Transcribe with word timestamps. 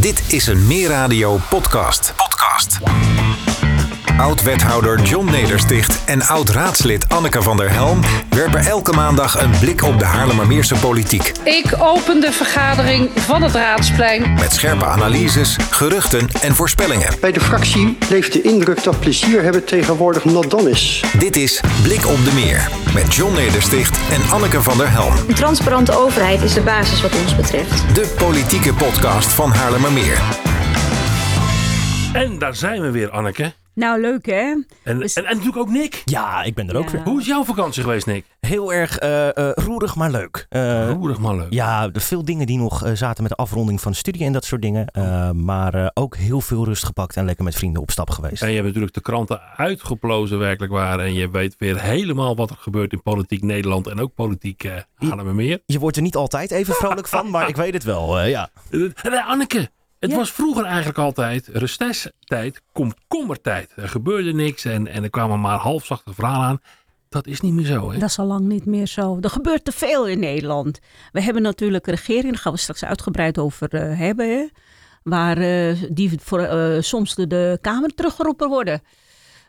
Dit 0.00 0.32
is 0.32 0.46
een 0.46 0.66
Meer 0.66 0.88
Radio 0.88 1.38
podcast. 1.50 2.14
Podcast. 2.16 2.78
Oud-wethouder 4.18 5.02
John 5.02 5.30
Nedersticht 5.30 6.04
en 6.04 6.22
oud-raadslid 6.22 7.08
Anneke 7.08 7.42
van 7.42 7.56
der 7.56 7.70
Helm 7.70 8.00
werpen 8.30 8.60
elke 8.60 8.92
maandag 8.92 9.42
een 9.42 9.50
blik 9.60 9.82
op 9.82 9.98
de 9.98 10.04
Haarlemmermeerse 10.04 10.74
politiek. 10.74 11.32
Ik 11.44 11.74
open 11.78 12.20
de 12.20 12.32
vergadering 12.32 13.10
van 13.14 13.42
het 13.42 13.54
Raadsplein. 13.54 14.34
Met 14.34 14.52
scherpe 14.52 14.84
analyses, 14.84 15.56
geruchten 15.70 16.28
en 16.40 16.54
voorspellingen. 16.54 17.08
Bij 17.20 17.32
de 17.32 17.40
fractie 17.40 17.98
leeft 18.10 18.32
de 18.32 18.42
indruk 18.42 18.82
dat 18.82 19.00
plezier 19.00 19.42
hebben 19.42 19.64
tegenwoordig 19.64 20.24
not 20.24 20.50
dan 20.50 20.68
is. 20.68 21.04
Dit 21.18 21.36
is 21.36 21.60
Blik 21.82 22.06
op 22.06 22.24
de 22.24 22.32
Meer 22.34 22.68
met 22.94 23.14
John 23.14 23.34
Nedersticht 23.34 23.98
en 24.10 24.30
Anneke 24.30 24.62
van 24.62 24.78
der 24.78 24.90
Helm. 24.90 25.14
Een 25.28 25.34
transparante 25.34 25.98
overheid 25.98 26.42
is 26.42 26.54
de 26.54 26.60
basis 26.60 27.02
wat 27.02 27.20
ons 27.20 27.36
betreft. 27.36 27.94
De 27.94 28.14
politieke 28.18 28.74
podcast 28.74 29.28
van 29.32 29.50
Haarlemmermeer. 29.50 30.20
En 32.12 32.38
daar 32.38 32.54
zijn 32.54 32.80
we 32.80 32.90
weer, 32.90 33.10
Anneke. 33.10 33.52
Nou, 33.76 34.00
leuk 34.00 34.26
hè? 34.26 34.32
En, 34.32 34.64
en, 34.82 35.00
en 35.14 35.22
natuurlijk 35.24 35.56
ook 35.56 35.68
Nick. 35.70 36.02
Ja, 36.04 36.42
ik 36.42 36.54
ben 36.54 36.68
er 36.68 36.76
ook 36.76 36.84
Ja. 36.84 36.90
weer. 36.90 37.02
Hoe 37.02 37.20
is 37.20 37.26
jouw 37.26 37.44
vakantie 37.44 37.82
geweest, 37.82 38.06
Nick? 38.06 38.24
Heel 38.40 38.72
erg 38.72 38.98
eh, 38.98 39.36
eh, 39.36 39.52
roerig, 39.54 39.96
maar 39.96 40.10
leuk. 40.10 40.46
Eh, 40.48 40.90
Roerig 40.90 41.18
maar 41.18 41.36
leuk. 41.36 41.52
ja, 41.52 41.88
er 41.92 42.00
veel 42.00 42.24
dingen 42.24 42.46
die 42.46 42.58
nog 42.58 42.82
zaten 42.94 43.22
met 43.22 43.32
de 43.32 43.38
afronding 43.38 43.80
van 43.80 43.92
de 43.92 43.98
studie 43.98 44.24
en 44.24 44.32
dat 44.32 44.44
soort 44.44 44.62
dingen. 44.62 44.86
Eh, 44.86 45.30
maar 45.30 45.74
eh, 45.74 45.86
ook 45.94 46.16
heel 46.16 46.40
veel 46.40 46.64
rust 46.64 46.84
gepakt 46.84 47.16
en 47.16 47.24
lekker 47.24 47.44
met 47.44 47.54
vrienden 47.54 47.82
op 47.82 47.90
stap 47.90 48.10
geweest. 48.10 48.42
En 48.42 48.48
je 48.48 48.54
hebt 48.54 48.66
natuurlijk 48.66 48.94
de 48.94 49.00
kranten 49.00 49.40
uitgeplozen, 49.56 50.38
werkelijk 50.38 50.72
waar. 50.72 51.00
En 51.00 51.14
je 51.14 51.30
weet 51.30 51.54
weer 51.58 51.80
helemaal 51.80 52.36
wat 52.36 52.50
er 52.50 52.56
gebeurt 52.60 52.92
in 52.92 53.02
politiek 53.02 53.42
Nederland 53.42 53.86
en 53.86 54.00
ook 54.00 54.14
politiek 54.14 54.64
uh, 54.64 54.72
Haarlemmermeer. 54.94 55.60
Je 55.66 55.78
wordt 55.78 55.96
er 55.96 56.02
niet 56.02 56.16
altijd 56.16 56.50
even 56.50 56.74
vrolijk 56.74 57.08
van, 57.08 57.30
maar 57.30 57.48
ik 57.48 57.56
weet 57.56 57.74
het 57.74 57.84
wel. 57.84 58.18
eh, 58.20 58.30
ja. 58.30 58.48
En, 58.70 58.94
Anneke, 59.26 59.70
het 59.98 60.10
Ja. 60.10 60.16
was 60.16 60.30
vroeger 60.32 60.64
eigenlijk 60.64 60.98
altijd 60.98 61.48
recesstijd, 61.52 62.62
komkommertijd. 62.72 63.72
Er 63.76 63.88
gebeurde 63.88 64.32
niks 64.32 64.64
en, 64.64 64.86
en 64.86 65.02
er 65.02 65.10
kwamen 65.10 65.40
maar 65.40 65.58
halfzachte 65.58 66.14
verhalen 66.14 66.46
aan. 66.46 66.60
Dat 67.08 67.26
is 67.26 67.40
niet 67.40 67.52
meer 67.52 67.66
zo, 67.66 67.90
hè? 67.92 67.98
Dat 67.98 68.08
is 68.08 68.18
al 68.18 68.26
lang 68.26 68.46
niet 68.46 68.66
meer 68.66 68.86
zo. 68.86 69.18
Er 69.20 69.30
gebeurt 69.30 69.64
te 69.64 69.72
veel 69.72 70.06
in 70.06 70.18
Nederland. 70.20 70.78
We 71.12 71.22
hebben 71.22 71.42
natuurlijk 71.42 71.86
een 71.86 71.94
regering, 71.94 72.32
daar 72.32 72.42
gaan 72.42 72.52
we 72.52 72.58
straks 72.58 72.84
uitgebreid 72.84 73.38
over 73.38 73.68
eh, 73.74 73.98
hebben. 73.98 74.28
Hè? 74.30 74.46
Waar 75.02 75.38
eh, 75.38 75.82
die 75.90 76.10
voor, 76.22 76.40
eh, 76.40 76.80
soms 76.82 77.14
door 77.14 77.28
de 77.28 77.58
Kamer 77.60 77.94
teruggeroepen 77.94 78.48
worden. 78.48 78.80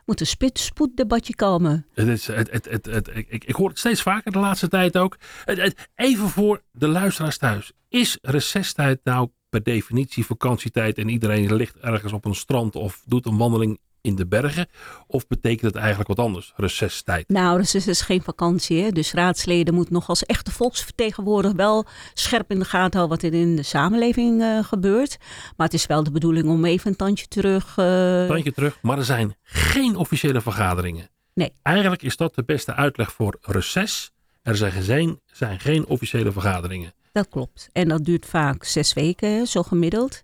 Moet 0.06 0.20
een 0.20 0.26
spit- 0.28 0.60
spoeddebatje 0.60 1.36
komen. 1.36 1.86
Het 1.94 2.08
is, 2.08 2.28
het, 2.28 2.52
het, 2.52 2.66
het, 2.70 2.86
het- 2.86 3.10
ik, 3.14 3.28
ik- 3.30 3.44
ik 3.44 3.56
hoor 3.56 3.70
het 3.70 3.80
steeds 3.80 4.02
vaker 4.02 4.32
de 4.32 4.40
laatste 4.40 4.68
tijd 4.68 4.98
ook. 4.98 5.18
Het- 5.46 5.62
het- 5.62 5.88
even 5.96 6.30
voor 6.30 6.62
de 6.72 6.88
luisteraars 6.88 7.38
thuis. 7.38 7.72
Is 7.90 8.18
recesstijd 8.22 9.00
nou 9.04 9.30
per 9.50 9.64
definitie 9.64 10.26
vakantietijd 10.26 10.98
en 10.98 11.10
iedereen 11.10 11.56
ligt 11.56 11.78
ergens 11.78 12.14
op 12.14 12.26
een 12.26 12.36
strand 12.36 12.76
of 12.76 13.02
doet 13.06 13.26
een 13.26 13.38
wandeling 13.38 13.80
in 14.02 14.16
de 14.16 14.28
bergen? 14.28 14.68
Of 15.08 15.28
betekent 15.28 15.62
het 15.62 15.76
eigenlijk 15.76 16.08
wat 16.08 16.20
anders, 16.20 16.54
recesstijd? 16.56 17.30
Nou, 17.30 17.60
het 17.60 17.74
is 17.88 18.02
geen 18.02 18.22
vakantie. 18.22 18.82
Hè? 18.84 18.90
Dus 18.92 19.14
raadsleden 19.14 19.74
moeten 19.74 19.94
nog 19.94 20.08
als 20.10 20.26
echte 20.26 20.52
volksvertegenwoordiger 20.52 21.56
wel 21.58 21.86
scherp 22.14 22.52
in 22.52 22.60
de 22.60 22.66
gaten 22.66 23.00
houden 23.00 23.20
wat 23.22 23.32
er 23.34 23.40
in 23.40 23.56
de 23.56 23.64
samenleving 23.64 24.42
eh, 24.42 24.64
gebeurt. 24.64 25.18
Maar 25.58 25.66
het 25.68 25.76
is 25.76 25.86
wel 25.86 26.04
de 26.04 26.12
bedoeling 26.12 26.48
om 26.48 26.66
even 26.66 26.90
een 26.92 26.96
tandje 26.98 27.28
terug. 27.28 27.78
eh, 27.78 28.28
Tandje 28.28 28.52
terug, 28.54 28.78
maar 28.82 28.98
er 28.98 29.06
zijn 29.06 29.36
geen 29.44 29.96
officiële 29.96 30.42
vergaderingen. 30.42 31.10
Nee. 31.34 31.54
Eigenlijk 31.62 32.02
is 32.04 32.18
dat 32.18 32.36
de 32.36 32.44
beste 32.44 32.74
uitleg 32.74 33.12
voor 33.12 33.38
reces. 33.42 34.12
Er 34.42 34.56
zijn 34.56 34.72
geen, 34.72 35.20
zijn 35.26 35.60
geen 35.60 35.86
officiële 35.86 36.32
vergaderingen. 36.32 36.94
Dat 37.18 37.30
klopt. 37.30 37.70
En 37.74 37.88
dat 37.88 38.06
duurt 38.06 38.26
vaak 38.26 38.64
zes 38.64 38.94
weken, 38.94 39.48
zo 39.48 39.64
gemiddeld. 39.64 40.24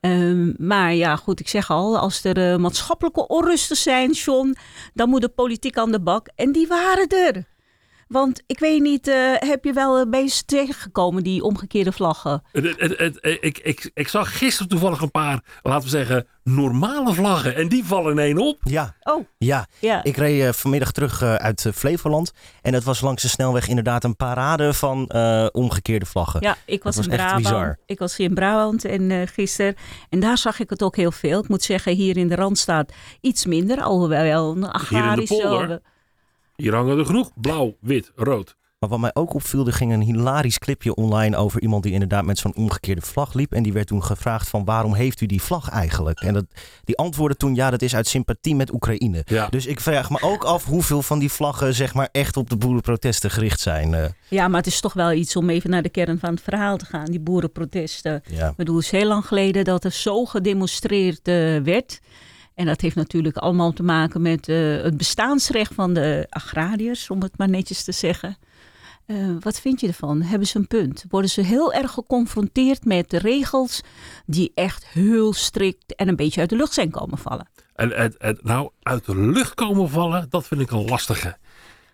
Ehm, 0.00 0.52
maar 0.66 0.94
ja, 0.94 1.16
goed, 1.16 1.40
ik 1.40 1.48
zeg 1.48 1.70
al, 1.70 1.98
als 1.98 2.24
er 2.24 2.52
eh, 2.52 2.58
maatschappelijke 2.58 3.26
onrusten 3.26 3.76
zijn, 3.76 4.10
John, 4.10 4.56
dan 4.94 5.08
moet 5.08 5.20
de 5.20 5.28
politiek 5.28 5.76
aan 5.76 5.92
de 5.92 6.00
bak. 6.00 6.28
En 6.34 6.52
die 6.52 6.66
waren 6.66 7.08
er. 7.08 7.44
Want 8.08 8.42
ik 8.46 8.58
weet 8.58 8.80
niet, 8.82 9.08
eh, 9.08 9.32
heb 9.36 9.64
je 9.64 9.72
wel 9.72 9.98
een 10.00 10.10
beetje 10.10 10.44
tegengekomen, 10.44 11.22
die 11.22 11.42
omgekeerde 11.42 11.92
vlaggen? 11.92 12.42
Het- 12.52 12.64
het- 12.64 12.98
het- 12.98 13.18
het- 13.20 13.38
ik, 13.40 13.58
ik, 13.58 13.90
ik 13.94 14.08
zag 14.08 14.38
gisteren 14.38 14.68
toevallig 14.68 15.00
een 15.00 15.10
paar, 15.10 15.40
laten 15.62 15.82
we 15.82 15.88
zeggen, 15.88 16.26
normale 16.42 17.14
vlaggen. 17.14 17.54
En 17.56 17.68
die 17.68 17.84
vallen 17.84 18.12
in 18.12 18.18
één 18.18 18.38
op. 18.38 18.58
Ja, 18.64 18.94
Oh, 19.02 19.24
ja. 19.38 19.66
ja. 19.78 20.04
Ik 20.04 20.16
reed 20.16 20.42
eh, 20.42 20.52
vanmiddag 20.52 20.92
terug 20.92 21.22
eh, 21.22 21.34
uit 21.34 21.66
eh, 21.66 21.72
Flevoland. 21.72 22.32
En 22.62 22.74
het 22.74 22.84
was 22.84 23.00
langs 23.00 23.22
de 23.22 23.28
snelweg 23.28 23.68
inderdaad 23.68 24.04
een 24.04 24.16
parade 24.16 24.72
van 24.74 25.06
eh, 25.06 25.46
omgekeerde 25.52 26.06
vlaggen. 26.06 26.40
Ja, 26.42 26.56
ik 26.66 26.82
was, 26.82 26.96
was 26.96 27.06
in 27.06 27.12
Brabant. 27.12 27.42
bizar. 27.42 27.78
Ik 27.86 27.98
was 27.98 28.16
hier 28.16 28.28
in 28.28 28.34
Brabant 28.34 28.84
en 28.84 29.10
eh 29.10 29.26
gisteren. 29.26 29.74
En 30.08 30.20
daar 30.20 30.38
zag 30.38 30.60
ik 30.60 30.70
het 30.70 30.82
ook 30.82 30.96
heel 30.96 31.12
veel. 31.12 31.40
Ik 31.42 31.48
moet 31.48 31.62
zeggen, 31.62 31.94
hier 31.94 32.16
in 32.16 32.28
de 32.28 32.34
Randstaat 32.34 32.92
iets 33.20 33.46
minder. 33.46 33.82
Alhoewel 33.82 34.56
een 34.56 34.68
agrarische... 34.70 35.34
polder? 35.34 35.80
Hier 36.62 36.74
hangen 36.74 36.98
er 36.98 37.04
genoeg. 37.06 37.30
Blauw, 37.34 37.76
wit, 37.80 38.12
rood. 38.16 38.56
Maar 38.78 38.88
wat 38.88 38.98
mij 38.98 39.10
ook 39.14 39.34
opviel, 39.34 39.66
er 39.66 39.72
ging 39.72 39.92
een 39.92 40.00
hilarisch 40.00 40.58
clipje 40.58 40.94
online 40.94 41.36
over 41.36 41.60
iemand 41.62 41.82
die 41.82 41.92
inderdaad 41.92 42.24
met 42.24 42.38
zo'n 42.38 42.56
omgekeerde 42.56 43.00
vlag 43.00 43.34
liep. 43.34 43.52
En 43.52 43.62
die 43.62 43.72
werd 43.72 43.86
toen 43.86 44.02
gevraagd 44.04 44.48
van 44.48 44.64
waarom 44.64 44.94
heeft 44.94 45.20
u 45.20 45.26
die 45.26 45.42
vlag 45.42 45.68
eigenlijk? 45.70 46.20
En 46.20 46.34
dat, 46.34 46.44
die 46.84 46.96
antwoordde 46.96 47.36
toen 47.36 47.54
ja, 47.54 47.70
dat 47.70 47.82
is 47.82 47.94
uit 47.94 48.06
sympathie 48.06 48.54
met 48.54 48.72
Oekraïne. 48.72 49.22
Ja. 49.26 49.46
Dus 49.48 49.66
ik 49.66 49.80
vraag 49.80 50.10
me 50.10 50.18
ook 50.22 50.44
af 50.44 50.64
hoeveel 50.64 51.02
van 51.02 51.18
die 51.18 51.32
vlaggen 51.32 51.74
zeg 51.74 51.94
maar 51.94 52.08
echt 52.12 52.36
op 52.36 52.50
de 52.50 52.56
boerenprotesten 52.56 53.30
gericht 53.30 53.60
zijn. 53.60 53.94
eh. 53.94 54.04
Ja, 54.28 54.48
maar 54.48 54.58
het 54.58 54.66
is 54.72 54.80
toch 54.80 54.92
wel 54.92 55.12
iets 55.12 55.36
om 55.36 55.50
even 55.50 55.70
naar 55.70 55.82
de 55.82 55.88
kern 55.88 56.18
van 56.18 56.30
het 56.30 56.40
verhaal 56.42 56.76
te 56.76 56.84
gaan. 56.86 57.04
Die 57.04 57.20
boerenprotesten. 57.20 58.22
ja. 58.26 58.48
Ik 58.48 58.56
bedoel, 58.56 58.76
het 58.76 58.84
is 58.84 58.90
heel 58.90 59.08
lang 59.08 59.26
geleden 59.26 59.64
dat 59.64 59.84
er 59.84 59.92
zo 59.92 60.24
gedemonstreerd 60.24 61.28
eh, 61.28 61.56
werd. 61.58 62.00
En 62.58 62.66
dat 62.66 62.80
heeft 62.80 62.96
natuurlijk 62.96 63.36
allemaal 63.36 63.72
te 63.72 63.82
maken 63.82 64.22
met 64.22 64.48
eh, 64.48 64.56
het 64.82 64.96
bestaansrecht 64.96 65.74
van 65.74 65.94
de 65.94 66.26
agrariërs, 66.28 67.10
om 67.10 67.22
het 67.22 67.38
maar 67.38 67.48
netjes 67.48 67.84
te 67.84 67.92
zeggen. 67.92 68.36
Eh, 69.06 69.16
wat 69.40 69.60
vind 69.60 69.80
je 69.80 69.86
ervan? 69.86 70.22
Hebben 70.22 70.48
ze 70.48 70.58
een 70.58 70.66
punt? 70.66 71.04
Worden 71.08 71.30
ze 71.30 71.40
heel 71.40 71.72
erg 71.72 71.90
geconfronteerd 71.90 72.84
met 72.84 73.12
regels 73.12 73.80
die 74.26 74.52
echt 74.54 74.86
heel 74.86 75.32
strikt 75.32 75.94
en 75.94 76.08
een 76.08 76.16
beetje 76.16 76.40
uit 76.40 76.50
de 76.50 76.56
lucht 76.56 76.72
zijn 76.72 76.90
komen 76.90 77.18
vallen? 77.18 77.48
En 77.74 78.12
het 78.18 78.44
nou 78.44 78.70
uit 78.82 79.04
de 79.04 79.16
lucht 79.16 79.54
komen 79.54 79.90
vallen, 79.90 80.26
dat 80.30 80.46
vind 80.46 80.60
ik 80.60 80.70
een 80.70 80.84
lastige. 80.84 81.36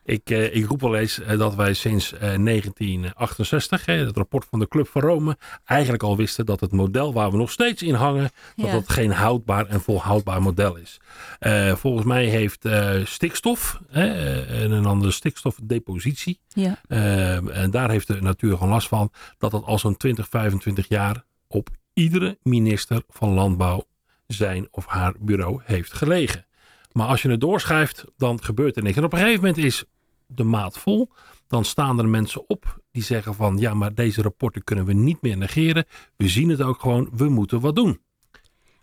Ik, 0.04 0.31
eh, 0.31 0.54
ik 0.56 0.66
roep 0.66 0.82
al 0.84 0.97
eens 0.97 1.20
eh, 1.20 1.38
dat 1.38 1.54
wij 1.54 1.75
sinds 1.75 2.12
eh, 2.12 2.20
1968, 2.20 3.87
hè, 3.87 3.94
het 3.94 4.16
rapport 4.16 4.47
van 4.50 4.59
de 4.59 4.69
Club 4.69 4.88
van 4.88 5.03
Rome, 5.03 5.37
eigenlijk 5.65 6.03
al 6.03 6.16
wisten 6.16 6.47
dat 6.47 6.60
het 6.60 6.72
model 6.72 7.12
waar 7.12 7.31
we 7.31 7.37
nog 7.37 7.50
steeds 7.50 7.82
in 7.82 7.94
hangen, 7.94 8.31
dat 8.56 8.66
Ja. 8.66 8.72
dat 8.72 8.88
geen 8.88 9.10
houdbaar 9.12 9.66
en 9.66 9.81
volhoudbaar 9.81 10.42
model 10.42 10.76
is. 10.76 11.00
Eh, 11.38 11.75
volgens 11.75 12.04
mij 12.06 12.25
heeft 12.25 12.65
eh, 12.65 13.04
stikstof 13.04 13.81
eh, 13.91 14.62
en 14.62 14.70
een 14.70 14.87
andere 14.87 15.12
stikstofdepositie, 15.12 16.38
Ja. 16.48 16.81
eh, 16.88 17.56
en 17.62 17.71
daar 17.71 17.91
heeft 17.91 18.06
de 18.06 18.21
natuur 18.21 18.53
gewoon 18.56 18.69
last 18.72 18.88
van, 18.88 19.10
dat 19.38 19.50
dat 19.50 19.65
al 19.65 19.78
zo'n 19.78 19.97
20, 19.97 20.28
25 20.28 20.88
jaar 20.88 21.25
op 21.48 21.69
iedere 21.92 22.38
minister 22.42 23.03
van 23.09 23.28
Landbouw 23.32 23.84
zijn 24.26 24.69
of 24.71 24.86
haar 24.86 25.15
bureau 25.21 25.60
heeft 25.65 25.92
gelegen. 25.92 26.47
Maar 26.92 27.06
als 27.06 27.22
je 27.22 27.31
het 27.31 27.41
doorschrijft, 27.41 28.04
dan 28.16 28.42
gebeurt 28.42 28.76
er 28.76 28.82
niks. 28.82 28.97
En 28.97 29.04
op 29.04 29.12
een 29.12 29.19
gegeven 29.19 29.41
moment 29.41 29.65
is 29.65 29.84
de 30.26 30.44
maat 30.44 30.78
vol. 30.78 31.08
Dan 31.46 31.64
staan 31.64 31.98
er 31.98 32.08
mensen 32.08 32.48
op 32.48 32.78
die 32.90 33.02
zeggen 33.02 33.34
van 33.34 33.58
ja, 33.58 33.74
maar 33.74 33.94
deze 33.94 34.22
rapporten 34.22 34.64
kunnen 34.64 34.84
we 34.84 34.92
niet 34.92 35.22
meer 35.22 35.36
negeren. 35.36 35.84
We 36.16 36.28
zien 36.28 36.48
het 36.48 36.62
ook 36.62 36.80
gewoon, 36.80 37.10
we 37.12 37.28
moeten 37.28 37.60
wat 37.60 37.76
doen. 37.76 38.00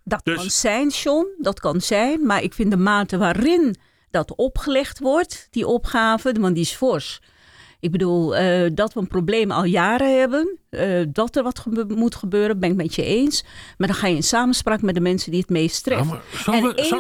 Dat 0.04 0.22
Dus- 0.24 0.36
kan 0.36 0.50
zijn, 0.50 0.88
John, 0.88 1.28
dat 1.38 1.60
kan 1.60 1.82
zijn. 1.82 2.26
Maar 2.26 2.44
ik 2.44 2.54
vind 2.54 2.72
de 2.72 2.78
mate 2.78 3.18
waarin 3.18 3.76
dat 4.10 4.36
opgelegd 4.36 5.00
wordt, 5.00 5.48
die 5.50 5.68
opgave, 5.68 6.36
want 6.40 6.56
die 6.56 6.64
is 6.64 6.74
fors. 6.74 7.20
Ik 7.82 7.92
bedoel, 7.92 8.36
eh, 8.36 8.70
dat 8.74 8.94
we 8.94 9.00
een 9.00 9.08
probleem 9.08 9.52
al 9.52 9.64
jaren 9.64 10.20
hebben, 10.20 10.58
eh, 10.70 11.02
dat 11.10 11.36
er 11.36 11.44
wat 11.44 11.60
gebe- 11.60 11.96
moet 11.96 12.16
gebeuren, 12.16 12.60
ben 12.60 12.70
ik 12.70 12.76
met 12.76 12.96
je 12.96 13.04
eens. 13.04 13.44
Maar 13.78 13.88
dan 13.88 13.98
ga 13.98 14.08
je 14.08 14.16
in 14.16 14.24
samenspraak 14.24 14.82
met 14.82 14.96
de 14.96 15.02
mensen 15.02 15.32
die 15.32 15.40
het 15.40 15.50
meest 15.50 15.86
Ja, 15.86 15.92
treffen. 15.96 16.20
zo, 16.44 16.52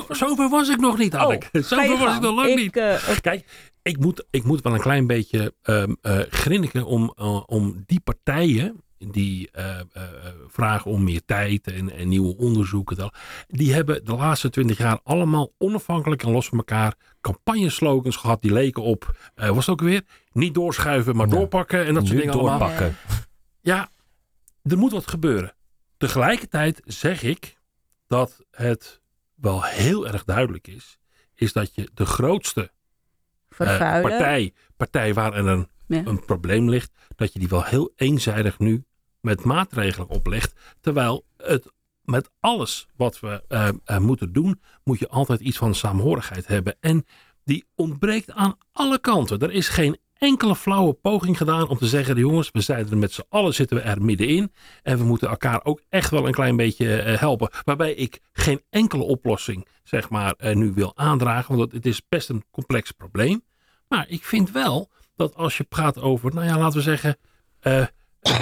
van- 0.05 0.15
zover 0.15 0.49
was 0.49 0.69
ik 0.69 0.79
nog 0.79 0.97
niet, 0.97 1.15
Anneke. 1.15 1.47
Oh, 1.51 1.61
zo 1.63 1.75
ga 1.75 1.83
je 1.83 1.89
ver 1.97 2.05
was 2.05 2.15
ik 2.15 2.21
nog 2.21 2.35
lang 2.35 2.49
Ik, 2.49 2.55
niet. 2.57 2.77
eh, 2.77 2.95
Kijk, 3.21 3.69
ik 3.81 3.97
moet, 3.99 4.25
ik 4.29 4.43
moet 4.43 4.61
wel 4.61 4.73
een 4.73 4.79
klein 4.81 5.07
beetje 5.07 5.53
eh, 5.61 5.83
grinniken 6.29 6.85
om, 6.85 7.13
om 7.45 7.83
die 7.85 7.99
partijen 7.99 8.81
die 9.09 9.49
eh, 9.51 9.79
eh, 9.79 9.83
eh, 9.93 10.03
vragen 10.47 10.91
om 10.91 11.03
meer 11.03 11.21
tijd 11.25 11.67
en, 11.67 11.91
en 11.91 12.07
nieuwe 12.07 12.37
onderzoeken. 12.37 13.11
Die 13.47 13.73
hebben 13.73 14.05
de 14.05 14.15
laatste 14.15 14.49
twintig 14.49 14.77
jaar 14.77 14.99
allemaal 15.03 15.51
onafhankelijk 15.57 16.23
en 16.23 16.31
los 16.31 16.47
van 16.47 16.57
elkaar 16.57 16.95
campagneslogans 17.21 18.15
gehad. 18.15 18.41
Die 18.41 18.53
leken 18.53 18.83
op, 18.83 19.31
eh, 19.35 19.47
was 19.49 19.65
het 19.65 19.69
ook 19.69 19.81
weer? 19.81 20.01
Niet 20.31 20.53
doorschuiven, 20.53 21.15
maar 21.15 21.27
Ja. 21.27 21.33
doorpakken 21.33 21.85
en 21.85 21.93
dat 21.93 22.07
soort 22.07 22.17
dingen 22.19 22.33
allemaal. 22.33 22.59
doorpakken. 22.59 22.95
Ja, 23.61 23.89
er 24.63 24.77
moet 24.77 24.91
wat 24.91 25.07
gebeuren. 25.07 25.53
Tegelijkertijd 25.97 26.81
zeg 26.85 27.23
ik 27.23 27.57
dat 28.07 28.45
het 28.51 29.01
wel 29.35 29.63
heel 29.63 30.07
erg 30.07 30.23
duidelijk 30.23 30.67
is, 30.67 30.97
is 31.35 31.53
dat 31.53 31.75
je 31.75 31.89
de 31.93 32.05
grootste 32.05 32.71
partij, 34.01 34.53
partij 34.77 35.13
waar 35.13 35.33
er 35.33 35.47
een, 35.47 35.67
Ja. 35.87 36.01
een 36.05 36.25
probleem 36.25 36.69
ligt, 36.69 36.91
dat 37.15 37.33
je 37.33 37.39
die 37.39 37.47
wel 37.47 37.63
heel 37.63 37.91
eenzijdig 37.95 38.59
nu 38.59 38.83
met 39.21 39.43
maatregelen 39.43 40.09
oplegt. 40.09 40.53
Terwijl 40.79 41.25
het 41.37 41.71
met 42.03 42.31
alles 42.39 42.87
wat 42.95 43.19
we 43.19 43.43
eh, 43.47 43.69
eh, 43.85 43.97
moeten 43.97 44.33
doen, 44.33 44.61
moet 44.83 44.99
je 44.99 45.09
altijd 45.09 45.39
iets 45.39 45.57
van 45.57 45.75
saamhorigheid 45.75 46.47
hebben. 46.47 46.75
En 46.79 47.05
die 47.43 47.65
ontbreekt 47.75 48.31
aan 48.31 48.57
alle 48.71 48.99
kanten. 48.99 49.39
Er 49.39 49.51
is 49.51 49.67
geen 49.67 49.97
enkele 50.13 50.55
flauwe 50.55 50.93
poging 50.93 51.37
gedaan 51.37 51.67
om 51.67 51.77
te 51.77 51.87
zeggen: 51.87 52.15
jongens, 52.15 52.49
we 52.51 52.61
zijn 52.61 52.89
er 52.89 52.97
met 52.97 53.13
z'n 53.13 53.25
allen 53.29 53.53
zitten 53.53 53.77
we 53.77 53.83
er 53.83 54.01
middenin. 54.01 54.53
En 54.83 54.97
we 54.97 55.03
moeten 55.03 55.29
elkaar 55.29 55.63
ook 55.63 55.81
echt 55.89 56.09
wel 56.09 56.27
een 56.27 56.33
klein 56.33 56.55
beetje 56.55 57.01
eh, 57.01 57.19
helpen. 57.19 57.49
Waarbij 57.63 57.93
ik 57.93 58.19
geen 58.33 58.61
enkele 58.69 59.03
oplossing, 59.03 59.67
zeg 59.83 60.09
maar, 60.09 60.35
nu 60.53 60.73
wil 60.73 60.97
aandragen. 60.97 61.57
Want 61.57 61.71
het 61.71 61.85
is 61.85 62.01
best 62.09 62.29
een 62.29 62.43
complex 62.51 62.91
probleem. 62.91 63.43
Maar 63.87 64.05
ik 64.09 64.23
vind 64.23 64.51
wel 64.51 64.89
dat 65.15 65.35
als 65.35 65.57
je 65.57 65.63
praat 65.63 65.99
over, 65.99 66.33
nou 66.33 66.45
ja, 66.45 66.57
laten 66.57 66.77
we 66.77 66.83
zeggen. 66.83 67.17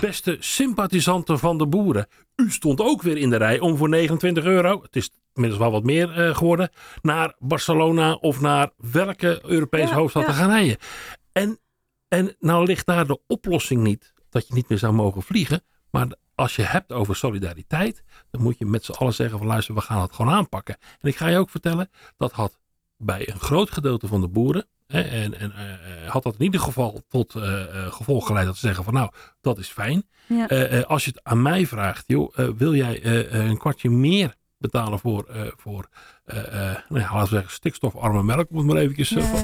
Beste 0.02 0.38
sympathisanten 0.40 1.40
van 1.40 1.58
de 1.58 1.68
boeren. 1.68 2.08
U 2.36 2.52
stond 2.52 2.81
ook 2.81 3.02
weer 3.02 3.18
in 3.18 3.30
de 3.30 3.36
rij 3.36 3.60
om 3.60 3.78
voor 3.78 3.90
29 3.90 4.44
euro, 4.44 4.81
het 4.81 4.96
is 4.96 5.10
inmiddels 5.34 5.62
wel 5.62 5.72
wat 5.72 5.84
meer 5.84 6.12
eh, 6.12 6.36
geworden, 6.36 6.70
naar 7.02 7.36
Barcelona 7.40 8.14
of 8.14 8.42
naar 8.42 8.72
welke 8.78 9.40
Europese 9.44 9.88
Ja, 9.88 9.96
hoofdstad 9.96 10.26
te 10.26 10.34
gaan 10.34 10.50
rijden. 10.50 10.78
En, 11.31 11.60
en 12.08 12.36
nou 12.40 12.66
ligt 12.66 12.86
daar 12.86 13.08
de 13.08 13.20
oplossing 13.28 13.81
niet 13.81 14.14
dat 14.30 14.48
je 14.48 14.54
niet 14.54 14.70
meer 14.70 14.78
zou 14.78 14.94
mogen 14.94 15.22
vliegen. 15.22 15.64
Maar 15.92 16.08
als 16.36 16.56
je 16.56 16.62
hebt 16.62 16.92
over 16.92 17.16
solidariteit, 17.16 18.04
dan 18.31 18.42
moet 18.42 18.58
je 18.58 18.66
met 18.66 18.86
z'n 18.86 18.92
allen 18.92 19.14
zeggen 19.14 19.38
van 19.38 19.48
luister, 19.48 19.76
we 19.76 19.81
gaan 19.81 20.02
het 20.02 20.14
gewoon 20.14 20.34
aanpakken. 20.34 20.78
En 21.00 21.10
ik 21.10 21.16
ga 21.16 21.28
je 21.28 21.38
ook 21.38 21.50
vertellen, 21.50 21.90
dat 22.18 22.31
had 22.31 22.60
bij 22.98 23.30
een 23.30 23.40
groot 23.40 23.72
gedeelte 23.72 24.08
van 24.08 24.22
de 24.22 24.28
boeren, 24.28 24.68
en, 24.90 25.40
en 25.40 25.52
eh, 25.52 25.74
eh, 25.74 26.10
had 26.10 26.24
dat 26.24 26.34
in 26.38 26.44
ieder 26.44 26.60
geval 26.60 27.02
tot 27.10 27.36
eh, 27.36 27.64
gevolg 27.90 28.26
geleid 28.26 28.46
dat 28.46 28.58
ze 28.58 28.66
zeggen 28.66 28.84
van 28.84 28.94
nou, 28.94 29.10
dat 29.42 29.58
is 29.58 29.68
fijn. 29.68 30.04
Ja. 30.28 30.46
Als 30.82 31.06
je 31.06 31.12
het 31.12 31.24
aan 31.24 31.42
mij 31.42 31.68
vraagt, 31.68 32.04
joh, 32.08 32.36
wil 32.58 32.76
jij 32.76 33.06
een 33.34 33.58
kwartje 33.58 33.90
meer 33.90 34.36
betalen 34.58 35.00
voor, 35.00 35.54
voor 35.58 35.90
nou 36.26 37.00
ja, 37.02 37.14
laten 37.14 37.20
we 37.20 37.28
zeggen, 37.28 37.52
stikstofarme 37.52 38.24
melk, 38.24 38.50
om 38.50 38.58
het 38.58 38.66
maar 38.66 38.76
eventjes 38.76 39.10
Ja. 39.10 39.42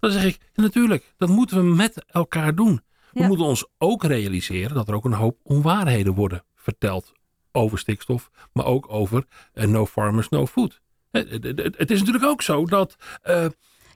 Dan 0.00 0.10
zeg 0.10 0.24
ik, 0.24 0.38
natuurlijk, 0.54 1.14
dat 1.16 1.28
moeten 1.28 1.56
we 1.56 1.74
met 1.74 2.04
elkaar 2.06 2.54
doen. 2.54 2.80
We 3.12 3.26
moeten 3.26 3.46
ons 3.46 3.66
ook 3.78 4.04
realiseren 4.04 4.74
dat 4.74 4.88
er 4.88 4.94
ook 4.94 5.04
een 5.04 5.12
hoop 5.12 5.38
onwaarheden 5.42 6.14
worden 6.14 6.44
verteld 6.54 7.12
over 7.52 7.78
stikstof, 7.78 8.30
maar 8.52 8.64
ook 8.64 8.92
over 8.92 9.24
no 9.52 9.86
farmers, 9.86 10.28
no 10.28 10.46
food. 10.46 10.80
Het, 11.10 11.90
is 11.90 11.98
natuurlijk 11.98 12.24
ook 12.24 12.42
zo 12.42 12.66
dat 12.66 12.96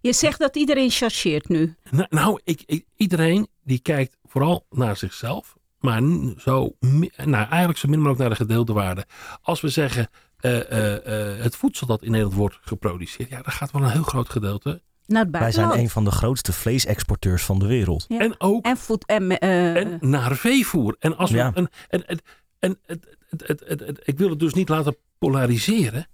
Je 0.02 0.12
zegt 0.12 0.38
dat 0.38 0.56
iedereen 0.56 0.90
chargeert 0.90 1.48
nu. 1.48 1.74
nou, 1.90 2.06
nou, 2.10 2.40
ik, 2.44 2.62
ik- 2.66 2.86
iedereen 2.96 3.48
die 3.64 3.78
kijkt 3.78 4.16
vooral 4.24 4.66
naar 4.70 4.96
zichzelf. 4.96 5.56
Maar 5.80 6.02
zo, 6.38 6.76
nou, 7.24 7.48
eigenlijk 7.48 7.78
zo 7.78 7.88
min 7.88 7.98
mogelijk 7.98 8.20
naar 8.20 8.28
de 8.28 8.34
gedeelde 8.36 8.72
waarde. 8.72 9.06
Als 9.42 9.60
we 9.60 9.68
zeggen, 9.68 10.08
eh, 10.36 10.70
eh, 10.72 11.32
eh, 11.36 11.42
het 11.42 11.56
voedsel 11.56 11.86
dat 11.86 12.02
in 12.02 12.10
Nederland 12.10 12.36
wordt 12.36 12.58
geproduceerd. 12.60 13.28
Ja, 13.28 13.42
daar 13.42 13.52
gaat 13.52 13.70
wel 13.70 13.82
een 13.82 13.90
heel 13.90 14.02
groot 14.02 14.28
gedeelte. 14.28 14.82
Naar 15.06 15.22
het 15.24 15.30
Wij 15.30 15.52
zijn 15.52 15.78
een 15.78 15.90
van 15.90 16.04
de 16.04 16.10
grootste 16.10 16.52
vleesexporteurs 16.52 17.42
van 17.44 17.58
de 17.58 17.66
wereld. 17.66 18.04
Ja. 18.08 18.18
En 18.18 18.34
ook 18.40 18.64
En 18.64 18.76
voed 18.76 19.06
en, 19.06 19.38
eh, 19.38 19.76
en 19.76 19.98
naar 20.00 20.36
veevoer. 20.36 20.96
En 20.98 21.16
als 21.16 21.30
we, 21.30 21.36
Ja. 21.36 21.52
en, 21.54 21.68
en, 21.88 22.06
en, 22.06 22.18
en 22.58 22.78
het, 22.86 23.16
het, 23.28 23.40
het, 23.48 23.62
het, 23.66 23.80
het- 23.80 24.00
ik 24.04 24.18
wil 24.18 24.30
het 24.30 24.38
dus 24.38 24.54
niet 24.54 24.68
laten 24.68 24.96
polariseren. 25.18 26.06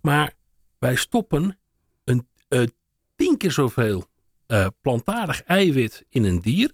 Maar 0.00 0.32
wij 0.78 0.94
stoppen 0.96 1.58
een, 2.04 2.28
eh, 2.48 2.62
tien 3.38 3.48
keer 3.48 3.64
zoveel 3.64 4.04
eh, 4.46 4.66
plantaardig 4.80 5.42
eiwit 5.42 6.04
in 6.08 6.24
een 6.24 6.40
dier. 6.40 6.70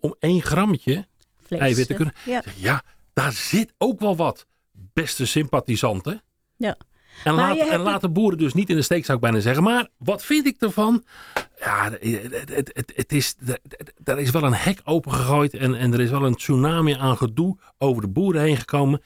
Om 0.00 0.14
één 0.18 0.42
grammetje 0.42 1.06
vlees. 1.42 1.60
eiwit 1.60 1.86
te 1.86 1.94
kunnen. 1.94 2.14
Ja. 2.56 2.82
Daar 3.12 3.32
zit 3.32 3.74
ook 3.78 4.00
wel 4.00 4.16
wat 4.16 4.46
beste 4.72 5.26
sympathisanten. 5.26 6.22
Ja. 6.56 6.76
En, 7.24 7.34
laat, 7.34 7.56
en 7.56 7.80
laat 7.80 8.00
de 8.00 8.08
boeren 8.08 8.38
dus 8.38 8.54
niet 8.54 8.70
in 8.70 8.76
de 8.76 8.82
steek, 8.82 9.04
zou 9.04 9.16
ik 9.16 9.24
bijna 9.24 9.40
zeggen. 9.40 9.62
Maar 9.62 9.88
wat 9.96 10.24
vind 10.24 10.46
ik 10.46 10.60
ervan? 10.60 11.04
Ja, 11.58 11.90
het, 11.90 12.48
het, 12.50 12.70
het, 12.72 12.92
het 12.94 13.12
is, 13.12 13.34
er 14.04 14.18
is 14.18 14.30
wel 14.30 14.42
een 14.42 14.54
hek 14.54 14.80
opengegooid. 14.84 15.54
En, 15.54 15.74
en 15.74 15.92
er 15.92 16.00
is 16.00 16.10
wel 16.10 16.24
een 16.24 16.36
tsunami 16.36 16.94
aan 16.94 17.16
gedoe 17.16 17.58
over 17.78 18.02
de 18.02 18.08
boeren 18.08 18.42
heen 18.42 18.56
gekomen. 18.56 19.02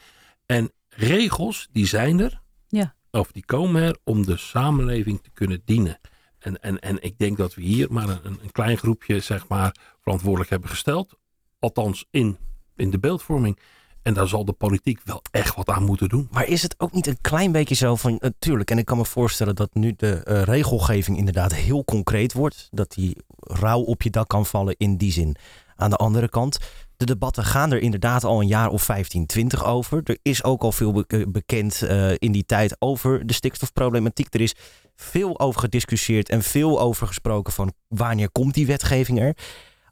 En 0.47 0.73
regels, 0.89 1.69
die 1.73 1.87
zijn 1.87 2.21
er. 2.21 2.41
Ja. 2.69 2.95
Of 3.11 3.33
die 3.33 3.45
komen 3.45 3.83
er 3.83 3.97
om 4.05 4.27
de 4.27 4.37
samenleving 4.37 5.23
te 5.23 5.31
kunnen 5.31 5.63
dienen. 5.65 6.01
En, 6.41 6.63
en, 6.63 6.81
en 6.81 7.03
ik 7.03 7.19
denk 7.19 7.37
dat 7.37 7.55
we 7.55 7.63
hier 7.63 7.93
maar 7.93 8.09
een, 8.09 8.39
een 8.43 8.53
klein 8.53 8.77
groepje, 8.77 9.21
zeg 9.21 9.49
maar, 9.49 9.77
verantwoordelijk 10.03 10.51
hebben 10.51 10.69
gesteld. 10.69 11.19
Althans, 11.59 12.07
in, 12.11 12.39
in 12.77 12.91
de 12.91 12.99
beeldvorming. 12.99 13.59
En 14.03 14.15
daar 14.15 14.29
zal 14.29 14.45
de 14.45 14.53
politiek 14.53 15.01
wel 15.05 15.23
echt 15.31 15.55
wat 15.55 15.69
aan 15.69 15.85
moeten 15.85 16.09
doen. 16.09 16.29
Maar 16.31 16.47
is 16.47 16.63
het 16.63 16.75
ook 16.79 16.93
niet 16.93 17.07
een 17.07 17.21
klein 17.21 17.53
beetje 17.53 17.75
zo 17.75 17.97
van, 17.97 18.17
natuurlijk, 18.21 18.71
en 18.71 18.79
ik 18.79 18.85
kan 18.85 18.97
me 18.97 19.05
voorstellen 19.05 19.55
dat 19.55 19.75
nu 19.75 19.95
de 19.97 20.13
eh, 20.13 20.43
regelgeving 20.43 21.17
inderdaad 21.17 21.55
heel 21.55 21.85
concreet 21.85 22.33
wordt, 22.33 22.69
dat 22.71 22.93
die 22.93 23.17
rauw 23.39 23.81
op 23.81 24.03
je 24.03 24.11
dak 24.11 24.29
kan 24.29 24.47
vallen 24.47 24.75
in 24.79 24.97
die 24.97 25.13
zin. 25.13 25.37
Aan 25.77 25.91
de 25.91 25.97
andere 25.97 26.29
kant, 26.29 26.59
de 27.01 27.07
debatten 27.07 27.45
gaan 27.45 27.73
er 27.73 27.79
inderdaad 27.81 28.25
al 28.25 28.41
een 28.41 28.47
jaar 28.47 28.69
of 28.69 28.83
15, 28.83 29.27
20 29.27 29.65
over. 29.65 30.01
Er 30.05 30.19
is 30.23 30.45
ook 30.45 30.63
al 30.63 30.73
veel 30.73 30.93
be- 30.93 31.27
bekend 31.29 31.83
eh, 31.83 32.11
in 32.19 32.33
die 32.33 32.45
tijd 32.45 32.77
over 32.79 33.27
de 33.27 33.33
stikstofproblematiek. 33.33 34.35
Er 34.35 34.41
is 34.41 34.55
veel 34.97 35.41
over 35.41 35.61
gediscussieerd 35.61 36.29
en 36.29 36.43
veel 36.43 36.81
over 36.81 37.07
gesproken 37.07 37.53
van 37.53 37.73
wanneer 37.89 38.31
komt 38.31 38.55
die 38.55 38.67
wetgeving 38.67 39.21
er. 39.21 39.37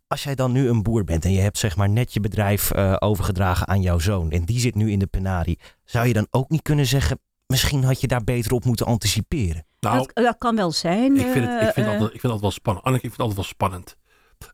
Als 0.06 0.22
jij 0.22 0.34
dan 0.34 0.52
nu 0.52 0.68
een 0.68 0.82
boer 0.82 1.04
bent 1.04 1.24
en 1.24 1.32
je 1.32 1.40
hebt 1.40 1.58
zeg 1.58 1.76
maar 1.76 1.88
net 1.88 2.12
je 2.12 2.20
bedrijf 2.20 2.70
eh, 2.70 2.96
overgedragen 2.98 3.68
aan 3.68 3.82
jouw 3.82 3.98
zoon 3.98 4.30
en 4.30 4.44
die 4.44 4.60
zit 4.60 4.74
nu 4.74 4.90
in 4.90 4.98
de 4.98 5.06
penarie, 5.06 5.58
zou 5.84 6.06
je 6.06 6.12
dan 6.12 6.26
ook 6.30 6.48
niet 6.48 6.62
kunnen 6.62 6.86
zeggen, 6.86 7.20
misschien 7.46 7.84
had 7.84 8.00
je 8.00 8.06
daar 8.06 8.24
beter 8.24 8.52
op 8.52 8.64
moeten 8.64 8.86
anticiperen? 8.86 9.66
Nou, 9.80 9.96
dat, 9.98 10.24
dat 10.24 10.38
kan 10.38 10.56
wel 10.56 10.72
zijn. 10.72 11.16
ik 11.16 11.26
vind, 11.26 11.46
het, 11.46 11.62
ik, 11.62 11.72
vind 11.72 11.86
eh, 11.86 11.92
altijd, 11.92 12.14
ik 12.14 12.20
vind 12.20 12.22
het 12.22 12.24
altijd 12.32 12.40
wel 12.40 12.50
spannend. 12.50 12.86
Anneke, 12.86 13.06
ik 13.06 13.14
vind 13.14 13.28
het 13.28 13.36
altijd 13.36 13.46
wel 13.46 13.68
spannend. 13.68 13.96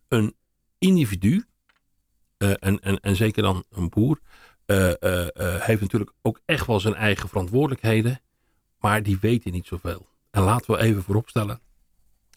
Een 0.08 0.34
individu, 0.78 1.44
en, 2.36 2.81
en, 2.81 3.00
en 3.00 3.16
zeker 3.16 3.42
dan 3.42 3.64
een 3.70 3.88
boer, 3.88 4.20
eh, 4.66 5.02
eh, 5.02 5.28
eh, 5.34 5.60
heeft 5.62 5.81
natuurlijk 5.81 6.12
ook 6.22 6.40
echt 6.44 6.66
wel 6.66 6.81
zijn 6.81 6.94
eigen 6.94 7.28
verantwoordelijkheden. 7.28 8.20
Maar 8.81 9.02
die 9.02 9.19
weten 9.20 9.52
niet 9.52 9.66
zoveel. 9.66 10.06
En 10.31 10.42
laten 10.42 10.75
we 10.75 10.81
even 10.81 11.02
vooropstellen 11.02 11.60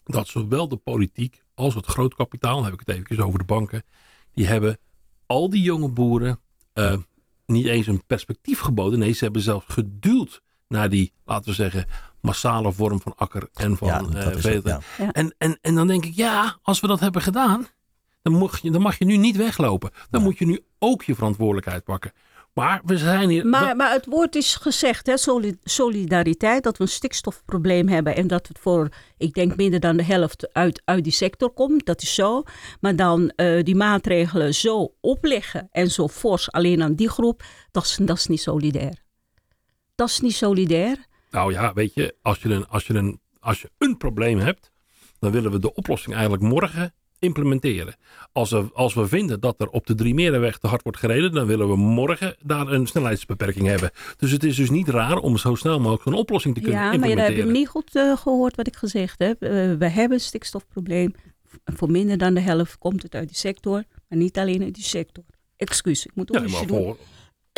dat 0.04 0.28
zowel 0.28 0.68
de 0.68 0.76
politiek 0.76 1.42
als 1.54 1.74
het 1.74 1.86
grootkapitaal, 1.86 2.54
dan 2.54 2.64
heb 2.64 2.72
ik 2.72 2.78
het 2.78 2.88
eventjes 2.88 3.18
over 3.18 3.38
de 3.38 3.44
banken, 3.44 3.82
die 4.34 4.46
hebben 4.46 4.78
al 5.26 5.50
die 5.50 5.62
jonge 5.62 5.88
boeren 5.88 6.40
eh, 6.72 6.96
niet 7.46 7.66
eens 7.66 7.86
een 7.86 8.06
perspectief 8.06 8.60
geboden. 8.60 8.98
Nee, 8.98 9.12
ze 9.12 9.24
hebben 9.24 9.42
zelfs 9.42 9.66
geduwd 9.68 10.42
naar 10.68 10.88
die, 10.88 11.12
laten 11.24 11.48
we 11.48 11.54
zeggen, 11.54 11.86
massale 12.20 12.72
vorm 12.72 13.00
van 13.00 13.12
akker 13.16 13.48
en 13.52 13.76
van 13.76 13.88
eh, 13.88 14.24
het, 14.24 14.62
ja. 14.64 14.80
En, 15.12 15.34
en, 15.38 15.58
en 15.60 15.74
dan 15.74 15.86
denk 15.86 16.04
ik, 16.04 16.14
ja, 16.14 16.58
als 16.62 16.80
we 16.80 16.86
dat 16.86 17.00
hebben 17.00 17.22
gedaan, 17.22 17.66
dan 18.30 18.38
mag 18.40 18.58
je, 18.60 18.70
dan 18.70 18.82
mag 18.82 18.98
je 18.98 19.04
nu 19.04 19.16
niet 19.16 19.36
weglopen. 19.36 19.90
Dan 20.10 20.22
moet 20.22 20.38
je 20.38 20.46
nu 20.46 20.60
ook 20.78 21.02
je 21.02 21.14
verantwoordelijkheid 21.14 21.84
pakken. 21.84 22.12
Maar 22.54 22.80
we 22.84 22.98
zijn 22.98 23.28
hier. 23.28 23.46
Maar, 23.46 23.76
maar 23.76 23.92
het 23.92 24.06
woord 24.06 24.34
is 24.34 24.54
gezegd, 24.54 25.06
hè, 25.06 25.16
soli- 25.16 25.58
solidariteit, 25.64 26.62
dat 26.62 26.76
we 26.76 26.82
een 26.82 26.90
stikstofprobleem 26.90 27.88
hebben 27.88 28.16
en 28.16 28.26
dat 28.26 28.48
het 28.48 28.58
voor, 28.58 28.88
ik 29.16 29.34
denk, 29.34 29.56
minder 29.56 29.80
dan 29.80 29.96
de 29.96 30.02
helft 30.02 30.52
uit, 30.52 30.82
uit 30.84 31.04
die 31.04 31.12
sector 31.12 31.50
komt. 31.50 31.86
Dat 31.86 32.02
is 32.02 32.14
zo. 32.14 32.42
Maar 32.80 32.96
dan 32.96 33.30
eh, 33.30 33.62
die 33.62 33.76
maatregelen 33.76 34.54
zo 34.54 34.94
opleggen 35.00 35.68
en 35.70 35.90
zo 35.90 36.08
fors 36.08 36.52
alleen 36.52 36.82
aan 36.82 36.94
die 36.94 37.08
groep, 37.08 37.42
dat 37.70 37.84
is, 37.84 37.98
dat 38.00 38.16
is 38.16 38.26
niet 38.26 38.40
solidair. 38.40 39.02
Dat 39.94 40.08
is 40.08 40.20
niet 40.20 40.34
solidair. 40.34 41.06
Nou 41.30 41.52
ja, 41.52 41.72
weet 41.72 41.94
je, 41.94 42.14
als 42.22 42.42
je, 42.42 42.48
een, 42.48 42.68
als, 42.68 42.86
je 42.86 42.94
een, 42.94 43.20
als 43.40 43.60
je 43.60 43.70
een 43.78 43.96
probleem 43.96 44.38
hebt, 44.38 44.70
dan 45.18 45.30
willen 45.30 45.50
we 45.50 45.58
de 45.58 45.74
oplossing 45.74 46.14
eigenlijk 46.14 46.42
morgen 46.42 46.94
implementeren. 47.18 47.94
Als 48.32 48.50
we, 48.50 48.70
als 48.72 48.94
we 48.94 49.06
vinden 49.08 49.40
dat 49.40 49.60
er 49.60 49.68
op 49.68 49.86
de 49.86 49.94
Driemerenweg 49.94 50.58
te 50.58 50.66
hard 50.66 50.82
wordt 50.82 50.98
gereden, 50.98 51.32
dan 51.32 51.46
willen 51.46 51.68
we 51.68 51.76
morgen 51.76 52.36
daar 52.42 52.68
een 52.72 52.86
snelheidsbeperking 52.86 53.66
hebben. 53.66 53.90
Dus 54.16 54.30
het 54.30 54.44
is 54.44 54.56
dus 54.56 54.70
niet 54.70 54.88
raar 54.88 55.16
om 55.18 55.36
zo 55.36 55.54
snel 55.54 55.80
mogelijk 55.80 56.04
een 56.06 56.12
oplossing 56.12 56.54
te 56.54 56.60
kunnen 56.60 56.78
Ja, 56.80 56.84
maar 56.86 56.94
implementeren. 56.94 57.36
heb 57.36 57.46
je 57.46 57.52
niet 57.58 57.68
goed 57.68 57.94
eh, 57.96 58.16
gehoord 58.16 58.56
wat 58.56 58.66
ik 58.66 58.76
gezegd 58.76 59.18
heb. 59.18 59.42
Eh, 59.42 59.50
we 59.78 59.88
hebben 59.88 60.12
een 60.16 60.20
stikstofprobleem. 60.24 61.14
Voor 61.64 61.90
minder 61.90 62.18
dan 62.18 62.34
de 62.34 62.40
helft 62.40 62.78
komt 62.78 63.02
het 63.02 63.14
uit 63.14 63.28
die 63.28 63.36
sector, 63.36 63.84
maar 64.08 64.18
niet 64.18 64.38
alleen 64.38 64.62
uit 64.62 64.74
die 64.74 64.84
sector. 64.84 65.24
Excuus, 65.56 66.06
ik 66.06 66.12
moet 66.14 66.28
Ja, 66.32 66.36
onderzoek 66.40 66.70
maar 66.70 66.78
doen. 66.80 66.96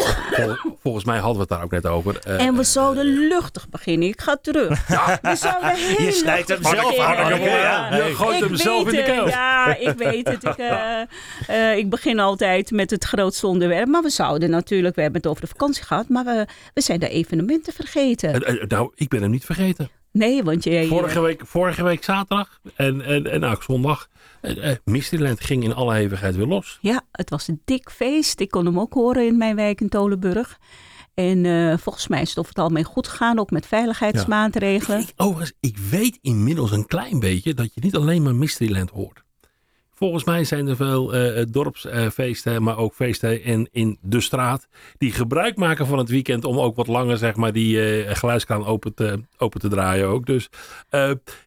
Vol- 0.04 0.54
vol- 0.57 0.76
volgens 0.83 1.04
mij 1.04 1.16
hadden 1.19 1.35
we 1.35 1.40
het 1.40 1.49
daar 1.49 1.62
ook 1.62 1.71
net 1.71 1.87
over. 1.87 2.19
Eh, 2.19 2.47
En 2.47 2.57
we 2.57 2.62
zouden 2.64 3.04
luchtig 3.28 3.69
beginnen. 3.69 4.09
Ik 4.09 4.21
ga 4.21 4.37
terug. 4.42 4.69
We 5.23 5.37
zouden 5.37 5.75
heel 5.75 6.07
Je 6.07 6.12
snijdt 6.12 6.49
hem 6.49 6.62
zelf 6.62 6.99
aan, 6.99 7.40
ja. 7.40 7.95
Je 7.97 8.14
gooit 8.14 8.37
Ik 8.37 8.45
hem 8.45 8.57
zelf 8.57 8.78
in 8.78 8.85
de 8.85 8.90
weet 8.90 9.07
het, 9.07 9.14
keel. 9.14 9.28
Ja, 9.28 9.76
ik 9.76 9.95
weet 9.97 10.28
het. 10.28 10.45
Ik, 10.45 10.57
eh, 10.57 11.00
eh, 11.49 11.76
ik 11.76 11.90
begin 11.90 12.19
altijd 12.21 12.71
met 12.71 12.90
het 12.90 13.04
grootste 13.04 13.47
onderwerp. 13.47 13.88
Maar 13.88 14.02
we 14.02 14.11
zouden 14.11 14.50
natuurlijk, 14.50 14.95
we 14.95 15.02
hebben 15.02 15.21
het 15.21 15.30
over 15.30 15.42
de 15.42 15.49
vakantie 15.50 15.85
gehad, 15.85 16.09
maar 16.09 16.25
we, 16.25 16.47
we 16.75 16.80
zijn 16.80 17.00
de 17.00 17.09
evenementen 17.09 17.73
vergeten. 17.73 18.42
Eh, 18.45 18.54
eh, 18.62 18.69
nou, 18.69 18.92
ik 18.95 19.09
ben 19.09 19.23
hem 19.23 19.30
niet 19.30 19.45
vergeten. 19.45 19.90
Nee, 20.12 20.43
want 20.43 20.64
jij... 20.64 20.87
Vorige 20.87 21.21
week, 21.21 21.47
vorige 21.47 21.83
week 21.83 22.05
zaterdag 22.05 22.61
en, 22.75 23.00
en, 23.02 23.26
en 23.26 23.45
ook 23.45 23.62
zondag. 23.62 24.09
Uh, 24.43 24.75
Mysteryland 24.85 25.40
ging 25.40 25.64
in 25.64 25.75
alle 25.75 25.95
hevigheid 25.95 26.37
weer 26.37 26.47
los. 26.47 26.79
Ja, 26.81 27.02
het 27.12 27.31
was 27.31 27.49
een 27.49 27.62
dik 27.64 27.90
feest. 27.90 28.40
Ik 28.40 28.50
kon 28.50 28.67
hem 28.67 28.81
ook 28.81 28.95
horen 28.95 29.26
in 29.26 29.37
mijn 29.37 29.57
wijk 29.57 29.81
in 29.81 29.88
Tolenburg. 29.88 30.59
En 31.14 31.45
uh, 31.45 31.76
volgens 31.76 32.09
mij 32.09 32.21
is 32.21 32.29
het 32.29 32.38
over 32.38 32.50
het 32.50 32.61
algemeen 32.61 32.85
goed 32.85 33.09
gegaan, 33.09 33.38
ook 33.38 33.50
met 33.50 33.67
veiligheidsmaatregelen. 33.67 34.99
Ja. 34.99 35.05
Ik, 35.05 35.12
overigens, 35.17 35.52
ik 35.61 35.79
weet 35.79 36.19
inmiddels 36.21 36.71
een 36.71 36.87
klein 36.87 37.19
beetje 37.19 37.55
dat 37.55 37.75
je 37.75 37.81
niet 37.81 37.97
alleen 37.97 38.23
maar 38.23 38.35
Mysteryland 38.35 38.90
hoort. 38.90 39.25
Volgens 40.00 40.25
mij 40.25 40.45
zijn 40.45 40.66
er 40.66 40.76
veel 40.76 41.14
uh, 41.14 41.45
dorpsfeesten, 41.50 42.52
uh, 42.52 42.59
maar 42.59 42.76
ook 42.76 42.95
feesten 42.95 43.42
in, 43.42 43.69
in 43.71 43.99
de 44.00 44.21
straat. 44.21 44.69
Die 44.99 45.12
gebruik 45.12 45.57
maken 45.57 45.87
van 45.87 45.99
het 45.99 46.09
weekend 46.09 46.45
om 46.45 46.59
ook 46.59 46.76
wat 46.76 46.87
langer 46.87 47.19
zeg 47.19 47.37
maar, 47.37 47.52
die 47.52 48.04
uh, 48.04 48.14
geluidskraan 48.14 48.64
open 48.64 48.95
te, 48.95 49.21
open 49.38 49.61
te 49.61 49.69
draaien 49.69 50.09
ook. 50.09 50.26
Dus 50.26 50.49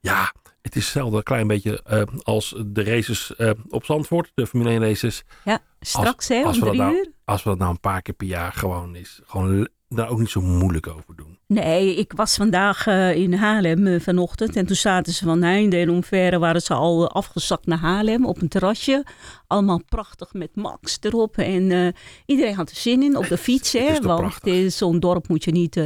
ja, 0.02 0.34
het 0.62 0.76
is 0.76 0.84
hetzelfde 0.84 1.18
een 1.18 1.24
klein 1.24 1.48
beetje 1.48 1.84
als 2.24 2.56
de 2.66 2.84
races 2.84 3.34
op 3.70 3.86
Zandvoort. 3.86 4.32
De 4.34 4.48
Formule 4.48 4.70
1 4.70 4.80
races. 4.80 5.24
Ja, 5.44 5.60
straks 5.80 6.28
hè, 6.28 6.46
om 6.46 6.52
drie 6.52 6.74
nou, 6.74 6.94
uur. 6.94 7.12
Als 7.26 7.44
we 7.44 7.50
dat 7.50 7.60
nou 7.60 7.72
een 7.72 7.80
paar 7.80 8.02
keer 8.02 8.14
per 8.14 8.28
jaar 8.28 8.52
gewoon 8.52 8.96
is. 8.96 9.20
Gewoon 9.26 9.68
daar 9.96 10.10
ook 10.10 10.20
niet 10.20 10.30
zo 10.30 10.42
moeilijk 10.42 10.88
over 10.88 11.16
doen. 11.16 11.38
Nee, 11.48 11.96
ik 11.96 12.14
was 12.16 12.36
vandaag 12.36 12.88
uh, 12.88 13.16
in 13.16 13.34
Haarlem 13.34 13.88
uh, 13.88 14.00
vanochtend. 14.00 14.56
En 14.56 14.66
toen 14.66 14.76
zaten 14.76 15.14
ze 15.14 15.26
van 15.26 15.42
Heinde 15.42 15.78
en 15.78 15.90
omverre 15.90 16.40
waren 16.40 16.62
ze 16.62 16.74
al 16.74 17.12
afgezakt 17.12 17.66
naar 17.66 17.78
Haarlem 17.78 18.26
op 18.26 18.42
een 18.42 18.48
terrasje. 18.48 19.06
Allemaal 19.48 19.82
prachtig 19.90 20.34
met 20.34 20.56
Max 20.56 20.98
erop. 21.02 21.38
En 21.38 21.70
uh, 21.70 21.88
iedereen 22.26 22.56
had 22.56 22.70
er 22.70 22.76
zin 22.76 23.04
in 23.04 23.18
op 23.18 23.28
de 23.28 23.38
fiets. 23.48 23.74
Hè, 23.74 24.02
want 24.02 24.34
zo'n 24.68 25.00
dorp 25.00 25.28
moet 25.28 25.44
je 25.44 25.52
niet 25.52 25.80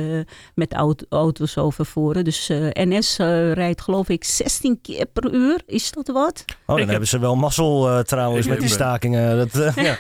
met 0.55 0.73
auto, 0.73 1.05
auto's 1.09 1.57
overvoeren. 1.57 2.23
Dus 2.23 2.47
NS 2.73 3.17
rijdt 3.53 3.81
geloof 3.81 4.09
ik 4.09 4.23
16 4.23 4.81
keer 4.81 5.05
per 5.05 5.33
uur. 5.33 5.61
Is 5.65 5.91
dat 5.91 6.07
wat? 6.07 6.45
Oh, 6.47 6.55
dan 6.65 6.79
ik 6.79 6.89
hebben 6.89 7.07
ze 7.07 7.19
wel 7.19 7.35
mazzel 7.35 8.03
trouwens 8.03 8.47
met 8.47 8.59
die 8.59 8.69
stakingen. 8.69 9.37
Dat, 9.37 9.73
ja. 9.75 9.97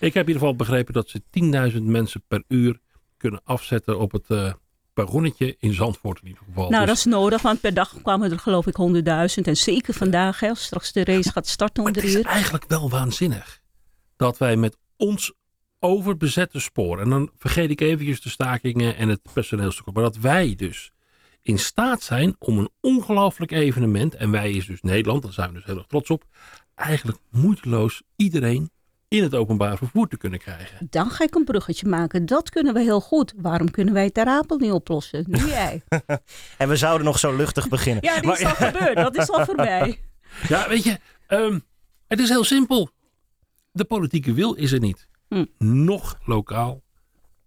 Ik 0.00 0.14
heb 0.14 0.28
in 0.28 0.32
ieder 0.32 0.34
geval 0.34 0.56
begrepen 0.56 0.94
dat 0.94 1.08
ze 1.08 1.22
10.000 1.72 1.82
mensen 1.82 2.22
per 2.28 2.42
uur 2.48 2.78
kunnen 3.18 3.40
afzetten 3.44 3.98
op 3.98 4.12
het 4.12 4.24
uh, 4.28 4.52
perronnetje 4.92 5.56
in 5.58 5.74
Zandvoort 5.74 6.20
in 6.20 6.26
ieder 6.26 6.42
geval. 6.44 6.70
Nou, 6.70 6.86
dus, 6.86 6.88
dat 6.88 6.96
is 6.96 7.04
nodig, 7.04 7.42
want 7.42 7.60
per 7.60 7.74
dag 7.74 7.94
kwamen 8.02 8.30
er 8.30 8.38
geloof 8.38 8.66
ik 8.66 8.76
100.000. 9.38 9.42
En 9.42 9.56
zeker 9.56 9.94
vandaag, 9.94 10.40
hè, 10.40 10.48
als 10.48 10.62
straks 10.62 10.92
de 10.92 11.04
race 11.04 11.32
gaat 11.32 11.46
starten 11.46 11.84
om 11.84 11.92
drie 11.92 12.06
het 12.06 12.14
uur. 12.14 12.20
is 12.20 12.32
eigenlijk 12.32 12.64
wel 12.68 12.90
waanzinnig 12.90 13.60
dat 14.16 14.38
wij 14.38 14.56
met 14.56 14.76
ons 14.96 15.32
overbezette 15.78 16.60
spoor, 16.60 17.00
en 17.00 17.10
dan 17.10 17.30
vergeet 17.36 17.70
ik 17.70 17.80
eventjes 17.80 18.20
de 18.20 18.28
stakingen 18.28 18.96
en 18.96 19.08
het 19.08 19.20
personeelstekort, 19.32 19.94
maar 19.94 20.04
dat 20.04 20.16
wij 20.16 20.54
dus 20.56 20.92
in 21.42 21.58
staat 21.58 22.02
zijn 22.02 22.36
om 22.38 22.58
een 22.58 22.70
ongelooflijk 22.80 23.50
evenement, 23.50 24.14
en 24.14 24.30
wij 24.30 24.52
is 24.52 24.66
dus 24.66 24.82
Nederland, 24.82 25.22
daar 25.22 25.32
zijn 25.32 25.48
we 25.48 25.54
dus 25.54 25.64
heel 25.64 25.76
erg 25.76 25.86
trots 25.86 26.10
op, 26.10 26.24
eigenlijk 26.74 27.18
moeiteloos 27.30 28.02
iedereen 28.16 28.70
in 29.08 29.22
het 29.22 29.34
openbaar 29.34 29.76
vervoer 29.76 30.08
te 30.08 30.16
kunnen 30.16 30.38
krijgen. 30.38 30.86
Dan 30.90 31.10
ga 31.10 31.24
ik 31.24 31.34
een 31.34 31.44
bruggetje 31.44 31.88
maken. 31.88 32.26
Dat 32.26 32.50
kunnen 32.50 32.74
we 32.74 32.80
heel 32.80 33.00
goed. 33.00 33.32
Waarom 33.36 33.70
kunnen 33.70 33.94
wij 33.94 34.04
het 34.04 34.18
Apel 34.18 34.58
niet 34.58 34.72
oplossen? 34.72 35.24
Nu 35.28 35.46
jij. 35.58 35.82
en 36.58 36.68
we 36.68 36.76
zouden 36.76 37.06
nog 37.06 37.18
zo 37.18 37.36
luchtig 37.36 37.68
beginnen. 37.68 38.04
Ja, 38.04 38.20
die 38.20 38.32
is 38.32 38.44
al 38.44 38.54
gebeurd. 38.54 38.96
Dat 38.96 39.16
is 39.16 39.30
al 39.30 39.44
voorbij. 39.44 39.98
Ja, 40.48 40.68
weet 40.68 40.84
je, 40.84 40.98
um, 41.28 41.64
het 42.06 42.20
is 42.20 42.28
heel 42.28 42.44
simpel. 42.44 42.90
De 43.72 43.84
politieke 43.84 44.32
wil 44.32 44.54
is 44.54 44.72
er 44.72 44.78
niet. 44.78 45.08
Hm. 45.28 45.44
Nog 45.58 46.18
lokaal, 46.24 46.82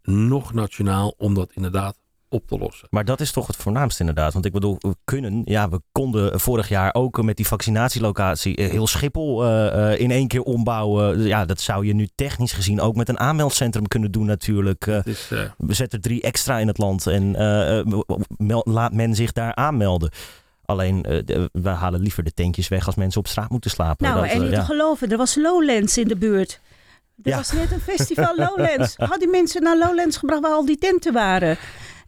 nog 0.04 0.54
nationaal, 0.54 1.14
om 1.18 1.34
dat 1.34 1.52
inderdaad 1.54 2.01
op 2.32 2.48
te 2.48 2.58
lossen. 2.58 2.88
Maar 2.92 3.06
dat 3.06 3.20
is 3.20 3.32
toch 3.32 3.48
het 3.48 3.56
voornaamste 3.56 4.00
inderdaad. 4.00 4.34
Want 4.34 4.46
ik 4.46 4.52
bedoel, 4.52 4.76
we 4.80 4.96
kunnen, 5.04 5.42
ja, 5.46 5.70
we 5.70 5.82
konden 5.92 6.40
vorig 6.40 6.70
jaar 6.70 6.94
ook 6.94 7.22
met 7.22 7.38
die 7.38 7.48
vaccinatielocatie 7.48 8.62
heel 8.64 8.88
Schiphol 8.88 9.46
uh, 9.46 10.00
in 10.00 10.12
één 10.12 10.28
keer 10.28 10.42
ombouwen. 10.42 11.22
Ja, 11.22 11.46
dat 11.46 11.62
zou 11.62 11.86
je 11.86 11.94
nu 11.94 12.08
technisch 12.16 12.52
gezien 12.52 12.82
ook 12.82 12.96
met 12.96 13.10
een 13.10 13.20
aanmeldcentrum 13.20 13.88
kunnen 13.88 14.12
doen 14.12 14.26
natuurlijk. 14.26 14.86
Uh, 14.86 15.06
is, 15.06 15.30
uh... 15.32 15.40
We 15.58 15.74
zetten 15.74 16.00
er 16.00 16.04
drie 16.04 16.22
extra 16.22 16.60
in 16.60 16.68
het 16.68 16.78
land 16.78 17.08
en 17.08 17.36
laat 18.64 18.94
men 18.94 19.16
zich 19.16 19.32
daar 19.32 19.56
aanmelden. 19.56 20.12
Alleen, 20.66 21.02
we 21.52 21.70
halen 21.70 22.00
liever 22.00 22.24
de 22.24 22.34
tentjes 22.34 22.68
weg 22.68 22.86
als 22.86 22.96
mensen 22.96 23.20
op 23.20 23.28
straat 23.28 23.50
moeten 23.50 23.70
slapen. 23.70 24.08
Nou, 24.08 24.22
dat, 24.22 24.32
en 24.32 24.42
niet 24.42 24.52
ja. 24.52 24.60
te 24.60 24.66
geloven, 24.66 25.10
er 25.12 25.18
was 25.18 25.36
Lowlands 25.36 25.98
in 25.98 26.08
de 26.08 26.18
buurt. 26.18 26.60
Er 27.24 27.32
Ja. 27.32 27.38
was 27.38 27.52
net 27.52 27.72
een 27.72 27.80
festival 27.80 28.36
Lowlands. 28.46 28.94
Had 28.98 29.20
die 29.20 29.30
mensen 29.30 29.64
naar 29.64 29.78
Lowlands 29.78 30.18
gebracht 30.18 30.42
waar 30.42 30.52
al 30.52 30.66
die 30.66 30.78
tenten 30.78 31.14
waren. 31.14 31.58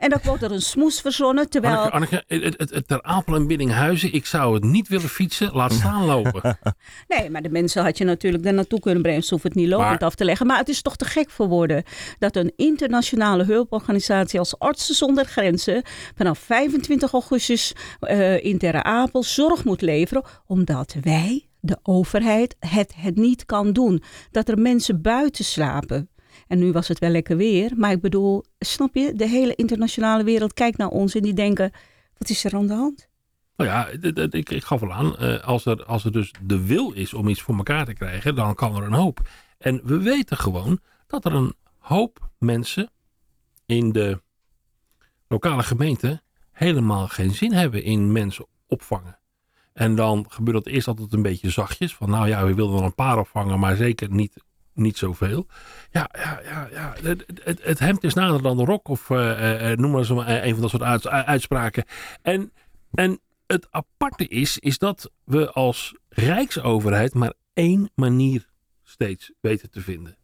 En 0.04 0.10
dan 0.10 0.20
wordt 0.24 0.44
er 0.44 0.52
een 0.52 0.62
smoes 0.62 1.02
verzonnen, 1.02 1.50
terwijl... 1.50 1.78
Anneke, 1.78 1.94
Anneke 1.94 2.24
het, 2.28 2.58
het, 2.58 2.70
het 2.70 2.88
Ter 2.88 3.04
Apel 3.04 3.36
en 3.36 3.48
Biddinghuizen, 3.48 4.14
ik 4.14 4.26
zou 4.26 4.54
het 4.54 4.64
niet 4.64 4.88
willen 4.88 5.10
fietsen, 5.10 5.50
laat 5.54 5.74
staan 5.74 6.06
lopen. 6.06 6.58
Nee, 7.08 7.30
maar 7.30 7.42
de 7.42 7.50
mensen 7.50 7.84
had 7.84 7.98
je 7.98 8.04
natuurlijk 8.04 8.44
daar 8.44 8.54
naartoe 8.54 8.80
kunnen 8.80 9.02
brengen. 9.02 9.24
Ze 9.24 9.30
hoeven 9.30 9.50
het 9.50 9.60
niet 9.60 9.68
lopend 9.68 9.90
Maar- 9.90 10.00
af 10.10 10.16
te 10.16 10.26
leggen. 10.26 10.48
Maar 10.48 10.58
het 10.58 10.70
is 10.70 10.82
toch 10.82 10.96
te 10.96 11.06
gek 11.06 11.30
voor 11.30 11.48
woorden 11.48 11.84
dat 12.20 12.36
een 12.36 12.54
internationale 12.56 13.44
hulporganisatie 13.44 14.40
als 14.40 14.60
Artsen 14.60 14.96
zonder 14.96 15.26
Grenzen 15.26 15.84
vanaf 16.16 16.40
25 16.40 17.12
augustus 17.12 17.74
eh, 18.00 18.44
in 18.44 18.58
Ter 18.58 18.84
Apel 18.84 19.24
zorg 19.24 19.64
moet 19.64 19.82
leveren, 19.82 20.24
omdat 20.46 20.96
wij, 21.02 21.48
de 21.60 21.78
overheid, 21.84 22.56
het, 22.60 22.94
het 22.96 23.16
niet 23.16 23.46
kan 23.46 23.74
doen. 23.74 24.04
Dat 24.32 24.50
er 24.50 24.58
mensen 24.60 25.02
buiten 25.02 25.46
slapen. 25.46 26.10
En 26.54 26.60
nu 26.60 26.72
was 26.72 26.88
het 26.88 27.00
wel 27.00 27.10
lekker 27.10 27.38
weer, 27.38 27.72
maar 27.76 27.92
ik 27.92 28.02
bedoel, 28.02 28.44
snap 28.60 28.96
je? 28.96 29.14
De 29.14 29.28
hele 29.28 29.56
internationale 29.56 30.24
wereld 30.24 30.54
kijkt 30.54 30.78
naar 30.78 30.88
ons 30.88 31.16
en 31.16 31.22
die 31.22 31.34
denken, 31.34 31.72
wat 32.18 32.30
is 32.30 32.44
er 32.44 32.56
aan 32.56 32.68
de 32.68 32.74
hand? 32.74 33.08
Nou 33.56 33.70
ja, 33.70 33.88
ik, 34.30 34.50
ik 34.50 34.64
gaf 34.64 34.82
al 34.82 34.94
aan, 34.94 35.18
eh, 35.18 35.44
als, 35.44 35.66
er, 35.66 35.86
als 35.86 36.06
er 36.06 36.12
dus 36.12 36.34
de 36.42 36.66
wil 36.66 36.92
is 36.92 37.14
om 37.14 37.28
iets 37.28 37.42
voor 37.42 37.56
elkaar 37.56 37.86
te 37.86 37.94
krijgen, 37.94 38.36
dan 38.36 38.56
kan 38.56 38.76
er 38.76 38.84
een 38.84 38.94
hoop. 38.94 39.30
En 39.58 39.82
we 39.84 39.98
weten 39.98 40.38
gewoon 40.38 40.80
dat 41.08 41.26
er 41.26 41.34
een 41.34 41.54
hoop 41.78 42.30
mensen 42.40 42.90
in 43.66 43.92
de 43.92 44.22
lokale 45.28 45.64
gemeente 45.64 46.22
helemaal 46.52 47.08
geen 47.08 47.34
zin 47.34 47.54
hebben 47.54 47.84
in 47.84 48.12
mensen 48.12 48.46
opvangen. 48.68 49.20
En 49.74 49.96
dan 49.96 50.26
gebeurt 50.30 50.64
dat 50.64 50.74
eerst 50.74 50.88
altijd 50.88 51.14
een 51.14 51.22
beetje 51.22 51.50
zachtjes. 51.50 51.96
Van 51.96 52.10
nou 52.10 52.28
ja, 52.28 52.46
we 52.46 52.54
wilden 52.54 52.76
wel 52.76 52.86
een 52.86 52.96
paar 52.96 53.18
opvangen, 53.18 53.60
maar 53.60 53.76
zeker 53.76 54.12
niet, 54.12 54.44
niet 54.74 54.98
zoveel. 54.98 55.48
Ja, 55.92 56.10
ja, 56.12 56.42
ja, 56.44 56.68
ja. 56.72 56.94
Het, 57.02 57.26
het, 57.44 57.64
het 57.64 57.80
hemd 57.80 58.04
is 58.04 58.14
nader 58.14 58.42
dan 58.42 58.58
de 58.58 58.64
rok. 58.64 58.88
Of 58.88 59.10
eh, 59.10 59.72
eh, 59.72 59.78
noem 59.78 59.92
maar 59.92 60.00
eens 60.00 60.10
een, 60.10 60.54
van 60.54 60.62
dat 60.62 60.70
soort 60.70 60.84
uits- 60.84 61.08
uitspraken. 61.08 61.84
En, 62.22 62.52
en 62.94 63.20
het 63.48 63.68
aparte 63.72 64.28
is, 64.28 64.60
is 64.60 64.78
dat 64.78 65.12
we 65.24 65.52
als 65.52 65.98
Rijksoverheid 66.10 67.14
maar 67.14 67.34
één 67.54 67.90
manier 67.96 68.50
steeds 68.84 69.32
weten 69.42 69.70
te 69.70 69.82
vinden. 69.82 70.18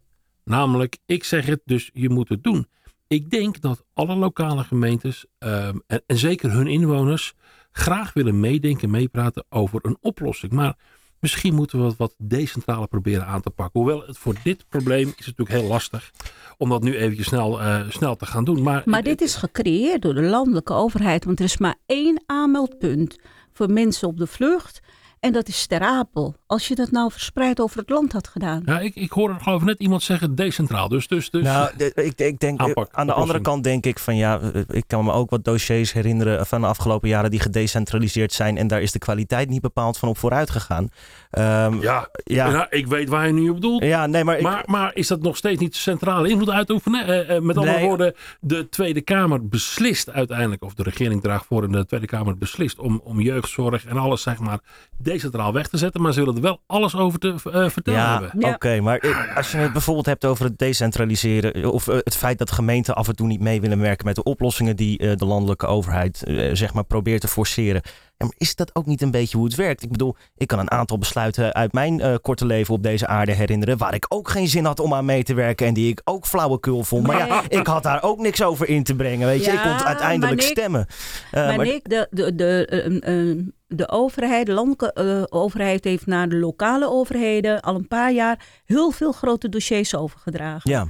Namelijk, 0.43 0.97
ik 1.05 1.23
zeg 1.23 1.45
het, 1.45 1.61
dus 1.65 1.89
je 1.93 2.09
moet 2.09 2.29
het 2.29 2.43
doen. 2.43 2.67
Ik 3.07 3.29
denk 3.29 3.61
dat 3.61 3.85
alle 3.93 4.15
lokale 4.15 4.63
gemeentes 4.63 5.25
ehm, 5.37 5.77
en, 5.87 6.03
en 6.05 6.17
zeker 6.17 6.51
hun 6.51 6.67
inwoners 6.67 7.33
graag 7.71 8.13
willen 8.13 8.39
meedenken, 8.39 8.89
meepraten 8.89 9.45
over 9.49 9.79
een 9.85 9.97
oplossing. 10.01 10.51
Maar 10.51 10.77
misschien 11.19 11.55
moeten 11.55 11.79
we 11.79 11.85
het 11.85 11.97
wat 11.97 12.13
decentraler 12.17 12.87
proberen 12.87 13.25
aan 13.25 13.41
te 13.41 13.49
pakken. 13.49 13.79
Hoewel 13.79 14.03
het 14.07 14.17
voor 14.17 14.35
dit 14.43 14.65
probleem 14.69 15.07
is 15.17 15.25
het 15.25 15.37
natuurlijk 15.37 15.59
heel 15.59 15.67
lastig 15.67 16.11
om 16.57 16.69
dat 16.69 16.83
nu 16.83 16.95
eventjes 16.95 17.27
snel, 17.27 17.61
eh, 17.61 17.89
snel 17.89 18.15
te 18.15 18.25
gaan 18.25 18.43
doen. 18.43 18.61
Maar, 18.63 18.81
Maar 18.85 19.03
dit 19.03 19.21
is 19.21 19.35
gecreëerd 19.35 20.01
door 20.01 20.13
de 20.13 20.21
landelijke 20.21 20.73
overheid, 20.73 21.25
want 21.25 21.39
er 21.39 21.45
is 21.45 21.57
maar 21.57 21.75
één 21.85 22.23
aanmeldpunt 22.25 23.17
voor 23.53 23.71
mensen 23.71 24.07
op 24.07 24.17
de 24.17 24.27
vlucht. 24.27 24.81
En 25.19 25.31
dat 25.33 25.47
is 25.47 25.65
Ter 25.67 25.81
Apel. 25.81 26.35
Als 26.45 26.67
je 26.67 26.75
dat 26.75 26.91
nou 26.91 27.11
verspreid 27.11 27.59
over 27.61 27.77
het 27.79 27.89
land 27.89 28.11
had 28.13 28.27
gedaan. 28.27 28.61
Ja, 28.65 28.79
ik, 28.79 28.95
ik 28.95 29.11
hoorde 29.11 29.35
geloof 29.39 29.61
ik 29.61 29.67
net 29.67 29.79
iemand 29.79 30.03
zeggen 30.03 30.35
decentraal. 30.35 30.87
Dus, 30.87 31.07
dus, 31.07 31.29
dus 31.29 31.43
Nou, 31.43 31.69
de- 31.77 31.91
ik, 31.95 32.19
ik 32.19 32.39
denk, 32.39 32.59
Aanpak, 32.59 32.89
aan 32.91 33.07
de 33.07 33.13
andere 33.13 33.41
kant 33.41 33.63
denk 33.63 33.85
ik 33.85 33.99
van 33.99 34.15
ja, 34.15 34.39
eh, 34.39 34.61
ik 34.67 34.83
kan 34.87 35.05
me 35.05 35.11
ook 35.11 35.29
wat 35.29 35.43
dossiers 35.43 35.93
herinneren 35.93 36.45
van 36.45 36.61
de 36.61 36.67
afgelopen 36.67 37.09
jaren 37.09 37.31
die 37.31 37.39
gedecentraliseerd 37.39 38.33
zijn 38.33 38.57
en 38.57 38.67
daar 38.67 38.81
is 38.81 38.91
de 38.91 38.99
kwaliteit 38.99 39.49
niet 39.49 39.61
bepaald 39.61 39.97
van 39.97 40.09
op 40.09 40.17
vooruit 40.17 40.49
gegaan. 40.49 40.89
Ehm, 41.29 41.81
ja, 41.81 42.09
ja. 42.23 42.49
nou, 42.51 42.67
ik 42.69 42.87
weet 42.87 43.09
waar 43.09 43.27
je 43.27 43.33
nu 43.33 43.49
op 43.49 43.55
bedoelt. 43.55 43.83
ja, 43.83 44.05
nee, 44.05 44.23
maar, 44.23 44.37
ik, 44.37 44.43
Maar, 44.43 44.63
maar 44.65 44.91
is 44.95 45.07
dat 45.07 45.21
nog 45.21 45.37
steeds 45.37 45.59
niet 45.59 45.75
centrale 45.75 46.29
invloed 46.29 46.49
uitoefenen? 46.49 47.05
Eh, 47.07 47.35
eh, 47.35 47.41
met 47.41 47.57
andere 47.57 47.77
Nee. 47.77 47.85
woorden, 47.87 48.13
de 48.41 48.69
Tweede 48.69 49.01
Kamer 49.01 49.47
beslist 49.47 50.09
uiteindelijk, 50.09 50.63
of 50.63 50.73
de 50.73 50.83
regering 50.83 51.21
draagt 51.21 51.45
voor 51.45 51.63
en 51.63 51.71
de 51.71 51.85
Tweede 51.85 52.05
Kamer 52.07 52.37
beslist 52.37 52.79
om, 52.79 53.01
om 53.03 53.19
jeugdzorg 53.21 53.85
en 53.85 53.97
alles 53.97 54.21
zeg 54.21 54.39
maar 54.39 54.59
decentraal 55.11 55.53
weg 55.53 55.67
te 55.67 55.77
zetten, 55.77 56.01
maar 56.01 56.13
ze 56.13 56.19
willen 56.19 56.35
er 56.35 56.41
wel 56.41 56.61
alles 56.67 56.95
over 56.95 57.19
te 57.19 57.27
eh, 57.51 57.69
vertellen 57.69 57.99
Ja, 57.99 58.11
hebben. 58.21 58.39
Ja. 58.39 58.53
oké. 58.53 58.79
maar 58.81 58.97
eh, 58.97 59.37
als 59.37 59.51
je 59.51 59.57
het 59.57 59.71
bijvoorbeeld 59.71 60.05
hebt 60.05 60.25
over 60.25 60.45
het 60.45 60.57
decentraliseren... 60.57 61.71
of 61.71 61.87
eh, 61.87 61.95
het 62.03 62.15
feit 62.17 62.37
dat 62.37 62.51
gemeenten 62.51 62.95
af 62.95 63.07
en 63.07 63.15
toe 63.15 63.27
niet 63.27 63.39
mee 63.39 63.61
willen 63.61 63.79
werken 63.79 64.05
met 64.05 64.15
de 64.15 64.23
oplossingen 64.23 64.75
die 64.75 64.97
eh, 64.97 65.15
de 65.15 65.25
landelijke 65.25 65.65
overheid 65.65 66.23
zeg 66.53 66.73
maar 66.73 66.83
probeert 66.83 67.21
te 67.21 67.27
forceren. 67.27 67.81
Ja, 68.17 68.25
maar 68.25 68.35
is 68.37 68.55
dat 68.55 68.75
ook 68.75 68.85
niet 68.85 69.01
een 69.01 69.11
beetje 69.11 69.37
hoe 69.37 69.45
het 69.45 69.55
werkt? 69.55 69.83
Ik 69.83 69.91
bedoel, 69.91 70.15
ik 70.37 70.47
kan 70.47 70.59
een 70.59 70.71
aantal 70.71 70.97
besluiten 70.97 71.53
uit 71.53 71.73
mijn 71.73 71.99
eh, 72.01 72.15
korte 72.21 72.45
leven 72.45 72.73
op 72.73 72.83
deze 72.83 73.07
aarde 73.07 73.31
herinneren... 73.31 73.77
waar 73.77 73.93
ik 73.93 74.05
ook 74.09 74.29
geen 74.29 74.47
zin 74.47 74.65
had 74.65 74.79
om 74.79 74.93
aan 74.93 75.05
mee 75.05 75.23
te 75.23 75.33
werken 75.33 75.67
en 75.67 75.73
die 75.73 75.89
ik 75.89 76.01
ook 76.03 76.25
flauwekul 76.25 76.83
vond. 76.83 77.07
Maar 77.07 77.27
ja, 77.27 77.41
ik 77.47 77.67
had 77.67 77.83
daar 77.83 78.03
ook 78.03 78.19
niks 78.19 78.43
over 78.43 78.69
in 78.69 78.83
te 78.83 78.95
brengen, 78.95 79.27
weet 79.27 79.45
je. 79.45 79.51
ik 79.51 79.59
kon 79.61 79.71
uiteindelijk 79.83 80.19
maar 80.35 80.45
Nick- 80.45 80.57
stemmen. 80.57 80.85
Eh, 81.31 81.45
maar 81.45 81.55
maar- 81.55 81.65
Nick, 81.65 81.89
de, 81.89 82.07
de, 82.11 82.35
de, 82.35 83.53
de 83.69 83.89
overheid, 83.89 84.45
de 84.45 84.51
landelijke 84.51 84.93
eh, 84.93 85.23
overheid 85.39 85.83
heeft 85.83 86.05
naar 86.05 86.29
de 86.29 86.35
lokale 86.35 86.89
overheden 86.89 87.61
al 87.61 87.75
een 87.75 87.87
paar 87.87 88.11
jaar 88.11 88.45
heel 88.65 88.91
veel 88.91 89.11
grote 89.11 89.49
dossiers 89.49 89.95
overgedragen. 89.95 90.71
ja. 90.71 90.87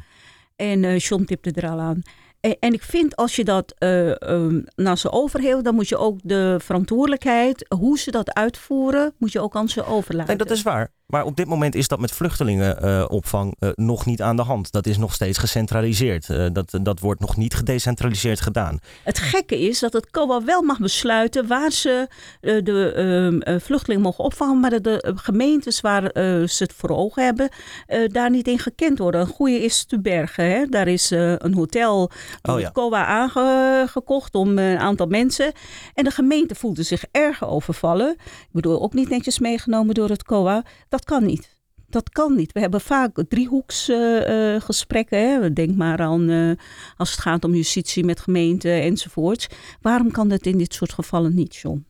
En 0.56 0.84
eh 0.84 0.98
John 0.98 1.24
tipte 1.24 1.52
er 1.52 1.70
al 1.70 1.80
aan. 1.80 2.02
En, 2.40 2.58
en 2.60 2.74
ik 2.74 2.84
vind 2.84 3.16
als 3.16 3.36
je 3.36 3.44
dat 3.44 3.74
eh, 3.78 4.22
ehm, 4.22 4.62
naar 4.76 4.98
ze 4.98 5.12
overheelt, 5.12 5.64
dan 5.64 5.76
moet 5.76 5.90
je 5.90 5.98
ook 5.98 6.20
de 6.24 6.60
verantwoordelijkheid, 6.62 7.66
hoe 7.80 8.00
ze 8.00 8.12
dat 8.12 8.34
uitvoeren, 8.34 9.14
moet 9.18 9.32
je 9.32 9.40
ook 9.40 9.56
aan 9.56 9.70
ze 9.70 9.86
overlaten. 9.86 10.38
Dat 10.38 10.52
is 10.52 10.62
waar. 10.62 10.92
Maar 11.10 11.26
op 11.26 11.36
dit 11.36 11.48
moment 11.48 11.76
is 11.76 11.88
dat 11.88 12.00
met 12.00 12.12
vluchtelingenopvang 12.12 13.56
eh, 13.60 13.70
nog 13.76 14.06
niet 14.06 14.22
aan 14.22 14.36
de 14.36 14.42
hand. 14.42 14.72
Dat 14.72 14.86
is 14.86 14.98
nog 14.98 15.14
steeds 15.14 15.38
gecentraliseerd. 15.38 16.30
Eh, 16.30 16.46
dat, 16.54 16.80
dat 16.82 17.00
wordt 17.00 17.22
nog 17.22 17.38
niet 17.38 17.54
gedecentraliseerd 17.54 18.42
gedaan. 18.42 18.80
Het 19.04 19.20
gekke 19.20 19.60
is 19.60 19.80
dat 19.80 19.94
het 19.94 20.12
COA 20.12 20.44
wel 20.44 20.62
mag 20.62 20.80
besluiten 20.80 21.48
waar 21.48 21.72
ze 21.72 22.08
eh, 22.42 22.64
de 22.64 22.92
ehm, 22.94 23.40
eh, 23.42 23.60
vluchtelingen 23.62 24.04
mogen 24.04 24.24
opvangen, 24.24 24.60
maar 24.60 24.70
dat 24.70 24.84
de 24.84 25.02
eh, 25.02 25.12
gemeentes 25.16 25.82
waar 25.82 26.04
eh, 26.04 26.24
ze 26.48 26.64
het 26.64 26.74
voor 26.74 26.90
ogen 26.90 27.24
hebben, 27.24 27.50
eh, 27.88 28.08
daar 28.08 28.30
niet 28.30 28.48
in 28.48 28.60
gekend 28.60 28.98
worden. 28.98 29.22
Een 29.22 29.28
goede 29.28 29.64
is 29.64 29.84
te 29.86 30.00
bergen. 30.02 30.46
Hè? 30.52 30.66
Daar 30.66 30.88
is 30.88 31.12
eh, 31.12 31.34
een 31.38 31.54
hotel 31.54 32.12
door 32.42 32.54
Oh 32.56 32.60
ja. 32.60 32.66
het 32.66 32.74
COA 32.74 33.06
aangekocht 33.06 34.36
om 34.36 34.58
eh, 34.58 34.72
een 34.72 34.80
aantal 34.80 35.08
mensen. 35.08 35.52
En 35.94 36.04
de 36.04 36.12
gemeente 36.12 36.56
voelde 36.56 36.84
zich 36.84 37.04
erg 37.12 37.46
overvallen. 37.48 38.12
Ik 38.26 38.48
bedoel, 38.52 38.82
ook 38.82 38.94
niet 38.94 39.10
netjes 39.10 39.40
meegenomen 39.40 39.96
door 39.96 40.10
het 40.10 40.24
COA. 40.24 40.64
Dat 40.90 40.99
kan 41.06 41.26
niet. 41.26 41.58
Dat 41.90 42.10
kan 42.10 42.36
niet. 42.36 42.52
We 42.52 42.60
hebben 42.60 42.82
vaak 42.82 43.24
driehoeksgesprekken. 43.28 44.62
gesprekken. 44.62 45.42
hè. 45.42 45.54
Denk 45.54 45.76
maar 45.76 46.00
aan 46.00 46.30
eh, 46.30 46.52
als 46.98 47.12
het 47.12 47.20
gaat 47.20 47.44
om 47.44 47.56
justitie 47.56 48.04
met 48.04 48.20
gemeenten 48.20 48.82
enzovoorts. 48.82 49.48
Waarom 49.82 50.12
kan 50.12 50.28
dat 50.28 50.46
in 50.46 50.58
dit 50.58 50.74
soort 50.74 50.94
gevallen 50.94 51.36
niet, 51.36 51.56
John? 51.56 51.86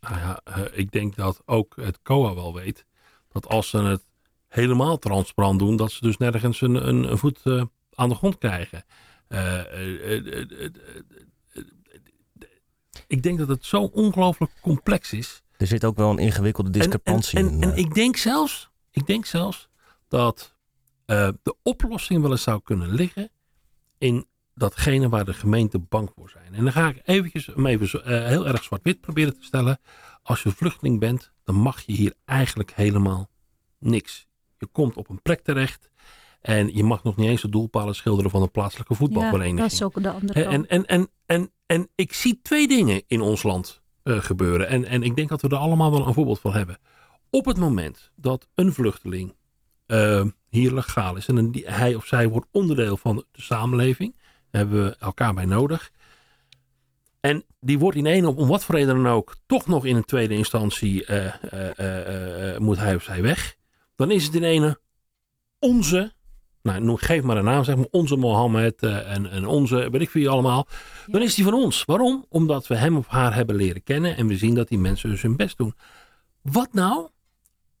Nou 0.00 0.16
ja, 0.16 0.40
eh, 0.44 0.62
ik 0.72 0.90
denk 0.90 1.16
dat 1.16 1.42
ook 1.44 1.76
het 1.76 2.02
COA 2.02 2.34
wel 2.34 2.54
weet 2.54 2.84
dat 3.28 3.46
als 3.46 3.68
ze 3.68 3.78
het 3.78 4.04
helemaal 4.48 4.98
transparant 4.98 5.58
doen, 5.58 5.76
dat 5.76 5.92
ze 5.92 6.00
dus 6.00 6.16
nergens 6.16 6.60
een, 6.60 6.88
een, 6.88 7.10
een 7.10 7.18
voet 7.18 7.40
eh, 7.44 7.64
aan 7.94 8.08
de 8.08 8.14
grond 8.14 8.38
krijgen. 8.38 8.84
Ik 13.06 13.22
denk 13.22 13.38
dat 13.38 13.48
het 13.48 13.64
zo 13.64 13.82
ongelooflijk 13.82 14.52
complex 14.60 15.12
is. 15.12 15.42
Er 15.60 15.66
zit 15.66 15.84
ook 15.84 15.96
wel 15.96 16.10
een 16.10 16.18
ingewikkelde 16.18 16.70
discrepantie 16.70 17.38
en, 17.38 17.46
en, 17.46 17.52
in. 17.52 17.62
en, 17.62 17.72
eh. 17.72 17.78
ik 17.78 17.94
denk 17.94 18.16
zelfs, 18.16 18.70
ik 18.90 19.06
denk 19.06 19.26
zelfs 19.26 19.68
dat 20.08 20.54
eh, 21.06 21.28
de 21.42 21.56
oplossing 21.62 22.22
wel 22.22 22.30
eens 22.30 22.42
zou 22.42 22.60
kunnen 22.62 22.90
liggen 22.94 23.30
in 23.98 24.26
datgene 24.54 25.08
waar 25.08 25.24
de 25.24 25.34
gemeente 25.34 25.78
bang 25.78 26.10
voor 26.16 26.30
zijn. 26.30 26.54
En 26.54 26.64
dan 26.64 26.72
ga 26.72 26.88
ik 26.88 27.00
eventjes 27.04 27.46
hem 27.46 27.66
even 27.66 27.88
zo, 27.88 27.98
eh, 27.98 28.26
heel 28.26 28.46
erg 28.46 28.62
zwart-wit 28.62 29.00
proberen 29.00 29.34
te 29.34 29.44
stellen. 29.44 29.78
Als 30.22 30.42
je 30.42 30.50
vluchteling 30.50 31.00
bent, 31.00 31.32
dan 31.44 31.54
mag 31.54 31.80
je 31.80 31.92
hier 31.92 32.14
eigenlijk 32.24 32.72
helemaal 32.72 33.30
niks. 33.78 34.26
Je 34.58 34.66
komt 34.66 34.96
op 34.96 35.08
een 35.08 35.22
plek 35.22 35.40
terecht 35.40 35.90
en 36.40 36.74
je 36.74 36.84
mag 36.84 37.02
nog 37.02 37.16
niet 37.16 37.28
eens 37.28 37.42
de 37.42 37.48
doelpalen 37.48 37.94
schilderen 37.94 38.30
van 38.30 38.42
een 38.42 38.50
plaatselijke 38.50 38.94
voetbalvereniging. 38.94 39.58
dat 39.58 39.72
is 39.72 39.82
ook 39.82 40.02
de 40.02 40.10
andere 40.10 40.42
kant. 40.42 40.54
En, 40.54 40.68
en, 40.68 40.86
en, 40.86 41.10
en, 41.26 41.50
en 41.66 41.88
ik 41.94 42.12
zie 42.12 42.40
twee 42.42 42.68
dingen 42.68 43.02
in 43.06 43.20
ons 43.20 43.42
land 43.42 43.79
gebeuren. 44.04 44.68
En, 44.68 44.84
en 44.84 45.02
ik 45.02 45.16
denk 45.16 45.28
dat 45.28 45.40
we 45.42 45.48
er 45.48 45.56
allemaal 45.56 45.90
wel 45.90 46.06
een 46.06 46.14
voorbeeld 46.14 46.40
van 46.40 46.52
hebben. 46.52 46.78
Op 47.30 47.44
het 47.44 47.56
moment 47.56 48.10
dat 48.16 48.48
een 48.54 48.72
vluchteling 48.72 49.34
eh, 49.86 50.24
hier 50.48 50.72
legaal 50.74 51.16
is 51.16 51.26
en 51.26 51.36
een- 51.36 51.62
hij 51.64 51.94
of 51.94 52.06
zij 52.06 52.28
wordt 52.28 52.46
onderdeel 52.50 52.96
van 52.96 53.16
de 53.16 53.42
samenleving, 53.42 54.16
hebben 54.50 54.84
we 54.84 54.96
elkaar 54.98 55.34
bij 55.34 55.44
nodig. 55.44 55.90
En 57.20 57.44
die 57.60 57.78
wordt 57.78 57.96
in 57.96 58.06
één 58.06 58.24
om 58.36 58.48
wat 58.48 58.64
voor 58.64 58.74
reden 58.74 58.94
dan 58.94 59.06
ook 59.08 59.36
toch 59.46 59.66
nog 59.66 59.84
in 59.84 59.96
een 59.96 60.04
tweede 60.04 60.34
instantie 60.34 61.04
eh, 61.04 61.26
eh, 61.26 61.78
eh, 61.78 62.54
eh, 62.54 62.60
moet 62.60 62.78
hij 62.78 62.94
of 62.94 63.02
zij 63.02 63.22
weg. 63.22 63.56
Dan 63.96 64.10
is 64.10 64.24
het 64.24 64.34
in 64.34 64.42
ene 64.44 64.80
onze, 65.58 66.12
nou 66.62 66.98
geef 66.98 67.22
maar 67.22 67.36
een 67.36 67.44
naam, 67.44 67.64
zeg 67.64 67.76
maar 67.76 67.86
onze 67.90 68.16
Mohammed 68.16 68.82
eh, 68.82 69.12
en, 69.12 69.30
en 69.30 69.46
onze, 69.46 69.90
weet 69.90 70.00
ik 70.00 70.10
wie 70.10 70.28
allemaal. 70.28 70.66
Dan 71.06 71.22
is 71.22 71.34
die 71.34 71.44
van 71.44 71.54
ons. 71.54 71.84
Waarom? 71.84 72.24
Omdat 72.28 72.66
we 72.66 72.74
hem 72.76 72.96
of 72.96 73.06
haar 73.06 73.34
hebben 73.34 73.56
leren 73.56 73.82
kennen 73.82 74.16
en 74.16 74.26
we 74.26 74.36
zien 74.36 74.54
dat 74.54 74.68
die 74.68 74.78
mensen 74.78 75.10
dus 75.10 75.22
hun 75.22 75.36
best 75.36 75.56
doen. 75.56 75.74
Wat 76.42 76.72
nou 76.72 77.08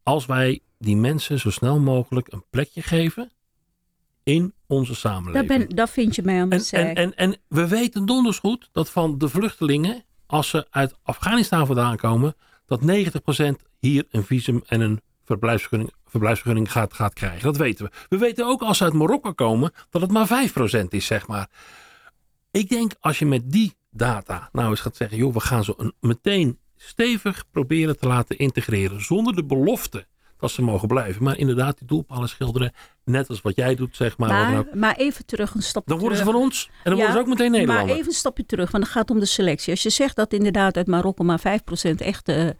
als 0.02 0.26
wij 0.26 0.60
die 0.78 0.96
mensen 0.96 1.38
zo 1.38 1.50
snel 1.50 1.78
mogelijk 1.78 2.32
een 2.32 2.44
plekje 2.50 2.82
geven 2.82 3.30
in 4.22 4.54
onze 4.66 4.90
Daar, 4.92 5.00
samenleving? 5.00 5.66
ben, 5.66 5.76
daar 5.76 5.88
vind 5.88 6.14
je 6.14 6.22
mij 6.22 6.40
aan 6.40 6.48
de 6.48 6.54
En, 6.54 6.62
zij. 6.62 6.88
en, 6.88 6.94
en, 6.94 7.14
en 7.14 7.36
we 7.48 7.68
weten 7.68 8.06
donders 8.06 8.38
goed 8.38 8.68
dat 8.72 8.90
van 8.90 9.18
de 9.18 9.28
vluchtelingen, 9.28 10.04
als 10.26 10.48
ze 10.48 10.66
uit 10.70 10.94
Afghanistan 11.02 11.66
vandaan 11.66 11.96
komen, 11.96 12.34
dat 12.66 12.80
90% 12.80 12.84
hier 13.78 14.06
een 14.10 14.24
visum 14.24 14.62
en 14.66 14.80
een 14.80 15.00
verblijfsvergunning, 15.30 15.92
verblijfsvergunning 16.06 16.72
gaat, 16.72 16.94
gaat 16.94 17.12
krijgen. 17.12 17.42
Dat 17.42 17.56
weten 17.56 17.84
we. 17.84 17.90
We 18.08 18.18
weten 18.18 18.46
ook 18.46 18.62
als 18.62 18.78
ze 18.78 18.84
uit 18.84 18.92
Marokko 18.92 19.32
komen, 19.32 19.72
dat 19.90 20.02
het 20.02 20.10
maar 20.10 20.48
5% 20.84 20.88
is, 20.88 21.06
zeg 21.06 21.26
maar. 21.26 21.48
Ik 22.50 22.68
denk 22.68 22.92
als 23.00 23.18
je 23.18 23.26
met 23.26 23.52
die 23.52 23.74
data 23.90 24.48
nou 24.52 24.70
eens 24.70 24.80
gaat 24.80 24.96
zeggen, 24.96 25.18
joh, 25.18 25.32
we 25.34 25.40
gaan 25.40 25.64
ze 25.64 25.74
een, 25.76 25.92
meteen 26.00 26.58
stevig 26.76 27.44
proberen 27.50 27.98
te 27.98 28.06
laten 28.06 28.38
integreren, 28.38 29.02
zonder 29.02 29.34
de 29.34 29.44
belofte 29.44 30.06
dat 30.38 30.50
ze 30.50 30.62
mogen 30.62 30.88
blijven. 30.88 31.22
Maar 31.22 31.38
inderdaad, 31.38 31.78
die 31.78 31.86
doelpalen 31.86 32.28
schilderen, 32.28 32.72
net 33.04 33.28
als 33.28 33.40
wat 33.40 33.56
jij 33.56 33.74
doet, 33.74 33.96
zeg 33.96 34.18
maar. 34.18 34.52
maar, 34.52 34.64
maar 34.72 34.96
even 34.96 35.26
terug, 35.26 35.54
een 35.54 35.62
stapje 35.62 35.90
Dan 35.90 36.00
worden 36.00 36.18
ze 36.18 36.24
van 36.24 36.34
ons. 36.34 36.66
En 36.66 36.72
dan 36.82 36.92
Ja, 36.92 36.98
worden 36.98 37.14
ze 37.14 37.20
ook 37.20 37.28
meteen 37.28 37.50
Nederlander. 37.50 37.86
Maar 37.86 37.94
even 37.94 38.08
een 38.08 38.14
stapje 38.14 38.46
terug, 38.46 38.70
want 38.70 38.84
het 38.84 38.92
gaat 38.92 39.10
om 39.10 39.18
de 39.18 39.26
selectie. 39.26 39.70
Als 39.70 39.82
je 39.82 39.90
zegt 39.90 40.16
dat 40.16 40.32
inderdaad 40.32 40.76
uit 40.76 40.86
Marokko 40.86 41.24
maar 41.24 41.40
5% 41.40 41.94
echte 41.96 42.56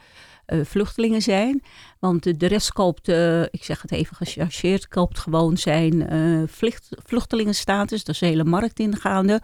eh, 0.50 0.60
vluchtelingen 0.64 1.22
zijn. 1.22 1.62
Want 1.98 2.40
de, 2.40 2.46
rest 2.46 2.72
koopt, 2.72 3.08
eh, 3.08 3.42
ik 3.42 3.64
zeg 3.64 3.82
het 3.82 3.92
even 3.92 4.16
gechargeerd, 4.16 4.88
koopt 4.88 5.18
gewoon 5.18 5.56
zijn 5.56 6.06
eh, 6.06 6.42
vlucht, 6.46 6.88
vluchtelingenstatus. 7.04 8.04
Dat 8.04 8.14
is 8.14 8.20
de 8.20 8.26
hele 8.26 8.44
markt 8.44 8.78
ingaande. 8.78 9.40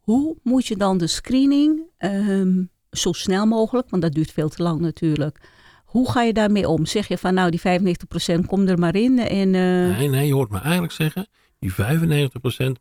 Hoe 0.00 0.36
moet 0.42 0.66
je 0.66 0.76
dan 0.76 0.98
de 0.98 1.06
screening 1.06 1.82
ehm, 1.96 2.62
zo 2.90 3.12
snel 3.12 3.46
mogelijk, 3.46 3.90
want 3.90 4.02
dat 4.02 4.12
duurt 4.12 4.32
veel 4.32 4.48
te 4.48 4.62
lang 4.62 4.80
natuurlijk. 4.80 5.40
Hoe 5.84 6.10
ga 6.10 6.22
je 6.22 6.32
daarmee 6.32 6.68
om? 6.68 6.86
Zeg 6.86 7.08
je 7.08 7.18
van 7.18 7.34
nou 7.34 7.50
die 7.50 7.60
95% 7.60 8.46
kom 8.46 8.66
er 8.66 8.78
maar 8.78 8.94
in 8.94 9.18
en... 9.18 9.50
Nee, 9.50 10.08
nee, 10.08 10.26
je 10.26 10.34
hoort 10.34 10.50
me 10.50 10.58
eigenlijk 10.58 10.92
zeggen, 10.92 11.26
die 11.58 11.72
95% 11.72 11.76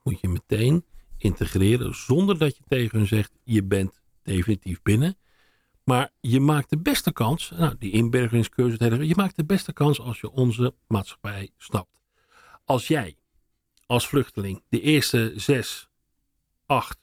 moet 0.04 0.20
je 0.22 0.28
meteen 0.28 0.86
integreren 1.18 1.96
zonder 1.96 2.38
dat 2.38 2.58
je 2.58 2.64
tegen 2.68 2.98
hun 2.98 3.08
zegt, 3.08 3.32
je 3.44 3.64
bent 3.64 4.02
definitief 4.24 4.82
binnen. 4.82 5.16
Maar 5.84 6.12
je 6.20 6.40
maakt 6.40 6.70
de 6.70 6.78
beste 6.78 7.12
kans, 7.12 7.52
nou, 7.58 7.76
die 7.80 7.92
hele- 8.82 9.08
je 9.08 9.16
maakt 9.16 9.36
de 9.36 9.46
beste 9.46 9.74
kans 9.74 10.00
als 10.00 10.20
je 10.20 10.32
onze 10.32 10.76
maatschappij 10.88 11.50
snapt. 11.58 12.00
Als 12.66 12.88
jij 12.88 13.18
als 13.86 14.08
vluchteling 14.08 14.64
de 14.70 14.82
eerste 14.82 15.34
zes, 15.36 15.88
acht, 16.66 17.00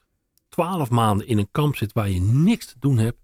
twaalf 0.49 0.91
maanden 0.91 1.27
in 1.27 1.39
een 1.39 1.51
kamp 1.51 1.77
zit 1.77 1.93
waar 1.93 2.11
je 2.11 2.21
niks 2.21 2.67
te 2.67 2.75
doen 2.79 2.99
hebt, 2.99 3.19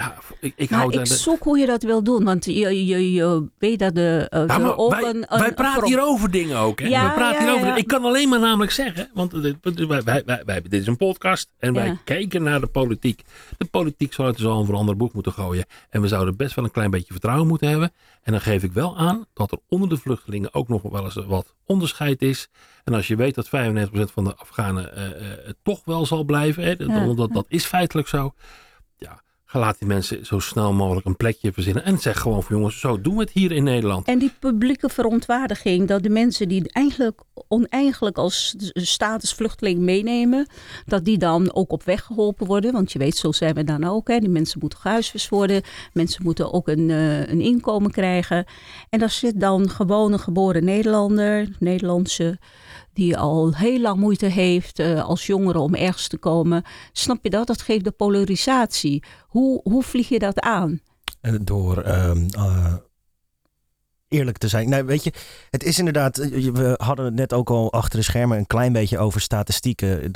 ja, 0.00 0.14
ik, 0.40 0.52
ik 0.56 0.70
hou 0.70 0.92
ik 0.92 1.06
zoek 1.06 1.42
hoe 1.42 1.58
je 1.58 1.66
dat 1.66 1.82
wil 1.82 2.02
doen. 2.02 2.24
Want 2.24 2.44
je, 2.44 2.86
je, 2.86 3.12
je 3.12 3.48
weet 3.58 3.78
dat 3.78 3.94
de, 3.94 4.30
uh, 4.48 4.78
ook 4.78 4.90
wij, 4.90 5.04
een, 5.04 5.26
wij 5.28 5.54
praten 5.54 5.86
hier 5.86 6.02
over 6.02 6.30
dingen 6.30 6.56
ook. 6.56 6.80
Hè? 6.80 6.88
Ja, 6.88 7.08
we 7.08 7.14
praten 7.14 7.40
ja, 7.40 7.46
hier 7.46 7.54
over 7.54 7.66
ja. 7.66 7.76
Ik 7.76 7.86
kan 7.86 8.04
alleen 8.04 8.28
maar 8.28 8.40
namelijk 8.40 8.72
zeggen, 8.72 9.10
want 9.14 9.42
dit, 9.42 9.86
wij, 9.86 10.22
wij, 10.44 10.62
dit 10.62 10.72
is 10.72 10.86
een 10.86 10.96
podcast 10.96 11.48
en 11.58 11.72
wij 11.72 11.98
kijken 12.04 12.42
naar 12.42 12.60
de 12.60 12.66
politiek. 12.66 13.22
De 13.58 13.64
politiek 13.64 14.12
zou 14.12 14.28
het 14.28 14.36
dus 14.36 14.46
al 14.46 14.60
een 14.62 14.74
ander 14.74 14.96
boek 14.96 15.12
moeten 15.12 15.32
gooien. 15.32 15.64
En 15.90 16.00
we 16.00 16.08
zouden 16.08 16.36
best 16.36 16.54
wel 16.54 16.64
een 16.64 16.70
klein 16.70 16.90
beetje 16.90 17.12
vertrouwen 17.12 17.46
moeten 17.46 17.68
hebben. 17.68 17.92
En 18.22 18.32
dan 18.32 18.40
geef 18.40 18.62
ik 18.62 18.72
wel 18.72 18.98
aan 18.98 19.24
dat 19.34 19.52
er 19.52 19.58
onder 19.68 19.88
de 19.88 19.96
vluchtelingen 19.96 20.54
ook 20.54 20.68
nog 20.68 20.82
wel 20.82 21.04
eens 21.04 21.14
wat 21.14 21.54
onderscheid 21.66 22.22
is. 22.22 22.48
En 22.84 22.94
als 22.94 23.06
je 23.06 23.16
weet 23.16 23.34
dat 23.34 23.46
95% 23.46 23.50
van 23.90 24.24
de 24.24 24.34
Afghanen 24.36 24.96
eh, 24.96 25.06
eh, 25.06 25.52
toch 25.62 25.80
wel 25.84 26.06
zal 26.06 26.24
blijven, 26.24 26.64
hè, 26.64 26.76
dat, 26.76 26.88
Ja, 26.88 27.14
dat, 27.14 27.32
dat 27.32 27.46
is 27.48 27.64
feitelijk 27.64 28.08
zo. 28.08 28.34
Laat 29.52 29.78
die 29.78 29.88
mensen 29.88 30.26
zo 30.26 30.38
snel 30.38 30.72
mogelijk 30.72 31.06
een 31.06 31.16
plekje 31.16 31.52
verzinnen. 31.52 31.84
En 31.84 31.98
zeg 31.98 32.20
gewoon 32.20 32.42
van 32.42 32.56
jongens, 32.56 32.80
zo 32.80 33.00
doen 33.00 33.14
we 33.14 33.20
het 33.20 33.30
hier 33.30 33.52
in 33.52 33.64
Nederland. 33.64 34.06
En 34.06 34.18
die 34.18 34.32
publieke 34.38 34.88
verontwaardiging 34.88 35.88
dat 35.88 36.02
de 36.02 36.08
mensen 36.08 36.48
die 36.48 36.72
eigenlijk 36.72 37.20
oneigenlijk 37.48 38.18
als 38.18 38.54
statusvluchteling 38.72 39.78
meenemen, 39.78 40.46
dat 40.86 41.04
die 41.04 41.18
dan 41.18 41.54
ook 41.54 41.72
op 41.72 41.82
weg 41.82 42.02
geholpen 42.04 42.46
worden. 42.46 42.72
Want 42.72 42.92
je 42.92 42.98
weet, 42.98 43.16
zo 43.16 43.32
zijn 43.32 43.54
we 43.54 43.64
dan 43.64 43.84
ook. 43.84 44.08
Hè. 44.08 44.18
Die 44.18 44.28
mensen 44.28 44.58
moeten 44.60 44.78
gehuisvest 44.78 45.28
worden. 45.28 45.62
Mensen 45.92 46.22
moeten 46.22 46.52
ook 46.52 46.68
een, 46.68 46.88
uh, 46.88 47.26
een 47.26 47.40
inkomen 47.40 47.90
krijgen. 47.90 48.44
En 48.90 48.98
daar 48.98 49.10
zit 49.10 49.40
dan 49.40 49.70
gewoon 49.70 50.12
een 50.12 50.18
geboren 50.18 50.64
Nederlander, 50.64 51.48
Nederlandse 51.58 52.38
die 52.92 53.16
al 53.16 53.54
heel 53.54 53.80
lang 53.80 54.00
moeite 54.00 54.26
heeft 54.26 54.78
uh, 54.78 55.04
als 55.04 55.26
jongere 55.26 55.58
om 55.58 55.74
ergens 55.74 56.08
te 56.08 56.18
komen. 56.18 56.64
Snap 56.92 57.18
je 57.22 57.30
dat? 57.30 57.46
Dat 57.46 57.62
geeft 57.62 57.84
de 57.84 57.90
polarisatie. 57.90 59.02
Hoe, 59.28 59.60
hoe 59.62 59.82
vlieg 59.82 60.08
je 60.08 60.18
dat 60.18 60.40
aan? 60.40 60.80
Door 61.40 61.86
uh, 61.86 62.10
uh, 62.36 62.74
eerlijk 64.08 64.38
te 64.38 64.48
zijn. 64.48 64.68
Nou, 64.68 64.84
weet 64.84 65.04
je, 65.04 65.12
het 65.50 65.64
is 65.64 65.78
inderdaad. 65.78 66.16
We 66.16 66.74
hadden 66.76 67.04
het 67.04 67.14
net 67.14 67.32
ook 67.32 67.50
al 67.50 67.72
achter 67.72 67.98
de 67.98 68.04
schermen 68.04 68.38
een 68.38 68.46
klein 68.46 68.72
beetje 68.72 68.98
over 68.98 69.20
statistieken. 69.20 70.12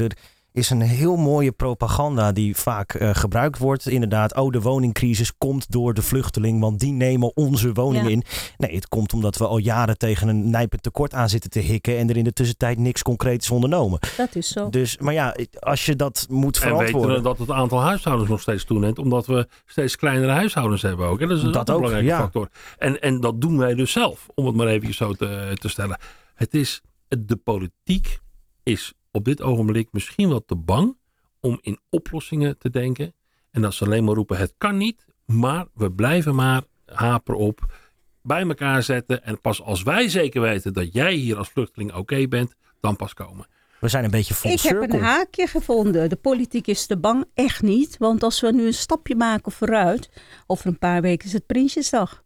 Is 0.54 0.70
een 0.70 0.80
heel 0.80 1.16
mooie 1.16 1.52
propaganda 1.52 2.32
die 2.32 2.56
vaak 2.56 2.94
uh, 2.94 3.10
gebruikt 3.12 3.58
wordt. 3.58 3.88
Inderdaad, 3.88 4.34
oh, 4.34 4.50
de 4.50 4.60
woningcrisis 4.60 5.36
komt 5.38 5.70
door 5.70 5.94
de 5.94 6.02
vluchteling, 6.02 6.60
want 6.60 6.80
die 6.80 6.92
nemen 6.92 7.36
onze 7.36 7.72
woningen 7.72 8.04
ja. 8.04 8.10
in. 8.10 8.22
Nee, 8.56 8.74
het 8.74 8.88
komt 8.88 9.12
omdat 9.12 9.36
we 9.36 9.46
al 9.46 9.58
jaren 9.58 9.98
tegen 9.98 10.28
een 10.28 10.50
nijpend 10.50 10.82
tekort 10.82 11.14
aan 11.14 11.28
zitten 11.28 11.50
te 11.50 11.58
hikken 11.58 11.98
en 11.98 12.08
er 12.08 12.16
in 12.16 12.24
de 12.24 12.32
tussentijd 12.32 12.78
niks 12.78 13.02
concreets 13.02 13.44
is 13.44 13.50
ondernomen. 13.50 13.98
Dat 14.16 14.34
is 14.34 14.48
zo. 14.48 14.70
Dus, 14.70 14.98
maar 14.98 15.12
ja, 15.12 15.36
als 15.58 15.86
je 15.86 15.96
dat 15.96 16.26
moet 16.30 16.58
verantwoorden. 16.58 17.00
En 17.00 17.06
weten 17.06 17.22
we 17.22 17.28
dat 17.28 17.38
het 17.38 17.50
aantal 17.50 17.80
huishoudens 17.80 18.30
nog 18.30 18.40
steeds 18.40 18.64
toeneemt, 18.64 18.98
omdat 18.98 19.26
we 19.26 19.48
steeds 19.66 19.96
kleinere 19.96 20.32
huishoudens 20.32 20.82
hebben 20.82 21.06
ook. 21.06 21.20
En 21.20 21.28
dat 21.28 21.36
is 21.36 21.42
dat 21.42 21.68
een 21.68 21.74
ook, 21.74 21.80
belangrijke 21.80 22.08
ja. 22.08 22.18
factor. 22.18 22.48
En, 22.78 23.00
en 23.00 23.20
dat 23.20 23.40
doen 23.40 23.58
wij 23.58 23.74
dus 23.74 23.92
zelf, 23.92 24.26
om 24.34 24.46
het 24.46 24.54
maar 24.54 24.66
even 24.66 24.94
zo 24.94 25.12
te, 25.12 25.50
te 25.54 25.68
stellen. 25.68 25.98
Het 26.34 26.54
is, 26.54 26.80
de 27.08 27.36
politiek 27.36 28.18
is 28.62 28.92
op 29.14 29.24
dit 29.24 29.42
ogenblik 29.42 29.88
misschien 29.92 30.28
wel 30.28 30.44
te 30.44 30.56
bang 30.56 30.96
om 31.40 31.58
in 31.60 31.78
oplossingen 31.90 32.58
te 32.58 32.70
denken. 32.70 33.14
En 33.50 33.62
dat 33.62 33.74
ze 33.74 33.84
alleen 33.84 34.04
maar 34.04 34.14
roepen: 34.14 34.36
het 34.36 34.54
kan 34.58 34.76
niet, 34.76 35.06
maar 35.26 35.66
we 35.74 35.92
blijven 35.92 36.34
maar 36.34 36.62
haper 36.86 37.34
op. 37.34 37.72
Bij 38.22 38.42
elkaar 38.42 38.82
zetten. 38.82 39.24
En 39.24 39.40
pas 39.40 39.62
als 39.62 39.82
wij 39.82 40.08
zeker 40.08 40.40
weten 40.40 40.72
dat 40.72 40.92
jij 40.92 41.14
hier 41.14 41.36
als 41.36 41.48
vluchteling 41.48 41.90
oké 41.90 42.00
okay 42.00 42.28
bent, 42.28 42.54
dan 42.80 42.96
pas 42.96 43.14
komen. 43.14 43.46
We 43.80 43.88
zijn 43.88 44.04
een 44.04 44.10
beetje 44.10 44.34
full 44.34 44.50
Ik 44.50 44.58
circle. 44.58 44.80
heb 44.80 44.92
een 44.92 45.00
haakje 45.00 45.46
gevonden. 45.46 46.08
De 46.08 46.16
politiek 46.16 46.66
is 46.66 46.86
te 46.86 46.96
bang. 46.96 47.24
Echt 47.34 47.62
niet. 47.62 47.96
Want 47.98 48.22
als 48.22 48.40
we 48.40 48.52
nu 48.52 48.66
een 48.66 48.74
stapje 48.74 49.16
maken 49.16 49.52
vooruit. 49.52 50.10
Over 50.46 50.66
een 50.66 50.78
paar 50.78 51.00
weken 51.00 51.26
is 51.26 51.32
het 51.32 51.46
Prinsjesdag. 51.46 52.24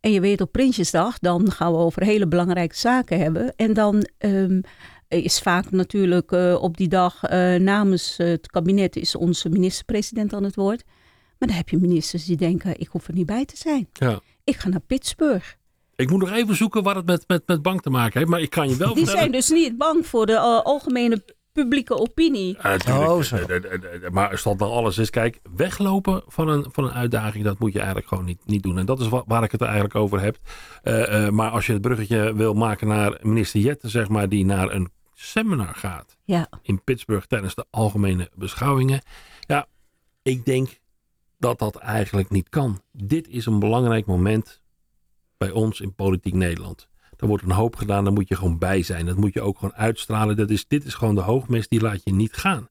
En 0.00 0.12
je 0.12 0.20
weet 0.20 0.40
op 0.40 0.52
Prinsjesdag, 0.52 1.18
dan 1.18 1.50
gaan 1.50 1.72
we 1.72 1.78
over 1.78 2.02
hele 2.02 2.28
belangrijke 2.28 2.76
zaken 2.76 3.18
hebben. 3.18 3.56
En 3.56 3.72
dan 3.72 4.08
um, 4.18 4.60
is 5.08 5.38
vaak 5.38 5.70
natuurlijk 5.70 6.32
uh, 6.32 6.62
op 6.62 6.76
die 6.76 6.88
dag 6.88 7.30
uh, 7.30 7.54
namens 7.54 8.16
het 8.16 8.50
kabinet 8.50 8.96
is 8.96 9.14
onze 9.14 9.48
minister-president 9.48 10.32
aan 10.32 10.44
het 10.44 10.54
woord. 10.54 10.84
Maar 11.38 11.48
dan 11.48 11.56
heb 11.56 11.68
je 11.68 11.78
ministers 11.78 12.24
die 12.24 12.36
denken, 12.36 12.80
ik 12.80 12.88
hoef 12.88 13.08
er 13.08 13.14
niet 13.14 13.26
bij 13.26 13.44
te 13.44 13.56
zijn. 13.56 13.88
Ja. 13.92 14.20
Ik 14.44 14.56
ga 14.56 14.68
naar 14.68 14.80
Pittsburgh. 14.80 15.46
Ik 15.96 16.10
moet 16.10 16.20
nog 16.20 16.32
even 16.32 16.56
zoeken 16.56 16.82
wat 16.82 16.96
het 16.96 17.06
met, 17.06 17.24
met, 17.26 17.42
met 17.46 17.62
bang 17.62 17.82
te 17.82 17.90
maken 17.90 18.18
heeft. 18.18 18.30
Maar 18.30 18.40
ik 18.40 18.50
kan 18.50 18.68
je 18.68 18.76
wel 18.76 18.94
Die 18.94 19.04
vertellen... 19.04 19.20
zijn 19.20 19.32
dus 19.32 19.50
niet 19.50 19.78
bang 19.78 20.06
voor 20.06 20.26
de 20.26 20.32
uh, 20.32 20.60
algemene 20.62 21.24
publieke 21.52 21.94
opinie. 21.94 22.56
Natuurlijk. 22.62 23.08
Oh, 23.08 23.22
zo. 23.22 23.36
Maar 24.10 24.38
stond 24.38 24.60
nou 24.60 24.72
alles 24.72 24.98
is, 24.98 25.10
kijk, 25.10 25.40
weglopen 25.56 26.22
van 26.26 26.48
een, 26.48 26.66
van 26.72 26.84
een 26.84 26.92
uitdaging, 26.92 27.44
dat 27.44 27.58
moet 27.58 27.72
je 27.72 27.78
eigenlijk 27.78 28.08
gewoon 28.08 28.24
niet, 28.24 28.40
niet 28.44 28.62
doen. 28.62 28.78
En 28.78 28.86
dat 28.86 29.00
is 29.00 29.08
wat, 29.08 29.24
waar 29.26 29.42
ik 29.42 29.52
het 29.52 29.60
eigenlijk 29.60 29.94
over 29.94 30.20
heb. 30.20 30.38
Uh, 30.84 31.24
uh, 31.24 31.28
maar 31.28 31.50
als 31.50 31.66
je 31.66 31.72
het 31.72 31.82
bruggetje 31.82 32.34
wil 32.34 32.54
maken 32.54 32.88
naar 32.88 33.18
minister 33.22 33.60
Jette, 33.60 33.88
zeg 33.88 34.08
maar, 34.08 34.28
die 34.28 34.44
naar 34.44 34.72
een 34.72 34.90
seminar 35.20 35.74
gaat 35.74 36.16
Ja. 36.24 36.48
in 36.62 36.84
Pittsburgh 36.84 37.26
tijdens 37.26 37.54
de 37.54 37.66
algemene 37.70 38.30
beschouwingen. 38.34 39.00
Ja, 39.40 39.66
ik 40.22 40.44
denk 40.44 40.78
dat 41.38 41.58
dat 41.58 41.76
eigenlijk 41.76 42.30
niet 42.30 42.48
kan. 42.48 42.82
Dit 42.92 43.28
is 43.28 43.46
een 43.46 43.58
belangrijk 43.58 44.06
moment 44.06 44.62
bij 45.36 45.50
ons 45.50 45.80
in 45.80 45.94
politiek 45.94 46.34
Nederland. 46.34 46.88
Er 47.16 47.26
wordt 47.26 47.44
een 47.44 47.50
hoop 47.50 47.76
gedaan, 47.76 48.04
daar 48.04 48.12
moet 48.12 48.28
je 48.28 48.36
gewoon 48.36 48.58
bij 48.58 48.82
zijn. 48.82 49.06
Dat 49.06 49.16
moet 49.16 49.34
je 49.34 49.40
ook 49.40 49.58
gewoon 49.58 49.74
uitstralen. 49.74 50.36
Dat 50.36 50.50
is, 50.50 50.66
dit 50.68 50.84
is 50.84 50.94
gewoon 50.94 51.14
de 51.14 51.20
hoogmis, 51.20 51.68
die 51.68 51.80
laat 51.80 52.00
je 52.04 52.12
niet 52.12 52.32
gaan. 52.32 52.68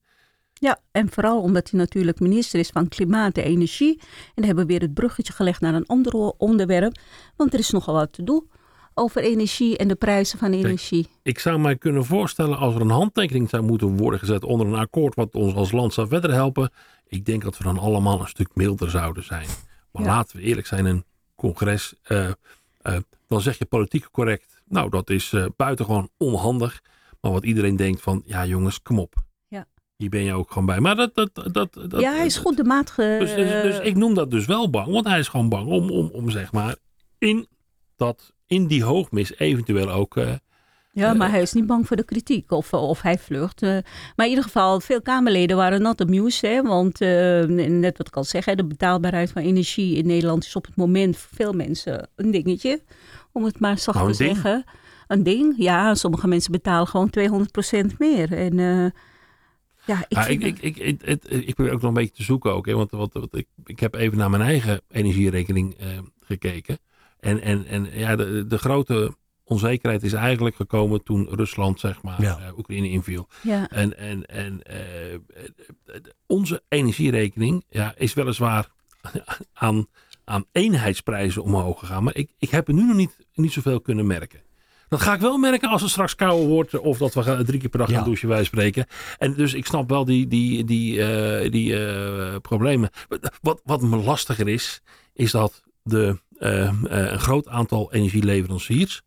Ja, 0.54 0.80
en 0.92 1.10
vooral 1.10 1.42
omdat 1.42 1.70
hij 1.70 1.80
natuurlijk 1.80 2.20
minister 2.20 2.60
is 2.60 2.70
van 2.70 2.88
Klimaat 2.88 3.38
en 3.38 3.44
Energie. 3.44 4.00
En 4.00 4.32
dan 4.36 4.46
hebben 4.46 4.66
we 4.66 4.72
weer 4.72 4.82
het 4.82 4.94
bruggetje 4.94 5.34
gelegd 5.34 5.62
naar 5.62 5.74
een 5.74 5.86
ander 5.86 6.14
onderwerp. 6.38 6.98
Want 7.36 7.54
er 7.54 7.60
is 7.60 7.70
nogal 7.70 7.94
wat 7.94 8.14
te 8.14 8.24
doen 8.24 8.50
over 8.98 9.22
energie 9.22 9.78
en 9.78 9.88
de 9.88 9.96
prijzen 9.96 10.40
van 10.40 10.54
energie. 10.54 11.04
Kijk, 11.04 11.16
ik 11.24 11.40
zou 11.40 11.60
mij 11.60 11.76
kunnen 11.76 12.06
voorstellen 12.06 12.58
als 12.58 12.76
er 12.76 12.82
een 12.82 12.90
handtekening 12.90 13.50
zou 13.50 13.64
moeten 13.64 13.98
worden 13.98 14.20
gezet 14.20 14.44
onder 14.44 14.68
een 14.68 14.76
akkoord 14.76 15.16
wat 15.16 15.36
ons 15.36 15.54
als 15.54 15.72
land 15.72 15.94
zou 15.94 16.08
verder 16.08 16.32
helpen. 16.34 16.70
Ik 17.08 17.26
denk 17.26 17.44
dat 17.44 17.58
we 17.58 17.64
dan 17.64 17.78
allemaal 17.78 18.20
een 18.20 18.28
stuk 18.28 18.50
milder 18.54 18.90
zouden 18.90 19.24
zijn. 19.24 19.48
Maar 19.92 20.04
Ja. 20.04 20.08
laten 20.10 20.38
we 20.38 20.44
eerlijk 20.44 20.68
zijn, 20.68 20.86
een 20.86 21.06
congres, 21.36 21.94
eh, 22.04 22.30
eh, 22.82 22.98
dan 23.28 23.42
zeg 23.42 23.58
je 23.58 23.66
politiek 23.66 24.12
correct. 24.12 24.62
Nou, 24.66 24.90
dat 24.90 25.10
is 25.10 25.34
eh, 25.34 25.46
buitengewoon 25.56 26.10
onhandig. 26.18 26.82
Maar 27.22 27.32
wat 27.32 27.46
iedereen 27.46 27.76
denkt 27.76 28.02
van, 28.02 28.22
ja 28.26 28.46
jongens, 28.46 28.82
kom 28.82 29.00
op. 29.00 29.16
Ja. 29.48 29.66
Hier 29.96 30.10
ben 30.10 30.24
je 30.24 30.34
ook 30.34 30.48
gewoon 30.52 30.66
bij. 30.66 30.80
Maar 30.80 30.96
dat, 30.96 31.16
dat, 31.16 31.30
dat, 31.34 31.74
dat 31.74 32.00
ja, 32.02 32.14
hij 32.16 32.26
is 32.26 32.38
goed 32.38 32.58
de 32.58 32.64
maat 32.64 32.92
ge... 32.92 33.16
dus, 33.20 33.36
dus, 33.36 33.62
dus 33.62 33.80
ik 33.80 33.96
noem 33.96 34.14
dat 34.14 34.32
dus 34.32 34.46
wel 34.46 34.70
bang. 34.70 34.88
Want 34.92 35.06
hij 35.08 35.20
is 35.20 35.28
gewoon 35.28 35.50
bang 35.50 35.68
om, 35.68 35.90
om, 35.92 36.10
om 36.14 36.30
zeg 36.30 36.52
maar, 36.52 36.76
in, 37.18 37.48
dat, 37.96 38.34
in 38.48 38.68
die 38.68 38.84
hoogmis 38.84 39.38
eventueel 39.38 39.90
ook... 39.92 40.18
eh, 40.18 40.34
Ja, 40.92 41.14
maar 41.14 41.30
hij 41.30 41.42
is 41.42 41.54
niet 41.54 41.66
bang 41.66 41.88
voor 41.88 41.96
de 41.98 42.04
kritiek 42.06 42.52
of, 42.52 42.74
of 42.74 43.02
hij 43.02 43.18
vlucht. 43.18 43.62
eh. 43.62 43.70
maar 44.16 44.26
in 44.26 44.30
ieder 44.30 44.44
geval, 44.44 44.80
veel 44.80 45.02
Kamerleden 45.02 45.58
waren 45.58 45.82
not 45.82 46.02
amused. 46.02 46.42
Hè, 46.42 46.62
want 46.62 47.02
eh, 47.02 47.44
net 47.70 47.98
wat 47.98 48.08
ik 48.08 48.16
al 48.16 48.24
zeg, 48.24 48.46
hè, 48.46 48.56
de 48.56 48.66
betaalbaarheid 48.66 49.32
van 49.32 49.42
energie 49.42 49.96
in 49.96 50.06
Nederland 50.08 50.44
is 50.46 50.56
op 50.56 50.66
het 50.66 50.76
moment 50.76 51.18
voor 51.18 51.36
veel 51.36 51.54
mensen 51.54 52.10
een 52.16 52.32
dingetje. 52.32 52.82
Om 53.32 53.44
het 53.44 53.60
maar 53.60 53.78
zacht 53.78 53.98
Nou, 53.98 54.12
te 54.12 54.18
ding? 54.24 54.36
zeggen. 54.36 54.64
Een 55.08 55.24
ding, 55.24 55.54
ja. 55.58 55.96
Sommige 55.96 56.28
mensen 56.28 56.52
betalen 56.52 56.88
gewoon 56.88 57.10
200% 57.92 57.98
meer. 57.98 58.34
En 58.34 58.60
eh, 58.60 58.86
ja, 59.86 60.06
ik, 60.08 60.18
vind 60.18 60.44
ik, 60.44 60.60
ik, 60.60 60.78
ik, 60.78 60.78
ik, 60.78 61.02
het- 61.06 61.28
ik 61.48 61.56
probeer 61.56 61.74
ook 61.74 61.82
nog 61.82 61.90
een 61.90 61.94
beetje 61.98 62.16
te 62.16 62.24
zoeken 62.24 62.54
ook. 62.54 62.66
Hè, 62.66 62.74
want 62.74 62.92
want, 62.92 63.14
want 63.14 63.36
ik, 63.38 63.48
ik 63.66 63.80
heb 63.80 63.96
even 63.96 64.18
naar 64.18 64.30
mijn 64.30 64.42
eigen 64.42 64.82
energierekening 64.90 65.74
eh, 65.78 65.88
gekeken. 66.22 66.78
En, 67.20 67.42
en, 67.42 67.66
en 67.66 67.88
ja, 67.94 68.16
de, 68.16 68.48
de 68.48 68.58
grote 68.58 69.16
onzekerheid 69.44 70.04
is 70.04 70.14
eigenlijk 70.14 70.56
gekomen 70.56 71.04
toen 71.04 71.28
Rusland 71.32 71.80
zeg 71.80 72.02
maar 72.02 72.22
Ja. 72.22 72.38
eh, 72.40 72.58
Oekraïne 72.58 72.90
inviel. 72.90 73.28
ja, 73.44 73.70
En, 73.70 73.98
en, 73.98 74.26
en 74.26 74.62
eh, 74.64 75.20
onze 76.26 76.62
energierekening 76.70 77.64
ja, 77.70 77.94
is 77.98 78.14
weliswaar 78.14 78.68
aan, 79.54 79.88
aan 80.24 80.46
eenheidsprijzen 80.52 81.44
omhoog 81.44 81.80
gegaan. 81.80 82.04
Maar 82.04 82.16
ik, 82.16 82.32
ik 82.40 82.50
heb 82.50 82.68
er 82.68 82.74
nu 82.74 82.84
nog 82.84 82.96
niet, 82.96 83.18
niet 83.34 83.52
zoveel 83.54 83.82
kunnen 83.82 84.08
merken. 84.08 84.40
Dat 84.90 85.02
ga 85.02 85.14
ik 85.14 85.20
wel 85.20 85.38
merken 85.38 85.70
als 85.70 85.82
het 85.82 85.90
straks 85.92 86.16
kouder 86.16 86.48
wordt. 86.48 86.80
Of 86.80 86.98
dat 86.98 87.14
we 87.14 87.24
gaan, 87.24 87.46
drie 87.46 87.60
keer 87.60 87.70
per 87.70 87.80
dag 87.80 87.90
Ja. 87.90 87.96
gaan 87.96 88.04
douchen, 88.04 88.28
wij 88.30 88.44
spreken. 88.44 88.86
En 89.18 89.34
dus 89.34 89.54
ik 89.54 89.66
snap 89.66 89.90
wel 89.90 90.06
die, 90.06 90.28
die, 90.28 90.64
die, 90.64 91.04
eh, 91.04 91.52
die 91.52 91.86
eh, 91.86 92.36
problemen. 92.42 92.90
Wat, 93.42 93.62
wat 93.64 93.82
me 93.82 93.98
lastiger 93.98 94.48
is, 94.48 94.82
is 95.14 95.32
dat 95.32 95.64
de, 95.84 96.20
een 96.38 97.20
groot 97.20 97.48
aantal 97.48 97.94
energieleveranciers, 97.94 99.02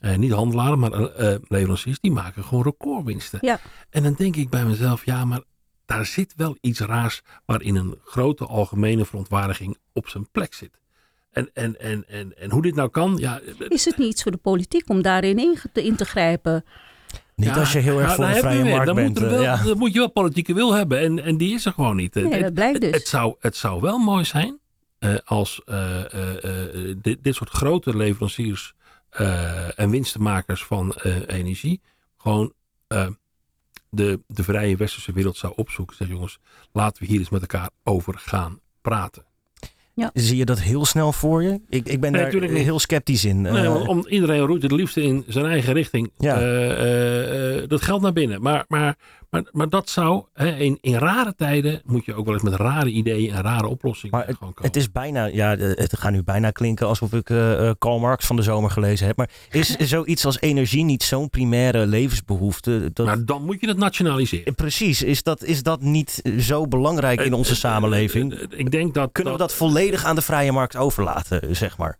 eh, 0.00 0.16
niet 0.16 0.32
handelaren, 0.32 0.78
maar 0.78 0.92
eh, 0.92 1.32
eh, 1.34 1.40
leveranciers, 1.48 2.00
die 2.00 2.12
maken 2.12 2.44
gewoon 2.44 2.64
recordwinsten. 2.64 3.38
Ja. 3.42 3.60
En 3.90 4.02
dan 4.02 4.14
denk 4.14 4.36
ik 4.36 4.50
bij 4.50 4.64
mezelf, 4.64 5.04
ja, 5.04 5.24
maar 5.24 5.40
daar 5.86 6.06
zit 6.06 6.32
wel 6.36 6.56
iets 6.60 6.80
raars 6.80 7.22
waarin 7.44 7.74
een 7.76 7.98
grote 8.04 8.44
algemene 8.46 9.04
verontwaardiging 9.04 9.76
op 9.92 10.08
zijn 10.08 10.30
plek 10.30 10.54
zit. 10.54 10.78
En, 11.30 11.50
en, 11.52 11.80
en, 11.80 12.04
en, 12.08 12.38
en 12.38 12.50
hoe 12.50 12.62
dit 12.62 12.74
nou 12.74 12.88
kan, 12.88 13.16
ja, 13.16 13.40
is 13.68 13.84
het 13.84 13.98
niet 13.98 14.08
iets 14.12 14.22
voor 14.22 14.32
de 14.32 14.38
politiek 14.38 14.88
om 14.88 15.02
daarin 15.02 15.38
in 15.38 15.58
te, 15.72 15.84
in 15.84 15.96
te 15.96 16.04
grijpen? 16.04 16.64
Niet 17.36 17.48
Ja, 17.48 17.54
als 17.54 17.72
je 17.72 17.78
heel 17.78 18.00
erg 18.00 18.08
ja, 18.08 18.14
voor 18.14 18.24
een 18.24 18.34
vrije 18.34 18.64
markt 18.64 18.86
dan 18.86 18.94
bent. 18.94 19.08
Moet 19.14 19.22
eh, 19.24 19.30
wel, 19.30 19.42
ja. 19.42 19.62
Dan 19.62 19.78
moet 19.78 19.92
je 19.92 19.98
wel 19.98 20.10
politieke 20.10 20.54
wil 20.54 20.72
hebben. 20.72 20.98
En, 20.98 21.22
en 21.22 21.36
die 21.36 21.54
is 21.54 21.64
er 21.66 21.72
gewoon 21.72 21.96
niet. 21.96 22.14
Nee, 22.14 22.28
Het- 22.32 22.40
dat 22.42 22.54
blijft 22.54 22.72
het, 22.72 22.82
dus. 22.82 23.00
Het 23.00 23.08
zou, 23.08 23.34
het 23.40 23.56
zou 23.56 23.80
wel 23.80 23.98
mooi 23.98 24.24
zijn 24.24 24.48
eh, 24.48 24.54
als 25.24 25.62
eh, 25.64 26.14
eh, 26.14 26.44
eh, 26.44 26.96
dit, 27.02 27.24
dit 27.24 27.34
soort 27.34 27.50
grote 27.50 27.96
leveranciers 27.96 28.74
eh, 29.10 29.78
en 29.78 29.90
winstenmakers 29.90 30.64
van 30.64 30.94
eh, 30.94 31.16
energie 31.26 31.80
gewoon 32.18 32.52
eh, 32.86 33.06
de, 33.90 34.20
de 34.26 34.42
vrije 34.42 34.76
westerse 34.76 35.12
wereld 35.12 35.36
zou 35.36 35.52
opzoeken. 35.56 35.96
Zeg 35.96 36.08
jongens, 36.08 36.38
laten 36.72 37.02
we 37.02 37.08
hier 37.08 37.18
eens 37.18 37.28
met 37.28 37.40
elkaar 37.40 37.70
over 37.82 38.14
gaan 38.18 38.60
praten. 38.80 39.24
Zie 40.14 40.36
je 40.36 40.44
dat 40.44 40.60
heel 40.60 40.84
snel 40.84 41.12
voor 41.12 41.42
je? 41.42 41.60
Ik, 41.68 41.88
ik 41.88 42.00
ben 42.00 42.12
Nee, 42.12 42.40
daar 42.40 42.50
heel 42.50 42.78
sceptisch 42.78 43.24
in. 43.24 43.40
Nee, 43.40 43.62
Eh, 43.62 43.72
want 43.72 43.88
om, 43.88 44.06
iedereen 44.08 44.40
roeit 44.40 44.62
het 44.62 44.72
liefst 44.72 44.96
in 44.96 45.24
zijn 45.28 45.46
eigen 45.46 45.72
richting. 45.72 46.10
Ja. 46.18 46.36
Eh, 46.40 46.70
eh, 46.70 47.62
eh, 47.62 47.68
dat 47.68 47.82
geldt 47.82 48.02
naar 48.02 48.12
binnen. 48.12 48.42
Maar, 48.42 48.64
maar, 48.68 48.96
Maar, 49.34 49.44
maar 49.52 49.68
dat 49.68 49.90
zou, 49.90 50.24
hè, 50.34 50.56
in, 50.56 50.78
in 50.80 50.94
rare 50.94 51.34
tijden 51.36 51.82
moet 51.84 52.04
je 52.04 52.14
ook 52.14 52.24
wel 52.24 52.34
eens 52.34 52.42
met 52.42 52.54
rare 52.54 52.90
ideeën 52.90 53.32
en 53.34 53.42
rare 53.42 53.66
oplossingen 53.66 54.16
Maar 54.16 54.26
het, 54.26 54.36
gewoon 54.36 54.54
komen. 54.54 54.70
het 54.70 54.80
is 54.80 54.90
bijna, 54.90 55.24
ja, 55.24 55.56
eh, 55.56 55.76
het 55.76 55.98
gaat 55.98 56.12
nu 56.12 56.22
bijna 56.22 56.50
klinken 56.50 56.86
alsof 56.86 57.12
ik 57.12 57.30
eh, 57.30 57.68
eh, 57.68 57.74
Karl 57.78 57.98
Marx 57.98 58.26
van 58.26 58.36
de 58.36 58.42
zomer 58.42 58.70
gelezen 58.70 59.06
heb. 59.06 59.16
Maar 59.16 59.30
is 59.50 59.76
zoiets 59.94 60.24
als 60.24 60.40
energie 60.40 60.84
niet 60.84 61.02
zo'n 61.02 61.30
primaire 61.30 61.86
levensbehoefte? 61.86 62.90
Dat, 62.92 63.06
maar 63.06 63.24
dan 63.24 63.44
moet 63.44 63.60
je 63.60 63.68
het 63.68 63.76
nationaliseren. 63.76 64.54
Precies, 64.54 65.02
is 65.02 65.22
dat, 65.22 65.42
is 65.42 65.62
dat 65.62 65.80
niet 65.80 66.22
zo 66.38 66.66
belangrijk 66.66 67.20
in 67.20 67.32
onze 67.32 67.56
samenleving? 67.56 68.34
Ik 68.34 68.70
denk 68.70 68.94
dat. 68.94 69.12
Kunnen 69.12 69.32
we 69.32 69.38
dat 69.38 69.54
volledig 69.54 70.04
aan 70.04 70.14
de 70.14 70.22
vrije 70.22 70.52
markt 70.52 70.76
overlaten, 70.76 71.56
zeg 71.56 71.78
maar? 71.78 71.96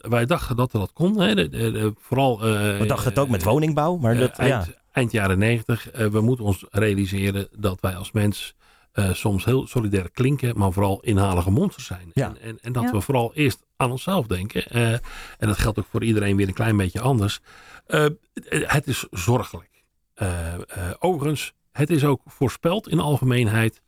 wij 0.00 0.26
dachten 0.26 0.56
dat 0.56 0.72
dat 0.72 0.90
kon. 0.92 1.20
Hè. 1.20 1.34
De- 1.34 1.48
de- 1.48 1.72
de- 1.72 1.92
vooral. 2.00 2.40
We 2.40 2.84
dachten 2.86 3.08
het 3.08 3.18
ook 3.18 3.28
met 3.28 3.42
woningbouw, 3.42 3.96
maar 3.96 4.16
dat, 4.16 4.38
eind, 4.38 4.66
ja. 4.66 4.77
Eind 4.98 5.12
jaren 5.12 5.38
negentig. 5.38 5.90
eh, 5.90 6.06
we 6.06 6.20
moeten 6.20 6.44
ons 6.44 6.64
realiseren 6.70 7.48
dat 7.56 7.80
wij 7.80 7.96
als 7.96 8.12
mens 8.12 8.54
eh, 8.92 9.12
soms 9.12 9.44
heel 9.44 9.66
solidair 9.66 10.10
klinken, 10.10 10.58
maar 10.58 10.72
vooral 10.72 11.00
inhalige 11.00 11.50
monsters 11.50 11.86
zijn. 11.86 12.10
Ja. 12.14 12.26
En, 12.26 12.40
en, 12.40 12.58
en 12.60 12.72
dat 12.72 12.82
Ja. 12.82 12.90
we 12.90 13.00
vooral 13.00 13.34
eerst 13.34 13.66
aan 13.76 13.90
onszelf 13.90 14.26
denken. 14.26 14.66
Eh, 14.66 14.92
en 14.92 15.00
dat 15.38 15.58
geldt 15.58 15.78
ook 15.78 15.86
voor 15.90 16.04
iedereen 16.04 16.36
weer 16.36 16.48
een 16.48 16.54
klein 16.54 16.76
beetje 16.76 17.00
anders. 17.00 17.40
Eh, 17.86 18.06
het 18.50 18.86
is 18.86 19.06
zorgelijk. 19.10 19.84
Eh, 20.14 20.54
eh, 20.54 20.60
overigens, 20.98 21.52
het 21.72 21.90
is 21.90 22.04
ook 22.04 22.20
voorspeld 22.26 22.88
in 22.88 22.96
de 22.96 23.02
algemeenheid. 23.02 23.82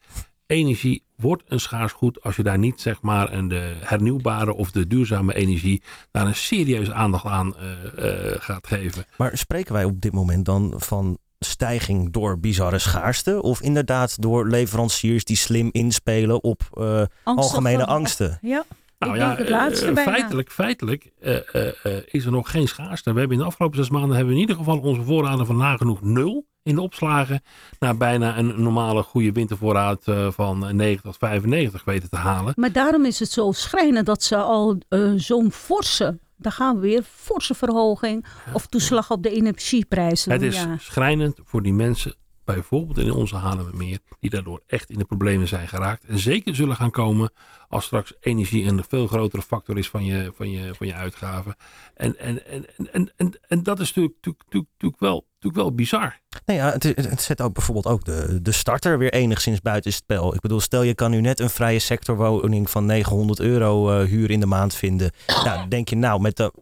Energie 0.46 1.02
wordt 1.20 1.42
een 1.48 1.60
schaars 1.60 1.92
goed 1.92 2.22
als 2.22 2.36
je 2.36 2.42
daar 2.42 2.58
niet 2.58 2.80
zeg 2.80 3.02
maar 3.02 3.32
een 3.32 3.48
de 3.48 3.72
hernieuwbare 3.80 4.54
of 4.54 4.70
de 4.70 4.86
duurzame 4.86 5.34
energie 5.34 5.82
daar 6.10 6.26
een 6.26 6.34
serieuze 6.34 6.92
aandacht 6.92 7.24
aan 7.24 7.54
eh, 7.56 8.32
eh, 8.32 8.36
gaat 8.40 8.66
geven. 8.66 9.04
Maar 9.16 9.38
spreken 9.38 9.72
wij 9.72 9.84
op 9.84 10.00
dit 10.00 10.12
moment 10.12 10.44
dan 10.44 10.74
van 10.76 11.18
stijging 11.38 12.12
door 12.12 12.38
bizarre 12.38 12.78
schaarste? 12.78 13.42
Of 13.42 13.60
inderdaad 13.62 14.22
door 14.22 14.48
leveranciers 14.48 15.24
die 15.24 15.36
slim 15.36 15.68
inspelen 15.72 16.42
op 16.42 16.62
eh, 16.72 17.02
algemene 17.24 17.78
van- 17.78 17.86
angsten? 17.86 18.38
Ja, 18.40 18.64
Nou 19.00 19.16
ja, 19.16 19.26
denk 19.26 19.38
het 19.38 19.48
laatste 19.48 19.86
eh, 19.86 19.94
bijna. 19.94 20.10
feitelijk, 20.10 20.52
feitelijk 20.52 21.12
eh, 21.20 21.54
eh, 21.54 21.84
eh, 21.84 22.02
is 22.06 22.24
er 22.24 22.32
nog 22.32 22.50
geen 22.50 22.68
schaarste. 22.68 23.12
We 23.12 23.18
hebben 23.18 23.36
in 23.36 23.42
de 23.42 23.48
afgelopen 23.48 23.78
zes 23.78 23.90
maanden 23.90 24.16
hebben 24.16 24.28
we 24.28 24.34
in 24.34 24.40
ieder 24.40 24.56
geval 24.56 24.78
onze 24.78 25.02
voorraden 25.02 25.46
van 25.46 25.56
nagenoeg 25.56 26.02
nul 26.02 26.46
in 26.62 26.74
de 26.74 26.80
opslagen. 26.80 27.42
Naar 27.78 27.96
bijna 27.96 28.38
een 28.38 28.62
normale 28.62 29.02
goede 29.02 29.32
wintervoorraad 29.32 30.08
eh, 30.08 30.30
van 30.30 30.76
90 30.76 31.00
tot 31.00 31.16
95 31.16 31.84
weten 31.84 32.10
te 32.10 32.16
halen. 32.16 32.52
Maar 32.56 32.72
daarom 32.72 33.04
is 33.04 33.18
het 33.18 33.30
zo 33.30 33.52
schrijnend 33.52 34.06
dat 34.06 34.22
ze 34.22 34.36
al 34.36 34.78
eh, 34.88 35.12
zo'n 35.16 35.52
forse, 35.52 36.18
daar 36.36 36.52
gaan 36.52 36.74
we 36.74 36.80
weer, 36.80 37.02
forse 37.02 37.54
verhoging 37.54 38.26
of 38.52 38.66
toeslag 38.66 39.10
op 39.10 39.22
de 39.22 39.30
energieprijzen. 39.30 40.32
Het 40.32 40.42
is 40.42 40.56
ja. 40.56 40.76
schrijnend 40.78 41.38
voor 41.44 41.62
die 41.62 41.74
mensen, 41.74 42.14
bijvoorbeeld 42.54 42.98
in 42.98 43.12
onze 43.12 43.36
Haarlemmermeer, 43.36 43.98
die 44.20 44.30
daardoor 44.30 44.62
echt 44.66 44.90
in 44.90 44.98
de 44.98 45.04
problemen 45.04 45.48
zijn 45.48 45.68
geraakt. 45.68 46.04
En 46.04 46.18
zeker 46.18 46.54
zullen 46.54 46.76
gaan 46.76 46.90
komen 46.90 47.30
als 47.68 47.84
straks 47.84 48.14
energie 48.20 48.64
een 48.64 48.84
veel 48.88 49.06
grotere 49.06 49.42
factor 49.42 49.78
is 49.78 49.88
van 49.88 50.04
je, 50.04 50.32
van 50.34 50.50
je, 50.50 50.74
van 50.74 50.86
je 50.86 50.94
uitgaven. 50.94 51.56
En, 51.94 52.18
en, 52.18 52.46
en, 52.46 52.66
en, 52.92 53.12
en, 53.16 53.40
en, 53.48 53.62
dat 53.62 53.80
is 53.80 53.86
natuurlijk, 53.86 54.14
natuurlijk, 54.14 54.44
natuurlijk, 54.44 54.70
natuurlijk 54.72 55.00
wel, 55.00 55.26
natuurlijk 55.34 55.62
wel 55.62 55.74
bizar. 55.74 56.20
Nou 56.46 56.58
ja, 56.58 56.72
het, 56.72 56.82
het 56.82 57.22
zet 57.22 57.40
ook 57.40 57.54
bijvoorbeeld 57.54 57.86
ook 57.86 58.04
de, 58.04 58.42
de 58.42 58.52
starter 58.52 58.98
weer 58.98 59.12
enigszins 59.12 59.60
buiten 59.60 59.90
het 59.90 60.00
spel. 60.00 60.34
Ik 60.34 60.40
bedoel, 60.40 60.60
stel 60.60 60.82
je 60.82 60.94
kan 60.94 61.10
nu 61.10 61.20
net 61.20 61.40
een 61.40 61.50
vrije 61.50 61.78
sectorwoning 61.78 62.70
van 62.70 62.86
900 62.86 63.40
euro 63.40 63.90
eh, 63.90 64.06
huur 64.08 64.30
in 64.30 64.40
de 64.40 64.46
maand 64.46 64.74
vinden. 64.74 65.12
Nou, 65.44 65.68
denk 65.68 65.88
je 65.88 65.96
nou, 65.96 66.20
met 66.20 66.36
de 66.36 66.52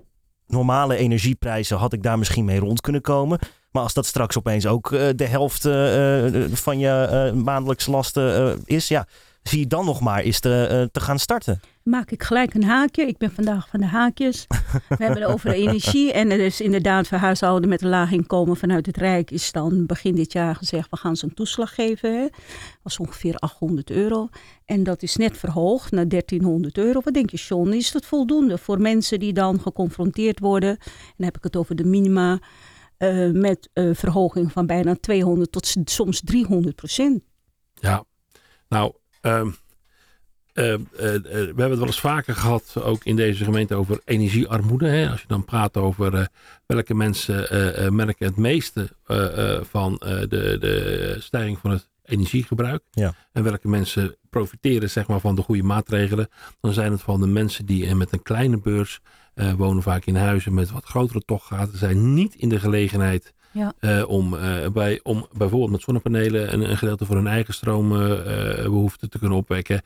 normale 0.46 0.96
energieprijzen 0.96 1.76
had 1.76 1.92
ik 1.92 2.02
daar 2.02 2.18
misschien 2.18 2.44
mee 2.44 2.58
rond 2.58 2.80
kunnen 2.80 3.00
komen. 3.00 3.38
Maar 3.70 3.82
als 3.82 3.94
dat 3.94 4.06
straks 4.06 4.38
opeens 4.38 4.66
ook 4.66 4.92
eh, 4.92 5.08
de 5.16 5.26
helft 5.26 5.64
eh, 5.64 6.44
eh, 6.44 6.52
van 6.52 6.78
je 6.78 7.32
maandelijkse 7.44 7.90
lasten 7.90 8.60
is, 8.64 8.88
ja, 8.88 9.06
zie 9.42 9.58
je 9.58 9.66
dan 9.66 9.84
nog 9.84 10.00
maar 10.00 10.20
eens 10.20 10.40
te, 10.40 10.88
te 10.92 11.00
gaan 11.00 11.18
starten. 11.18 11.60
Maak 11.82 12.10
ik 12.10 12.22
gelijk 12.22 12.54
een 12.54 12.64
haakje. 12.64 13.06
Ik 13.06 13.18
ben 13.18 13.32
vandaag 13.32 13.68
van 13.68 13.80
de 13.80 13.86
haakjes. 13.86 14.46
We 14.88 15.04
hebben 15.04 15.22
het 15.22 15.32
over 15.32 15.50
energie. 15.50 16.12
En 16.18 16.30
er 16.30 16.40
is 16.40 16.60
inderdaad 16.60 17.08
voor 17.08 17.18
huishouden 17.18 17.68
met 17.68 17.82
een 17.82 17.88
laag 17.88 18.12
inkomen 18.12 18.56
vanuit 18.56 18.86
het 18.86 18.96
Rijk 18.96 19.30
is 19.30 19.52
dan 19.52 19.86
begin 19.86 20.14
dit 20.14 20.32
jaar 20.32 20.54
gezegd, 20.54 20.90
we 20.90 20.96
gaan 20.96 21.16
ze 21.16 21.24
een 21.24 21.34
toeslag 21.34 21.74
geven. 21.74 22.14
Hè. 22.14 22.22
Dat 22.22 22.30
was 22.82 22.98
ongeveer 22.98 23.34
800 23.34 23.90
euro. 23.90 24.28
En 24.64 24.82
dat 24.82 25.02
is 25.02 25.16
net 25.16 25.38
verhoogd 25.38 25.90
naar 25.90 26.08
1300 26.08 26.78
euro. 26.78 27.00
Wat 27.04 27.14
denk 27.14 27.30
je, 27.30 27.36
John? 27.36 27.72
Is 27.72 27.92
dat 27.92 28.06
voldoende 28.06 28.58
voor 28.58 28.80
mensen 28.80 29.18
die 29.18 29.32
dan 29.32 29.60
geconfronteerd 29.60 30.38
worden? 30.38 30.70
En 30.70 31.14
dan 31.16 31.26
heb 31.26 31.36
ik 31.36 31.44
het 31.44 31.56
over 31.56 31.76
de 31.76 31.84
minima. 31.84 32.38
Eh, 32.98 33.30
met 33.30 33.68
eh, 33.72 33.90
verhoging 33.92 34.52
van 34.52 34.66
bijna 34.66 34.96
200 35.00 35.52
tot 35.52 35.76
soms 35.84 36.20
300 36.24 36.76
procent. 36.76 37.22
Ja, 37.74 38.04
nou, 38.68 38.92
ehm, 39.20 39.50
eh, 40.58 40.74
eh, 40.74 40.80
we 40.90 41.28
hebben 41.44 41.70
het 41.70 41.78
wel 41.78 41.86
eens 41.86 42.00
vaker 42.00 42.34
gehad, 42.34 42.74
ook 42.82 43.04
in 43.04 43.16
deze 43.16 43.44
gemeente, 43.44 43.74
over 43.74 44.00
energiearmoede. 44.04 44.88
Hè? 44.88 45.10
Als 45.10 45.20
je 45.20 45.26
dan 45.26 45.44
praat 45.44 45.76
over 45.76 46.14
eh, 46.14 46.26
welke 46.66 46.94
mensen 46.94 47.50
eh, 47.50 47.86
eh, 47.86 47.92
merken 47.92 48.26
het 48.26 48.36
meeste 48.36 48.88
eh, 49.06 49.54
eh, 49.54 49.64
van 49.64 49.98
eh, 49.98 50.20
de, 50.20 50.56
de 50.60 51.16
stijging 51.18 51.58
van 51.58 51.70
het 51.70 51.88
energiegebruik. 52.04 52.82
Ja. 52.90 53.14
En 53.32 53.42
welke 53.42 53.68
mensen 53.68 54.16
profiteren 54.30 54.90
zeg 54.90 55.06
maar, 55.06 55.20
van 55.20 55.34
de 55.34 55.42
goede 55.42 55.62
maatregelen. 55.62 56.28
Dan 56.60 56.72
zijn 56.72 56.92
het 56.92 57.02
van 57.02 57.20
de 57.20 57.26
mensen 57.26 57.66
die 57.66 57.94
met 57.94 58.12
een 58.12 58.22
kleine 58.22 58.60
beurs 58.60 59.00
eh, 59.38 59.52
wonen, 59.52 59.82
vaak 59.82 60.04
in 60.04 60.16
huizen 60.16 60.54
met 60.54 60.70
wat 60.70 60.84
grotere 60.84 61.22
tochtgaten. 61.24 61.78
Zijn 61.78 62.14
niet 62.14 62.34
in 62.34 62.48
de 62.48 62.58
gelegenheid 62.60 63.32
Ja. 63.52 63.72
eh, 63.80 64.08
om, 64.08 64.36
eh, 64.36 64.68
bij, 64.72 65.00
om 65.02 65.26
bijvoorbeeld 65.32 65.70
met 65.70 65.80
zonnepanelen 65.82 66.52
een, 66.52 66.70
een 66.70 66.76
gedeelte 66.76 67.04
voor 67.04 67.16
hun 67.16 67.26
eigen 67.26 67.54
stroombehoefte 67.54 69.08
te 69.08 69.18
kunnen 69.18 69.38
opwekken. 69.38 69.82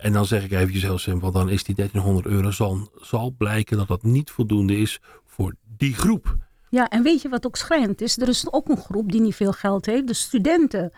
En 0.00 0.12
dan 0.12 0.24
zeg 0.26 0.44
ik 0.44 0.52
eventjes 0.52 0.82
heel 0.82 0.98
simpel, 0.98 1.32
dan 1.32 1.48
is 1.48 1.64
die 1.64 1.74
1300 1.74 2.26
euro 2.26 2.50
zal, 2.50 2.88
zal 3.00 3.34
blijken 3.38 3.76
dat 3.76 3.88
dat 3.88 4.02
niet 4.02 4.30
voldoende 4.30 4.76
is 4.76 5.00
voor 5.26 5.54
die 5.76 5.94
groep. 5.94 6.36
Ja, 6.70 6.88
en 6.88 7.02
weet 7.02 7.22
je 7.22 7.28
wat 7.28 7.46
ook 7.46 7.56
schrijnend 7.56 8.00
is? 8.00 8.18
Er 8.18 8.28
is 8.28 8.52
ook 8.52 8.68
een 8.68 8.76
groep 8.76 9.12
die 9.12 9.20
niet 9.20 9.34
veel 9.34 9.52
geld 9.52 9.86
heeft, 9.86 10.06
de 10.06 10.14
studenten. 10.14 10.92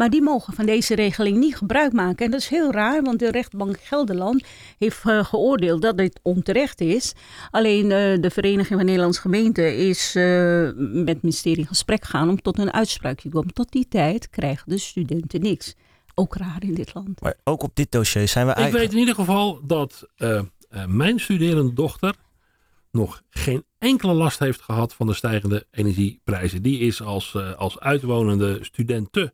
Maar 0.00 0.10
die 0.10 0.22
mogen 0.22 0.52
van 0.52 0.66
deze 0.66 0.94
regeling 0.94 1.36
niet 1.36 1.56
gebruik 1.56 1.92
maken. 1.92 2.24
En 2.24 2.30
dat 2.30 2.40
is 2.40 2.48
heel 2.48 2.72
raar, 2.72 3.02
want 3.02 3.18
de 3.18 3.30
rechtbank 3.30 3.80
Gelderland 3.80 4.44
heeft 4.78 5.00
eh, 5.04 5.24
geoordeeld 5.24 5.82
dat 5.82 5.96
dit 5.96 6.20
onterecht 6.22 6.80
is. 6.80 7.12
Alleen 7.50 7.82
eh, 7.82 8.20
de 8.20 8.30
Vereniging 8.30 8.78
van 8.78 8.84
Nederlandse 8.84 9.20
Gemeenten 9.20 9.76
is 9.76 10.14
eh, 10.14 10.70
met 10.76 11.08
het 11.08 11.22
ministerie 11.22 11.60
in 11.60 11.66
gesprek 11.66 12.04
gegaan 12.04 12.28
om 12.28 12.42
tot 12.42 12.58
een 12.58 12.72
uitspraak 12.72 13.20
te 13.20 13.28
komen. 13.28 13.54
Tot 13.54 13.72
die 13.72 13.88
tijd 13.88 14.30
krijgen 14.30 14.68
de 14.68 14.78
studenten 14.78 15.40
niks. 15.40 15.74
Ook 16.14 16.36
raar 16.36 16.62
in 16.62 16.74
dit 16.74 16.94
land. 16.94 17.20
Maar 17.20 17.36
ook 17.44 17.62
op 17.62 17.76
dit 17.76 17.92
dossier 17.92 18.28
zijn 18.28 18.46
we 18.46 18.50
Ik 18.50 18.56
eigenlijk... 18.56 18.86
weet 18.86 18.94
in 18.94 19.00
ieder 19.06 19.24
geval 19.24 19.60
dat 19.66 20.08
eh, 20.16 20.38
eh, 20.38 20.86
mijn 20.86 21.20
studerende 21.20 21.72
dochter 21.72 22.14
nog 22.90 23.22
geen 23.30 23.64
enkele 23.78 24.12
last 24.12 24.38
heeft 24.38 24.60
gehad 24.60 24.94
van 24.94 25.06
de 25.06 25.14
stijgende 25.14 25.66
energieprijzen. 25.70 26.62
Die 26.62 26.78
is 26.78 27.02
als, 27.02 27.36
als 27.56 27.78
uitwonende 27.78 28.58
studenten 28.60 29.32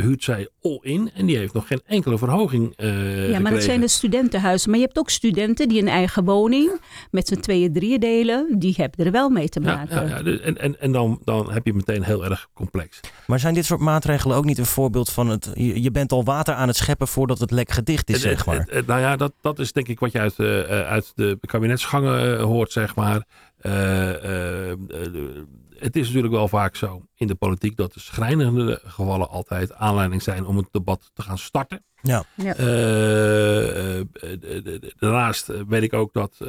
huurt 0.00 0.24
zij 0.24 0.48
all 0.62 0.78
in 0.82 1.10
en 1.14 1.26
die 1.26 1.36
heeft 1.36 1.52
nog 1.54 1.66
geen 1.66 1.80
enkele 1.86 2.18
verhoging 2.18 2.72
eh 2.76 2.86
Ja, 2.88 2.94
maar 2.94 3.28
gekregen. 3.30 3.50
dat 3.52 3.62
zijn 3.62 3.80
de 3.80 3.88
studentenhuizen. 3.88 4.70
Maar 4.70 4.78
je 4.78 4.84
hebt 4.84 4.98
ook 4.98 5.10
studenten 5.10 5.68
die 5.68 5.80
een 5.80 5.88
eigen 5.88 6.24
woning 6.24 6.80
met 7.10 7.26
z'n 7.28 7.40
tweeën, 7.40 7.72
drieën 7.72 8.00
delen. 8.00 8.58
Die 8.58 8.74
hebben 8.76 9.06
er 9.06 9.12
wel 9.12 9.28
mee 9.30 9.48
te 9.48 9.60
maken. 9.60 10.08
ja, 10.08 10.16
ja, 10.16 10.22
dus- 10.22 10.40
en 10.40 10.58
en, 10.58 10.80
en 10.80 10.92
dan, 10.92 11.20
dan 11.24 11.52
heb 11.52 11.66
je 11.66 11.74
meteen 11.74 12.02
heel 12.02 12.24
erg 12.24 12.48
complex. 12.54 13.00
Maar 13.26 13.40
zijn 13.40 13.54
dit 13.54 13.64
soort 13.64 13.80
maatregelen 13.80 14.36
ook 14.36 14.44
niet 14.44 14.58
een 14.58 14.66
voorbeeld 14.66 15.10
van 15.10 15.28
het... 15.28 15.50
Je, 15.54 15.82
je 15.82 15.90
bent 15.90 16.12
al 16.12 16.24
water 16.24 16.54
aan 16.54 16.68
het 16.68 16.76
scheppen 16.76 17.08
voordat 17.08 17.38
het 17.38 17.50
lek 17.50 17.70
gedicht 17.70 18.08
is, 18.08 18.14
Het- 18.14 18.22
zeg 18.22 18.46
maar. 18.46 18.58
het- 18.58 18.70
het- 18.70 18.86
nou 18.86 19.00
ja, 19.00 19.16
dat, 19.16 19.32
dat 19.40 19.58
is 19.58 19.72
denk 19.72 19.88
ik 19.88 19.98
wat 20.00 20.12
je 20.12 20.18
uit, 20.18 20.34
eh, 20.38 20.60
eh, 20.80 20.86
uit 20.88 21.12
de 21.14 21.38
kabinetsgangen 21.46 22.38
eh, 22.38 22.42
hoort, 22.44 22.72
zeg 22.72 22.94
maar. 22.94 23.24
Eh, 23.56 24.08
eh, 24.24 24.70
eh, 24.70 24.76
het 25.78 25.96
is 25.96 26.06
natuurlijk 26.06 26.34
wel 26.34 26.48
vaak 26.48 26.76
zo 26.76 27.02
in 27.14 27.26
de 27.26 27.34
politiek 27.34 27.76
dat 27.76 27.92
de 27.92 28.00
schrijnende 28.00 28.80
gevallen 28.84 29.28
altijd 29.28 29.72
aanleiding 29.72 30.22
zijn 30.22 30.46
om 30.46 30.56
het 30.56 30.68
debat 30.70 31.10
te 31.14 31.22
gaan 31.22 31.38
starten. 31.38 31.84
Ja. 32.02 32.24
Ja. 32.34 32.54
Eh, 32.54 34.00
eh, 34.00 34.06
eh, 34.20 34.82
daarnaast 34.98 35.52
weet 35.68 35.82
ik 35.82 35.92
ook 35.92 36.12
dat 36.12 36.36
eh, 36.38 36.48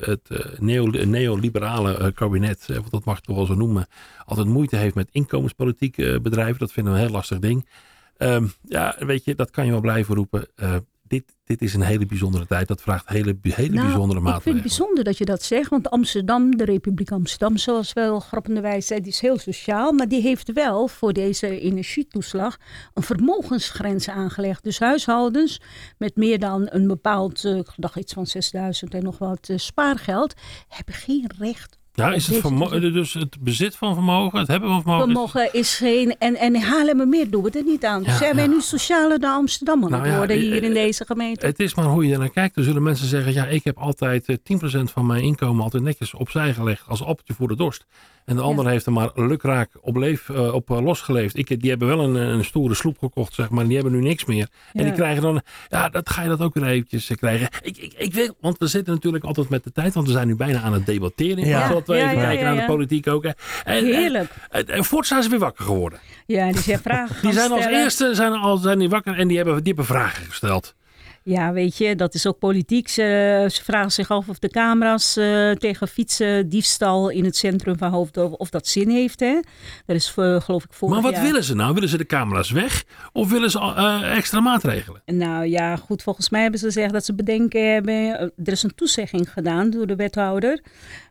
het 0.00 0.58
neo, 0.58 0.86
neoliberale 0.86 2.12
kabinet, 2.12 2.66
want 2.66 2.90
dat 2.90 3.04
mag 3.04 3.18
ik 3.18 3.24
toch 3.24 3.36
wel 3.36 3.46
zo 3.46 3.54
noemen, 3.54 3.86
altijd 4.24 4.46
moeite 4.46 4.76
heeft 4.76 4.94
met 4.94 5.08
inkomenspolitiek 5.12 5.98
eh, 5.98 6.18
bedrijven. 6.18 6.58
Dat 6.58 6.72
vinden 6.72 6.92
we 6.92 6.98
een 6.98 7.04
heel 7.04 7.14
lastig 7.14 7.38
ding. 7.38 7.68
Ehm, 8.16 8.46
ja, 8.62 8.96
weet 8.98 9.24
je, 9.24 9.34
dat 9.34 9.50
kan 9.50 9.64
je 9.64 9.70
wel 9.70 9.80
blijven 9.80 10.14
roepen. 10.14 10.46
Eh, 10.54 10.76
dit, 11.08 11.36
dit 11.44 11.62
is 11.62 11.74
een 11.74 11.82
hele 11.82 12.06
bijzondere 12.06 12.46
tijd. 12.46 12.68
Dat 12.68 12.80
vraagt 12.80 13.08
hele, 13.08 13.38
hele 13.42 13.74
Nou, 13.74 13.86
bijzondere 13.86 14.18
Ik 14.18 14.24
vind 14.24 14.24
maatregelen. 14.24 14.54
het 14.54 14.66
bijzonder 14.66 15.04
dat 15.04 15.18
je 15.18 15.24
dat 15.24 15.42
zegt. 15.42 15.70
Want 15.70 15.90
Amsterdam, 15.90 16.56
de 16.56 16.64
Republiek 16.64 17.10
Amsterdam, 17.10 17.56
zoals 17.56 17.92
wel 17.92 18.20
grappenderwijs 18.20 18.86
zei, 18.86 19.00
die 19.00 19.12
is 19.12 19.20
heel 19.20 19.38
sociaal. 19.38 19.92
Maar 19.92 20.08
die 20.08 20.22
heeft 20.22 20.52
wel 20.52 20.88
voor 20.88 21.12
deze 21.12 21.60
energietoeslag 21.60 22.56
een 22.94 23.02
vermogensgrens 23.02 24.08
aangelegd. 24.08 24.64
Dus 24.64 24.78
huishoudens 24.78 25.60
met 25.98 26.16
meer 26.16 26.38
dan 26.38 26.66
een 26.70 26.86
bepaald, 26.86 27.44
eh, 27.44 27.56
ik 27.56 27.72
dacht 27.76 27.96
iets 27.96 28.12
van 28.12 28.26
6000 28.26 28.94
en 28.94 29.02
nog 29.02 29.18
wat 29.18 29.48
eh, 29.48 29.56
spaargeld, 29.56 30.34
hebben 30.68 30.94
geen 30.94 31.30
recht 31.38 31.77
Ja, 31.98 32.12
is 32.12 32.26
het, 32.26 32.34
Deze- 32.34 32.40
vermo- 32.40 32.78
dus 32.80 33.12
het 33.14 33.36
bezit 33.40 33.76
van 33.76 33.94
vermogen, 33.94 34.38
het 34.38 34.48
hebben 34.48 34.68
van 34.70 34.82
vermogen. 34.82 35.06
is- 35.08 35.12
Vermogen 35.12 35.52
is 35.52 35.76
geen. 35.76 36.16
En, 36.18 36.36
en 36.36 36.56
Haarlemmermeer 36.56 37.30
doen 37.30 37.42
we 37.42 37.50
er 37.50 37.64
niet 37.64 37.84
aan. 37.84 38.02
Ja, 38.02 38.16
Zijn 38.16 38.34
wij 38.34 38.44
ja. 38.44 38.50
nu 38.50 38.60
socialer 38.60 39.20
dan 39.20 39.32
Amsterdam 39.34 39.80
Nou 39.80 40.06
ja, 40.06 40.16
worden 40.16 40.36
eh, 40.36 40.42
hier 40.42 40.62
in 40.62 40.68
eh, 40.68 40.74
deze 40.74 41.04
gemeente? 41.04 41.46
Het 41.46 41.60
is 41.60 41.74
maar 41.74 41.84
hoe 41.84 42.06
je 42.06 42.12
er 42.12 42.18
naar 42.18 42.30
kijkt. 42.30 42.56
Er 42.56 42.64
zullen 42.64 42.82
mensen 42.82 43.06
zeggen, 43.06 43.32
ja, 43.32 43.46
ik 43.46 43.64
heb 43.64 43.78
altijd 43.78 44.26
eh, 44.26 44.36
10% 44.36 44.90
van 44.92 45.06
mijn 45.06 45.22
inkomen 45.22 45.62
altijd 45.62 45.82
netjes 45.82 46.14
opzij 46.14 46.54
gelegd 46.54 46.82
als 46.88 47.04
appeltje 47.04 47.34
voor 47.34 47.48
de 47.48 47.56
dorst. 47.56 47.86
En 48.24 48.36
de 48.36 48.42
ander 48.42 48.68
heeft 48.68 48.86
er 48.86 48.92
maar 48.92 49.10
lukraak 49.14 49.70
op, 49.80 49.96
leef, 49.96 50.28
eh, 50.28 50.54
op 50.54 50.70
eh, 50.70 50.80
losgeleefd. 50.80 51.36
Ik, 51.36 51.60
die 51.60 51.70
hebben 51.70 51.88
wel 51.88 52.00
een, 52.00 52.14
een 52.14 52.44
stoere 52.44 52.74
sloep 52.74 52.98
gekocht, 52.98 53.34
zeg 53.34 53.50
maar. 53.50 53.64
Die 53.66 53.74
hebben 53.74 53.92
nu 53.92 54.00
niks 54.00 54.24
meer. 54.24 54.48
En 54.72 54.84
die 54.84 54.92
krijgen 54.92 55.22
dan, 55.22 55.40
ja, 55.68 55.88
dat 55.88 56.10
ga 56.10 56.22
je 56.22 56.28
dat 56.28 56.40
ook 56.40 56.54
weer 56.54 56.64
eventjes 56.66 57.10
eh, 57.10 57.16
krijgen. 57.16 57.48
Ik, 57.62 57.76
ik, 57.76 57.92
ik 57.96 58.14
wil, 58.14 58.34
want 58.40 58.58
we 58.58 58.66
zitten 58.66 58.94
natuurlijk 58.94 59.24
altijd 59.24 59.48
met 59.48 59.64
de 59.64 59.72
tijd, 59.72 59.94
want 59.94 60.06
we 60.06 60.12
zijn 60.12 60.26
nu 60.26 60.36
bijna 60.36 60.60
aan 60.60 60.72
het 60.72 60.86
debatteren. 60.86 61.38
In 61.38 61.46
Ja. 61.48 61.58
Even 61.96 62.14
ja, 62.14 62.20
kijken 62.20 62.44
naar 62.44 62.56
de 62.56 62.64
politiek 62.64 63.06
ook. 63.08 63.22
hè. 63.24 63.30
En, 63.64 63.84
Heerlijk. 63.84 64.30
En, 64.50 64.66
en 64.66 64.84
Forza 64.84 65.18
is 65.18 65.28
weer 65.28 65.38
wakker 65.38 65.64
geworden. 65.64 65.98
Ja, 66.26 66.52
die 66.52 66.60
zijn 66.62 66.78
vragen 66.78 67.16
Die 67.22 67.32
zijn 67.32 67.50
als 67.50 67.60
stellen. 67.60 67.80
eerste 67.82 68.14
zijn, 68.14 68.32
al, 68.32 68.56
zijn 68.56 68.78
die 68.78 68.88
wakker 68.88 69.18
en 69.18 69.28
die 69.28 69.36
hebben, 69.36 69.54
die 69.56 69.66
hebben 69.66 69.84
vragen 69.84 70.24
gesteld. 70.24 70.74
Ja, 71.22 71.52
weet 71.52 71.76
je, 71.78 71.96
dat 71.96 72.14
is 72.14 72.26
ook 72.26 72.38
politiek. 72.38 72.88
Ze, 72.88 73.46
ze 73.52 73.64
vragen 73.64 73.92
zich 73.92 74.10
af 74.10 74.28
of 74.28 74.38
de 74.38 74.48
camera's 74.48 75.16
eh, 75.16 75.50
tegen 75.50 75.88
fietsen, 75.88 76.48
diefstal 76.48 77.08
in 77.08 77.24
het 77.24 77.36
centrum 77.36 77.78
van 77.78 77.90
Hoofddorp, 77.90 78.34
of 78.40 78.50
dat 78.50 78.66
zin 78.66 78.90
heeft. 78.90 79.20
Hè? 79.20 79.40
Dat 79.86 79.96
is 79.96 80.10
voor, 80.10 80.40
geloof 80.40 80.64
ik 80.64 80.72
vorig 80.72 80.94
Maar 80.94 81.02
wat 81.04 81.12
jaar. 81.12 81.22
willen 81.22 81.44
ze 81.44 81.54
nou? 81.54 81.74
Willen 81.74 81.88
ze 81.88 81.96
de 81.96 82.06
camera's 82.06 82.50
weg? 82.50 82.84
Of 83.12 83.30
willen 83.30 83.50
ze 83.50 83.58
eh, 83.58 84.16
extra 84.16 84.40
maatregelen? 84.40 85.02
Nou 85.06 85.44
ja, 85.46 85.76
goed, 85.76 86.02
volgens 86.02 86.30
mij 86.30 86.42
hebben 86.42 86.60
ze 86.60 86.66
gezegd 86.66 86.92
dat 86.92 87.04
ze 87.04 87.14
bedenken 87.14 87.72
hebben. 87.72 87.94
eh, 87.94 88.22
Er 88.44 88.52
is 88.52 88.62
een 88.62 88.74
toezegging 88.74 89.32
gedaan 89.32 89.70
door 89.70 89.86
de 89.86 89.96
wethouder. 89.96 90.60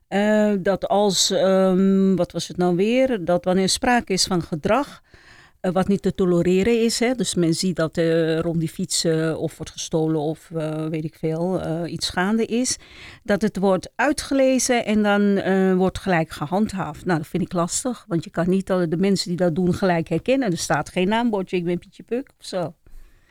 Eh, 0.08 0.52
dat 0.60 0.88
als, 0.88 1.32
ehm, 1.32 2.16
wat 2.16 2.32
was 2.32 2.48
het 2.48 2.58
nou 2.58 2.76
weer? 2.76 3.26
Dat 3.26 3.46
wanneer 3.46 3.70
sprake 3.70 4.14
is 4.14 4.24
van 4.26 4.42
gedrag. 4.42 5.02
eh, 5.60 5.72
wat 5.72 5.88
niet 5.88 6.02
te 6.02 6.16
tolereren 6.16 6.84
is. 6.84 7.00
Hè? 7.00 7.14
Dus 7.16 7.36
men 7.36 7.54
ziet 7.54 7.76
dat 7.76 7.98
er 7.98 8.42
rond 8.42 8.60
die 8.60 8.70
fiets 8.70 9.04
eh, 9.04 9.38
of 9.40 9.58
wordt 9.58 9.72
gestolen 9.72 10.20
of 10.22 10.52
eh, 10.56 10.86
weet 10.86 11.04
ik 11.04 11.16
veel, 11.20 11.62
eh, 11.62 11.92
iets 11.92 12.10
gaande 12.10 12.46
is. 12.46 12.78
Dat 13.24 13.42
het 13.42 13.58
wordt 13.58 13.92
uitgelezen 13.96 14.86
en 14.86 15.04
dan 15.04 15.22
eh, 15.38 15.74
wordt 15.74 16.00
gelijk 16.00 16.30
gehandhaafd. 16.32 17.06
Nou, 17.06 17.18
dat 17.20 17.28
vind 17.28 17.44
ik 17.44 17.54
lastig, 17.54 18.06
want 18.08 18.24
je 18.24 18.30
kan 18.30 18.50
niet 18.50 18.68
de 18.68 18.98
mensen 18.98 19.28
die 19.28 19.38
dat 19.38 19.56
doen 19.56 19.74
gelijk 19.74 20.08
herkennen. 20.10 20.52
Er 20.52 20.58
staat 20.58 20.90
geen 20.90 21.08
naambordje, 21.08 21.58
ik 21.58 21.64
ben 21.66 21.80
Pietje 21.80 22.04
Puk 22.04 22.30
of 22.40 22.46
zo. 22.46 22.60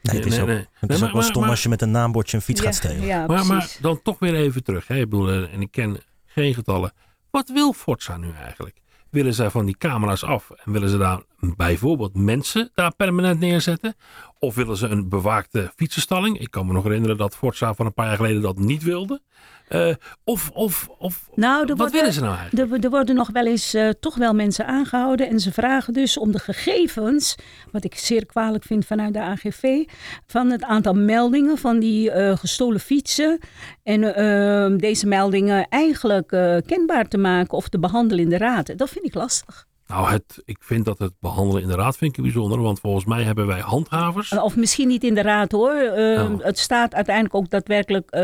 Nee, 0.03 0.17
het 0.17 0.27
is 0.27 0.31
Nee, 0.33 0.41
ook, 0.41 0.47
nee. 0.47 0.57
het 0.57 0.67
Nee, 0.81 0.89
is 0.89 0.89
maar- 0.89 0.97
ook 0.97 1.01
wel 1.01 1.13
maar- 1.13 1.23
stom 1.31 1.41
maar- 1.43 1.51
als 1.51 1.63
je 1.63 1.69
met 1.69 1.83
een 1.83 1.91
naambordje 1.91 2.37
een 2.37 2.43
fiets 2.43 2.61
gaat 2.61 2.75
stelen. 2.75 3.03
Ja, 3.07 3.27
Maar, 3.27 3.77
dan 3.81 4.03
toch 4.03 4.19
weer 4.19 4.35
even 4.35 4.63
terug. 4.65 4.87
Hè? 4.89 4.95
Ik 4.95 5.09
bedoel, 5.11 5.31
en 5.49 5.61
ik 5.61 5.71
ken 5.71 5.97
getallen. 6.37 6.93
Wat 7.31 7.49
wil 7.49 7.73
Forza 7.73 8.17
nu 8.17 8.33
eigenlijk? 8.33 8.81
Willen 9.11 9.35
zij 9.35 9.51
van 9.51 9.65
die 9.67 9.77
camera's 9.77 10.25
af 10.25 10.51
en 10.51 10.73
willen 10.73 10.89
ze 10.89 10.99
daar 10.99 11.23
bijvoorbeeld 11.41 12.15
mensen 12.15 12.71
daar 12.75 12.95
permanent 12.95 13.41
neerzetten? 13.41 13.95
Of 14.39 14.55
willen 14.55 14.77
ze 14.77 14.87
een 14.87 15.09
bewaakte 15.09 15.73
fietsenstalling? 15.77 16.39
Ik 16.41 16.51
kan 16.51 16.67
me 16.67 16.73
nog 16.73 16.85
herinneren 16.85 17.17
dat 17.17 17.37
Forza 17.37 17.75
van 17.75 17.87
een 17.87 17.95
paar 17.95 18.07
jaar 18.07 18.17
geleden 18.17 18.43
dat 18.43 18.59
niet 18.59 18.83
wilde. 18.83 19.21
Eh, 19.69 19.95
of, 20.25 20.51
of, 20.51 20.89
of 20.99 21.29
Nou, 21.35 21.67
wat 21.67 21.77
worden- 21.79 21.95
willen 21.95 22.13
ze 22.13 22.21
nou 22.21 22.37
eigenlijk? 22.37 22.73
Er, 22.75 22.85
er 22.85 22.91
worden 22.91 23.15
nog 23.15 23.31
wel 23.31 23.47
eens 23.47 23.75
eh, 23.75 23.89
toch 24.01 24.15
wel 24.15 24.35
mensen 24.35 24.67
aangehouden 24.67 25.29
en 25.29 25.41
ze 25.41 25.53
vragen 25.53 25.93
dus 25.93 26.19
om 26.19 26.33
de 26.33 26.39
gegevens, 26.39 27.35
wat 27.73 27.85
ik 27.85 27.95
zeer 27.95 28.27
kwalijk 28.27 28.65
vind 28.65 28.87
vanuit 28.87 29.13
de 29.13 29.21
AGV, 29.21 29.85
van 30.27 30.51
het 30.51 30.63
aantal 30.63 30.95
meldingen 30.95 31.59
van 31.59 31.79
die 31.79 32.11
eh, 32.11 32.37
gestolen 32.37 32.81
fietsen. 32.81 33.39
En 33.83 34.15
eh, 34.15 34.79
deze 34.79 35.07
meldingen 35.07 35.69
eigenlijk 35.69 36.29
kenbaar 36.67 37.09
te 37.09 37.19
maken 37.19 37.57
of 37.57 37.69
te 37.69 37.79
behandelen 37.79 38.25
in 38.25 38.31
de 38.31 38.39
raad. 38.39 38.79
Dat 38.79 38.91
vind 38.91 39.05
ik 39.07 39.15
lastig. 39.15 39.67
Nou, 39.87 40.11
het, 40.11 40.43
ik 40.45 40.57
vind 40.61 40.85
dat 40.85 40.99
het 40.99 41.13
behandelen 41.21 41.63
in 41.63 41.69
de 41.69 41.75
raad 41.75 41.97
vind 41.97 42.17
ik 42.17 42.23
bijzonder. 42.23 42.61
Want 42.63 42.81
volgens 42.81 43.05
mij 43.05 43.23
hebben 43.23 43.47
wij 43.47 43.61
handhavers. 43.61 44.33
Of 44.33 44.57
misschien 44.57 44.89
niet 44.89 45.05
in 45.05 45.15
de 45.15 45.23
raad 45.23 45.53
hoor. 45.53 45.73
Eh, 45.75 46.15
Oh. 46.31 46.43
Het 46.45 46.59
staat 46.59 46.95
uiteindelijk 46.95 47.35
ook 47.35 47.51
daadwerkelijk, 47.51 48.11
eh, 48.11 48.21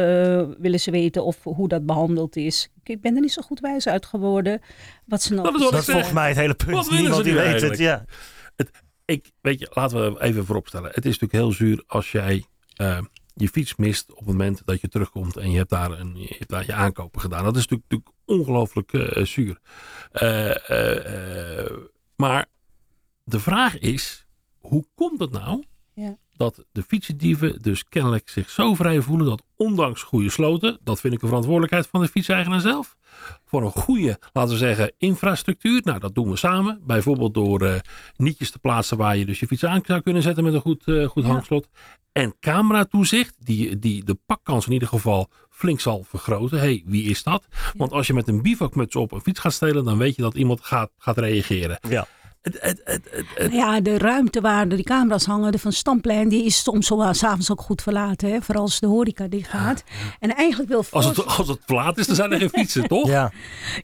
willen 0.59 0.81
ze 0.81 0.91
weten 0.91 1.25
of 1.25 1.37
hoe 1.43 1.69
dat 1.69 1.87
behandeld 1.87 2.37
is. 2.37 2.69
Ik 2.83 3.01
ben 3.01 3.15
er 3.15 3.21
niet 3.21 3.33
zo 3.33 3.43
goed 3.43 3.61
wijs 3.61 3.87
uit 3.87 4.07
geworden. 4.07 4.61
Wat 5.07 5.23
ze 5.23 5.35
nog 5.35 5.45
Dat 5.45 5.55
is 5.55 5.61
wat 5.63 5.71
Dat 5.71 5.81
is 5.81 5.87
volgens 5.87 6.13
mij 6.13 6.29
het 6.29 6.37
hele 6.37 6.55
Wat 6.57 6.67
punt. 6.67 6.87
willen 6.87 7.01
Niemand 7.03 7.25
die 7.25 7.35
weet 7.35 7.61
het. 7.61 7.79
Ja. 7.79 8.05
ik, 9.05 9.31
weet 9.41 9.59
je, 9.61 9.71
laten 9.75 10.13
we 10.15 10.23
even 10.23 10.45
vooropstellen. 10.47 10.91
Het 10.95 11.05
is 11.05 11.19
natuurlijk 11.19 11.33
heel 11.33 11.53
zuur 11.53 11.85
als 11.87 12.13
jij 12.13 12.45
eh, 12.77 12.99
je 13.35 13.49
fiets 13.49 13.77
mist 13.77 14.11
op 14.11 14.19
het 14.19 14.27
moment 14.27 14.63
dat 14.65 14.81
je 14.81 14.89
terugkomt 14.89 15.37
en 15.37 15.51
je 15.51 15.57
hebt 15.57 15.71
daar, 15.71 15.91
een, 15.91 16.17
je, 16.17 16.35
hebt 16.39 16.51
daar 16.51 16.67
je 16.67 16.73
aankopen 16.73 17.21
gedaan. 17.21 17.45
Dat 17.45 17.57
is 17.57 17.67
natuurlijk, 17.67 18.11
ongelooflijk 18.25 18.93
eh, 18.93 19.25
zuur. 19.25 19.61
Eh, 20.11 21.61
eh, 21.65 21.77
maar 22.17 22.47
de 23.25 23.41
vraag 23.41 23.79
is, 23.79 24.27
hoe 24.59 24.87
komt 24.95 25.21
het 25.21 25.31
nou 25.31 25.65
Ja. 25.93 26.19
Dat 26.37 26.65
de 26.73 26.83
fietsendieven 26.83 27.63
dus 27.63 27.85
kennelijk 27.89 28.29
zich 28.29 28.51
zo 28.51 28.75
vrij 28.75 29.01
voelen 29.01 29.27
dat 29.27 29.43
ondanks 29.57 30.03
goede 30.03 30.31
sloten, 30.31 30.79
dat 30.85 31.01
vind 31.01 31.15
ik 31.15 31.23
een 31.23 31.29
verantwoordelijkheid 31.29 31.87
van 31.87 32.01
de 32.01 32.09
fietseigenaar 32.09 32.61
zelf, 32.61 32.97
voor 33.45 33.63
een 33.63 33.71
goede, 33.71 34.19
laten 34.33 34.53
we 34.53 34.59
zeggen, 34.59 34.93
infrastructuur. 34.99 35.81
Nou, 35.85 35.99
dat 35.99 36.15
doen 36.15 36.31
we 36.31 36.37
samen. 36.37 36.81
Bijvoorbeeld 36.87 37.35
door 37.35 37.61
eh, 37.63 37.75
nietjes 38.17 38.51
te 38.51 38.59
plaatsen 38.59 38.97
waar 38.97 39.17
je 39.17 39.25
dus 39.27 39.41
je 39.41 39.47
fiets 39.47 39.65
aan 39.65 39.81
zou 39.85 40.01
kunnen 40.01 40.23
zetten 40.23 40.45
met 40.45 40.55
een 40.55 40.61
goed, 40.61 40.89
eh, 40.89 41.07
goed 41.09 41.23
Ja. 41.25 41.29
hangslot. 41.29 41.69
En 42.13 42.35
cameratoezicht, 42.41 43.35
die, 43.39 43.79
die 43.79 44.05
de 44.05 44.19
pakkans 44.27 44.67
in 44.67 44.73
ieder 44.73 44.89
geval 44.89 45.31
flink 45.51 45.81
zal 45.81 46.05
vergroten. 46.09 46.59
Hé, 46.59 46.65
hey, 46.65 46.83
wie 46.87 47.05
is 47.05 47.23
dat? 47.23 47.47
Want 47.77 47.93
als 47.93 48.07
je 48.07 48.15
met 48.15 48.29
een 48.29 48.43
bivakmuts 48.43 48.97
op 48.97 49.13
een 49.13 49.21
fiets 49.21 49.41
gaat 49.41 49.53
stelen, 49.53 49.85
dan 49.85 49.99
weet 49.99 50.17
je 50.17 50.23
dat 50.23 50.35
iemand 50.35 50.61
gaat, 50.61 50.91
gaat 50.99 51.19
reageren. 51.19 51.79
Ja. 51.89 52.07
Het, 52.43 52.57
het, 52.61 52.81
het, 52.85 53.09
het, 53.11 53.27
het- 53.35 53.53
Ja, 53.53 53.81
de 53.81 53.99
ruimte 53.99 54.41
waar 54.41 54.69
die 54.69 54.83
camera's 54.83 55.25
hangen, 55.25 55.53
de 55.53 55.59
van 55.59 55.73
Stamplein, 55.73 56.29
die 56.29 56.45
is 56.45 56.63
soms 56.63 56.87
s'avonds 57.11 57.51
ook 57.51 57.61
goed 57.61 57.83
verlaten. 57.83 58.31
Hè? 58.31 58.41
Vooral 58.43 58.63
als 58.63 58.81
de 58.81 58.87
horeca 58.87 59.27
dicht 59.29 59.49
gaat. 59.51 59.85
En 60.21 60.35
eigenlijk 60.35 60.69
wil 60.71 60.85
als, 60.91 61.07
het, 61.07 61.27
als 61.27 61.49
het 61.49 61.65
plaat 61.67 61.99
is, 61.99 62.07
dan 62.07 62.17
zijn 62.17 62.33
er 62.33 62.39
geen 62.39 62.49
fietsen, 62.49 62.89
toch? 62.89 63.07
Ja. 63.09 63.33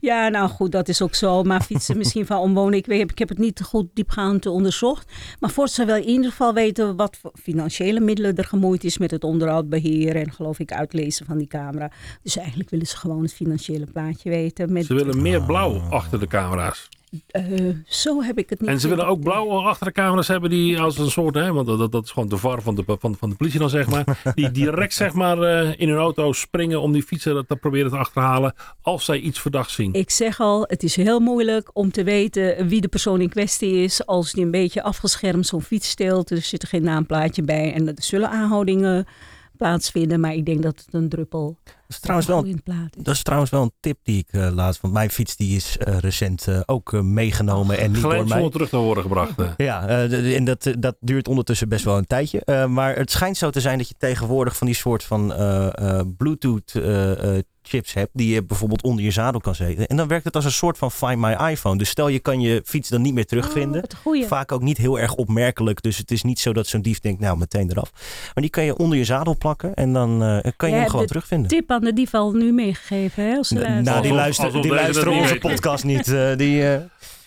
Ja, 0.01 0.29
nou 0.29 0.49
goed, 0.49 0.73
dat 0.73 0.89
is 0.89 1.03
ook 1.03 1.15
zo. 1.15 1.43
Maar 1.43 1.61
fietsen 1.63 1.97
misschien 2.03 2.27
van 2.27 2.39
omwonen, 2.39 2.79
ik, 2.79 2.87
weet, 2.87 3.11
ik 3.11 3.19
heb 3.19 3.29
het 3.29 3.39
niet 3.39 3.61
goed 3.63 3.87
diepgaand 3.95 4.47
onderzocht. 4.47 5.13
Maar 5.41 5.51
Forza 5.51 5.85
wil 5.85 5.97
in 5.97 6.05
ieder 6.09 6.31
geval 6.31 6.55
weten 6.55 6.97
wat 6.97 7.17
voor 7.21 7.33
financiële 7.43 8.01
middelen 8.01 8.37
er 8.37 8.45
gemoeid 8.45 8.85
is 8.85 8.99
met 8.99 9.11
het 9.11 9.25
onderhoud, 9.25 9.69
beheer 9.69 10.17
en 10.17 10.33
geloof 10.33 10.59
ik 10.59 10.73
uitlezen 10.73 11.27
van 11.27 11.39
die 11.39 11.47
camera. 11.49 11.91
Dus 12.23 12.37
eigenlijk 12.37 12.71
willen 12.71 12.87
ze 12.87 12.97
gewoon 12.97 13.23
het 13.23 13.35
financiële 13.35 13.87
plaatje 13.87 14.31
weten. 14.31 14.73
Met, 14.73 14.87
Ze 14.87 14.95
willen 14.95 15.23
meer 15.23 15.43
blauw 15.43 15.81
achter 15.91 16.21
de 16.21 16.27
camera's. 16.27 16.89
Eh, 17.27 17.45
zo 17.87 18.23
heb 18.23 18.39
ik 18.39 18.51
het 18.51 18.61
niet. 18.61 18.71
En 18.71 18.81
ze 18.81 18.89
willen 18.89 19.07
ook 19.07 19.21
blauw 19.21 19.51
achter 19.51 19.87
de 19.87 19.93
camera's 19.93 20.29
hebben 20.29 20.51
die 20.51 20.81
als 20.81 20.99
een 20.99 21.11
soort, 21.11 21.35
hè, 21.35 21.53
want 21.53 21.67
dat, 21.67 21.93
dat 21.93 22.05
is 22.05 22.11
gewoon 22.11 22.29
de 22.29 22.37
var 22.37 22.63
van 22.63 22.75
de, 22.75 22.85
van, 22.87 23.17
van 23.19 23.31
de 23.31 23.37
politie 23.37 23.59
dan 23.59 23.71
zeg 23.71 23.89
maar, 23.89 24.23
die 24.35 24.51
direct 24.51 24.95
zeg 24.95 25.13
maar 25.13 25.43
eh, 25.43 25.75
in 25.77 25.89
hun 25.89 25.99
auto 25.99 26.33
springen 26.33 26.81
om 26.81 26.93
die 26.93 27.03
fietsen 27.03 27.47
te 27.47 27.57
proberen 27.57 27.91
te 27.91 27.97
achterhalen 27.97 28.55
als 28.83 29.05
zij 29.05 29.19
iets 29.19 29.41
verdachts 29.41 29.75
zien. 29.75 29.93
Ik 29.93 30.11
zeg 30.11 30.41
al, 30.41 30.65
het 30.67 30.83
is 30.83 30.97
heel 30.97 31.21
moeilijk 31.21 31.71
om 31.73 31.91
te 31.91 32.05
weten 32.05 32.69
wie 32.69 32.81
de 32.81 32.89
persoon 32.89 33.21
in 33.21 33.29
kwestie 33.29 33.73
is. 33.73 34.07
Als 34.07 34.33
die 34.33 34.45
een 34.45 34.51
beetje 34.51 34.83
afgeschermd 34.83 35.47
zo'n 35.47 35.63
fiets 35.63 35.89
steelt. 35.89 36.31
Er 36.31 36.43
zit 36.43 36.63
er 36.63 36.69
geen 36.69 36.83
naamplaatje 36.83 37.43
bij. 37.43 37.73
En 37.73 37.89
er 37.89 37.95
zullen 37.97 38.31
aanhoudingen 38.31 39.07
plaatsvinden. 39.59 40.21
Maar 40.21 40.35
ik 40.35 40.47
denk 40.47 40.63
dat 40.63 40.83
het 40.85 40.95
een 40.95 41.09
druppel 41.09 41.57
Dat 41.65 41.75
is 41.89 42.01
trouwens 42.01 42.29
wel, 42.29 42.45
in 42.45 42.63
plaat 42.63 42.97
is. 42.97 43.03
dat 43.03 43.15
is 43.15 43.23
trouwens 43.23 43.51
wel 43.51 43.63
een 43.63 43.73
tip 43.81 43.99
die 44.03 44.19
ik 44.19 44.29
eh 44.33 44.49
laat. 44.55 44.81
Want 44.81 44.95
mijn 44.95 45.11
fiets 45.11 45.37
die 45.37 45.57
is 45.57 45.79
eh, 45.79 45.99
recent 45.99 46.47
eh, 46.49 46.61
ook 46.67 46.93
meegenomen. 47.03 47.79
en 47.79 47.91
niet 47.93 48.01
door 48.03 48.11
Gelijk 48.11 48.29
mij. 48.29 48.33
zonder 48.37 48.53
terug 48.53 48.69
te 48.69 48.77
worden 48.77 49.03
gebracht. 49.03 49.33
Ja, 49.57 49.87
eh, 49.89 50.37
en 50.37 50.45
dat, 50.45 50.75
dat 50.79 50.97
duurt 51.01 51.29
ondertussen 51.29 51.69
best 51.69 51.85
wel 51.85 51.97
een 51.97 52.07
tijdje. 52.07 52.41
Eh, 52.45 52.67
maar 52.67 52.97
het 52.97 53.11
schijnt 53.11 53.37
zo 53.37 53.51
te 53.51 53.61
zijn 53.61 53.79
dat 53.79 53.89
je 53.89 53.95
tegenwoordig 53.99 54.57
van 54.57 54.67
die 54.67 54.77
soort 54.77 55.05
van 55.05 55.33
eh, 55.33 55.99
eh, 55.99 56.07
Bluetooth 56.17 56.73
chips 57.69 57.93
hebt. 57.95 58.11
Die 58.13 58.35
je 58.35 58.45
bijvoorbeeld 58.45 58.83
onder 58.83 59.05
je 59.05 59.11
zadel 59.11 59.41
kan 59.41 59.55
zetten. 59.55 59.87
En 59.87 59.97
dan 59.97 60.09
werkt 60.09 60.25
het 60.25 60.35
als 60.35 60.45
een 60.45 60.53
soort 60.53 60.79
van 60.79 60.91
Find 60.91 61.17
My 61.19 61.33
iPhone. 61.51 61.79
Dus 61.79 61.89
stel 61.89 62.09
je 62.09 62.19
kan 62.19 62.41
je 62.41 62.63
fiets 62.65 62.89
dan 62.89 63.03
niet 63.03 63.15
meer 63.15 63.27
terugvinden. 63.27 63.85
Oh. 64.05 64.27
Vaak 64.27 64.53
ook 64.53 64.63
niet 64.63 64.77
heel 64.79 64.99
erg 64.99 65.15
opmerkelijk. 65.15 65.83
Dus 65.83 65.99
het 65.99 66.11
is 66.11 66.23
niet 66.23 66.39
zo 66.41 66.53
dat 66.53 66.67
zo'n 66.67 66.83
dief 66.83 67.01
denkt, 67.01 67.21
nou 67.21 67.39
meteen 67.39 67.71
eraf. 67.71 67.91
Maar 68.35 68.43
die 68.43 68.51
kan 68.51 68.65
je 68.65 68.77
onder 68.77 68.99
je 68.99 69.05
zadel 69.05 69.37
plakken. 69.37 69.75
En 69.75 69.93
dan 69.93 70.23
eh, 70.23 70.53
kan 70.57 70.69
je 70.69 70.75
Jij 70.75 70.79
hem 70.79 70.87
gewoon 70.91 71.03
de 71.03 71.09
terugvinden. 71.13 71.49
Tip 71.49 71.71
aan 71.71 71.81
de 71.81 71.93
dief 71.93 72.15
al 72.15 72.33
nu 72.33 72.53
meegegeven. 72.53 73.25
Hè, 73.25 73.37
als 73.37 73.49
ze 73.49 73.55
N- 73.55 73.59
luisteren. 73.59 73.85
nou, 73.85 74.03
die 74.03 74.13
luisteren, 74.13 74.63
die 74.63 74.71
luisteren 74.75 75.13
onze 75.13 75.33
weten. 75.35 75.51
podcast 75.51 75.85
niet. 75.85 76.09
eh, 76.09 76.37
die, 76.37 76.69
eh, 76.75 76.81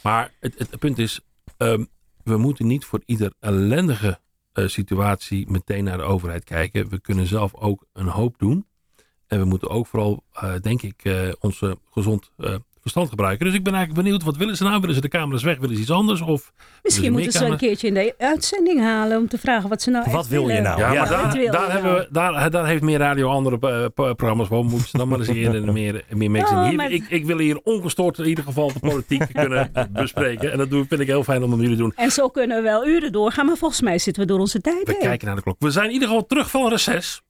Maar 0.04 0.32
het, 0.40 0.54
het, 0.58 0.72
het 0.72 0.80
punt 0.80 0.98
is, 1.00 1.20
ehm, 1.58 1.84
we 2.24 2.38
moeten 2.38 2.68
niet 2.68 2.86
voor 2.86 3.02
ieder 3.06 3.34
ellendige 3.40 4.20
eh, 4.54 4.68
situatie 4.68 5.52
meteen 5.52 5.84
naar 5.84 5.98
de 5.98 6.04
overheid 6.04 6.44
kijken. 6.44 6.90
We 6.90 7.02
kunnen 7.02 7.28
zelf 7.28 7.56
ook 7.56 7.86
een 7.94 8.08
hoop 8.08 8.36
doen. 8.38 8.66
En 9.32 9.40
we 9.40 9.46
moeten 9.46 9.70
ook 9.70 9.88
vooral, 9.88 10.24
eh, 10.34 10.54
denk 10.62 10.82
ik, 10.82 10.96
eh, 11.04 11.14
onze 11.40 11.78
gezond 11.92 12.30
eh, 12.38 12.56
verstand 12.82 13.10
gebruiken. 13.10 13.46
Dus 13.46 13.56
ik 13.56 13.64
ben 13.64 13.74
eigenlijk 13.74 14.04
benieuwd, 14.04 14.24
wat 14.24 14.38
willen 14.38 14.56
ze 14.58 14.64
nou? 14.64 14.80
Willen 14.80 14.96
ze 14.96 15.02
de 15.02 15.08
camera's 15.08 15.44
weg? 15.44 15.58
Willen 15.60 15.76
ze 15.76 15.82
iets 15.82 15.92
anders? 15.92 16.22
Of 16.22 16.52
Misschien 16.84 17.12
moeten 17.12 17.32
ze 17.32 17.46
een 17.46 17.58
keertje 17.58 17.88
in 17.88 17.94
de 17.94 18.14
uitzending 18.18 18.80
halen 18.82 19.18
om 19.18 19.28
te 19.28 19.38
vragen 19.38 19.70
wat 19.70 19.82
ze 19.82 19.90
nou 19.90 20.06
Wat 20.06 20.14
echt 20.20 20.28
wil 20.28 20.42
je 20.42 20.48
willen. 20.48 20.64
nou? 20.64 20.80
Ja, 20.80 20.94
Ja, 20.94 21.00
maar 21.02 21.10
wat 21.10 21.20
daar, 21.22 21.32
wil 21.32 21.42
je 21.42 21.52
daar, 21.52 21.72
hebben 21.72 21.92
nou? 21.92 22.04
we, 22.04 22.08
daar, 22.12 22.52
daar 22.52 22.66
heeft 22.66 22.82
meer 22.82 22.98
radio 23.00 23.30
andere 23.30 23.58
pro- 23.58 24.14
programma's 24.14 24.48
voor. 24.48 24.66
Moeten 24.66 24.88
ze 24.90 24.98
dan 24.98 25.08
maar 25.08 25.20
eens 25.20 25.28
hier 25.28 25.56
en 25.56 25.74
meer, 25.74 26.04
meer 26.10 26.32
mee 26.32 26.46
zien. 26.48 26.58
Oh, 26.58 26.64
Hier, 26.68 26.76
maar- 26.76 26.92
ik, 26.92 27.06
ik 27.10 27.26
wil 27.26 27.38
hier 27.38 27.60
ongestoord 27.64 28.18
in 28.18 28.26
ieder 28.26 28.44
geval 28.44 28.74
de 28.74 28.80
politiek 28.80 29.24
kunnen 29.34 29.72
bespreken. 29.92 30.52
En 30.52 30.58
dat 30.58 30.70
doe, 30.70 30.86
vind 30.90 31.02
ik 31.02 31.08
heel 31.08 31.24
fijn 31.24 31.44
om 31.44 31.50
met 31.50 31.60
jullie 31.60 31.76
te 31.76 31.82
doen. 31.82 31.94
En 31.96 32.12
zo 32.12 32.30
kunnen 32.30 32.58
we 32.58 32.64
wel 32.64 32.88
uren 32.88 33.12
doorgaan, 33.12 33.46
maar 33.46 33.58
volgens 33.58 33.82
mij 33.82 33.98
zitten 34.00 34.22
we 34.24 34.28
door 34.30 34.40
onze 34.40 34.62
tijd 34.62 34.86
We 34.88 34.92
heen. 34.92 35.02
kijken 35.02 35.28
naar 35.28 35.36
de 35.36 35.42
klok. 35.42 35.56
We 35.60 35.72
zijn 35.72 35.86
in 35.88 35.92
ieder 35.94 36.08
geval 36.08 36.26
terug 36.26 36.50
van 36.50 36.70
reces. 36.70 37.22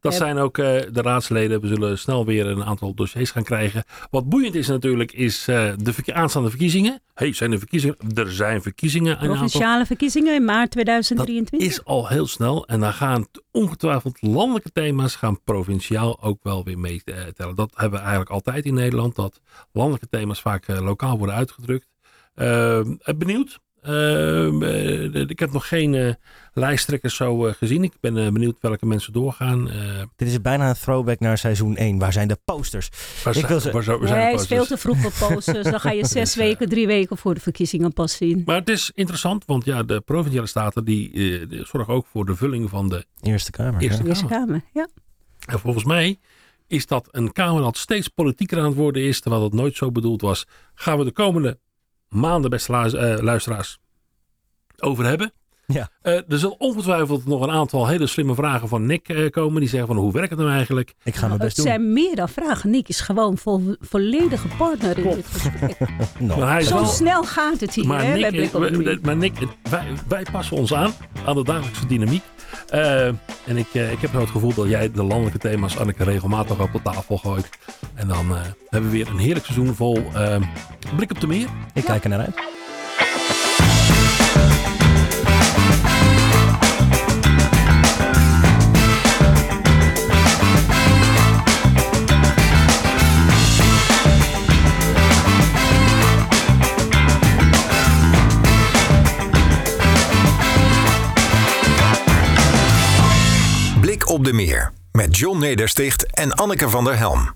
Dat 0.00 0.14
zijn 0.14 0.38
ook 0.38 0.58
eh, 0.58 0.64
de 0.64 1.02
raadsleden. 1.02 1.60
We 1.60 1.66
zullen 1.66 1.98
snel 1.98 2.24
weer 2.24 2.46
een 2.46 2.64
aantal 2.64 2.94
dossiers 2.94 3.30
gaan 3.30 3.42
krijgen. 3.42 3.84
Wat 4.10 4.28
boeiend 4.28 4.54
is 4.54 4.68
natuurlijk, 4.68 5.12
is 5.12 5.48
eh, 5.48 5.72
de 5.76 6.14
aanstaande 6.14 6.48
verkiezingen. 6.48 7.00
hey, 7.14 7.32
zijn 7.32 7.52
er 7.52 7.58
verkiezingen? 7.58 7.96
Er 8.14 8.32
zijn 8.32 8.62
verkiezingen. 8.62 9.18
Aantal. 9.18 9.28
Provinciale 9.28 9.86
verkiezingen 9.86 10.34
in 10.34 10.44
maart 10.44 10.72
Dat 10.74 10.84
2023. 10.84 11.68
is 11.68 11.84
al 11.84 12.08
heel 12.08 12.26
snel. 12.26 12.66
En 12.66 12.80
dan 12.80 12.92
gaan 12.92 13.26
ongetwijfeld 13.50 14.22
landelijke 14.22 14.72
thema's 14.72 15.16
gaan 15.16 15.42
provinciaal 15.44 16.22
ook 16.22 16.38
wel 16.42 16.64
weer 16.64 16.78
meetellen. 16.78 17.54
Dat 17.54 17.70
hebben 17.74 17.90
we 17.90 17.98
eigenlijk 17.98 18.30
altijd 18.30 18.64
in 18.64 18.74
Nederland. 18.74 19.14
Dat 19.14 19.40
landelijke 19.72 20.08
thema's 20.08 20.40
vaak 20.40 20.66
eh, 20.66 20.80
lokaal 20.80 21.18
worden 21.18 21.34
uitgedrukt. 21.36 21.86
Ehm, 22.34 22.94
eh, 22.98 23.14
benieuwd. 23.14 23.58
Ehm, 23.88 24.62
eh, 24.62 25.14
ik 25.28 25.38
heb 25.38 25.52
nog 25.52 25.68
geen 25.68 25.94
eh, 25.94 26.12
lijsttrekkers 26.52 27.16
zo 27.16 27.46
eh, 27.46 27.54
gezien. 27.54 27.82
Ik 27.82 27.92
ben 28.00 28.14
benieuwd 28.32 28.56
welke 28.60 28.86
mensen 28.86 29.12
doorgaan. 29.12 29.70
Eh, 29.70 29.76
Dit 30.16 30.28
is 30.28 30.40
bijna 30.40 30.68
een 30.68 30.74
throwback 30.74 31.20
naar 31.20 31.38
seizoen 31.38 31.76
1. 31.76 31.98
Waar 31.98 32.12
zijn 32.12 32.28
de 32.28 32.38
posters? 32.44 32.88
waar 33.24 33.32
Ik 33.34 33.38
zijn- 33.40 33.46
wil 33.52 33.60
ze- 33.60 33.70
waar 33.70 33.82
zo- 33.82 33.98
waar 33.98 34.08
zijn 34.08 34.20
Nee, 34.20 34.28
de 34.28 34.32
hij 34.34 34.42
is 34.42 34.46
veel 34.48 34.58
posters? 34.58 34.80
te 34.80 34.88
vroeg 34.88 34.98
voor 35.12 35.28
posters. 35.28 35.70
Dan 35.70 35.80
ga 35.80 35.90
je 35.90 36.06
zes 36.18 36.34
weken, 36.34 36.68
drie 36.68 36.86
weken 36.86 37.16
voor 37.16 37.34
de 37.34 37.40
verkiezingen 37.40 37.92
pas 37.92 38.16
zien. 38.16 38.42
Maar 38.46 38.56
het 38.56 38.68
is 38.68 38.90
interessant, 38.94 39.44
want 39.46 39.64
ja, 39.64 39.82
de 39.82 40.00
provinciale 40.00 40.46
staten 40.46 40.84
die, 40.84 41.12
eh, 41.12 41.48
die 41.48 41.64
zorgen 41.66 41.94
ook 41.94 42.06
voor 42.06 42.24
de 42.26 42.36
vulling 42.36 42.70
van 42.70 42.88
de 42.88 43.04
Eerste 43.22 43.50
Kamer. 43.50 43.80
Eerste 43.82 44.02
ja. 44.02 44.08
Eerste 44.08 44.26
Kamer, 44.26 44.60
ja. 44.72 44.88
En 45.46 45.58
volgens 45.58 45.84
mij 45.84 46.18
is 46.66 46.86
dat 46.86 47.08
een 47.10 47.32
Kamer 47.32 47.62
dat 47.62 47.76
steeds 47.76 48.08
politieker 48.08 48.58
aan 48.58 48.64
het 48.64 48.74
worden 48.74 49.02
is, 49.02 49.20
terwijl 49.20 49.42
het 49.42 49.52
nooit 49.52 49.76
zo 49.76 49.92
bedoeld 49.92 50.20
was. 50.20 50.46
Gaan 50.74 50.98
we 50.98 51.04
de 51.04 51.12
komende 51.12 51.58
maanden, 52.08 52.50
beste 52.50 52.72
eh, 52.72 53.22
luisteraars, 53.22 53.78
over 54.78 55.04
hebben. 55.04 55.32
Ja. 55.72 55.88
Eh, 56.02 56.12
er 56.14 56.38
zullen 56.38 56.60
ongetwijfeld 56.60 57.26
nog 57.26 57.40
een 57.42 57.50
aantal 57.50 57.86
hele 57.86 58.06
slimme 58.06 58.34
vragen 58.34 58.68
van 58.68 58.86
Nick 58.86 59.08
eh, 59.08 59.30
komen. 59.30 59.60
Die 59.60 59.68
zeggen 59.68 59.88
van 59.88 59.96
hoe 59.96 60.12
werkt 60.12 60.30
het 60.30 60.38
nou 60.38 60.50
eigenlijk? 60.50 60.94
Ik 61.04 61.14
ga 61.14 61.20
mijn 61.20 61.32
het 61.32 61.42
best 61.42 61.56
doen. 61.56 61.66
zijn 61.66 61.92
meer 61.92 62.16
dan 62.16 62.28
vragen. 62.28 62.70
Nick 62.70 62.88
is 62.88 63.00
gewoon 63.00 63.38
vol, 63.38 63.74
volledige 63.80 64.48
partner 64.58 64.98
in 64.98 65.14
dit 65.14 65.26
gesprek. 65.26 65.76
Nou, 66.18 66.40
Maar 66.40 66.50
hij 66.50 66.60
is 66.60 66.68
Zo 66.68 66.74
wel- 66.74 66.86
snel 66.86 67.22
gaat 67.24 67.60
het 67.60 67.74
hier, 67.74 67.86
maar 67.86 68.04
hè, 68.04 68.20
bij 68.20 68.30
Nick, 68.30 69.02
maar 69.02 69.16
Nick, 69.16 69.32
wij, 69.70 69.86
wij 70.08 70.26
passen 70.32 70.56
ons 70.56 70.74
aan 70.74 70.92
aan 71.26 71.34
de 71.36 71.44
dagelijkse 71.44 71.86
dynamiek. 71.86 72.22
Eh, 72.68 73.06
en 73.44 73.56
ik, 73.56 73.66
eh, 73.72 73.92
ik 73.92 74.00
heb 74.00 74.10
nou 74.10 74.22
het 74.22 74.32
gevoel 74.32 74.54
dat 74.54 74.68
jij 74.68 74.90
de 74.90 75.02
landelijke 75.02 75.38
thema's 75.38 75.78
Anneke 75.78 76.04
regelmatig 76.04 76.60
op 76.60 76.72
de 76.72 76.82
tafel 76.82 77.18
gooit. 77.18 77.48
En 77.94 78.08
dan 78.08 78.30
eh, 78.30 78.40
hebben 78.68 78.90
we 78.90 78.96
weer 78.96 79.08
een 79.08 79.18
heerlijk 79.18 79.44
seizoen 79.44 79.74
vol 79.74 80.02
blik 80.96 81.10
op 81.10 81.20
de 81.20 81.26
meer. 81.26 81.48
ik 81.74 81.84
kijk 81.84 82.04
er 82.04 82.10
naar 82.10 82.18
uit. 82.18 82.57
Op 104.18 104.24
de 104.24 104.32
meer 104.32 104.72
met 104.92 105.16
John 105.16 105.38
Nedersticht 105.38 106.14
en 106.14 106.32
Anneke 106.32 106.68
van 106.68 106.84
der 106.84 106.98
Helm. 106.98 107.34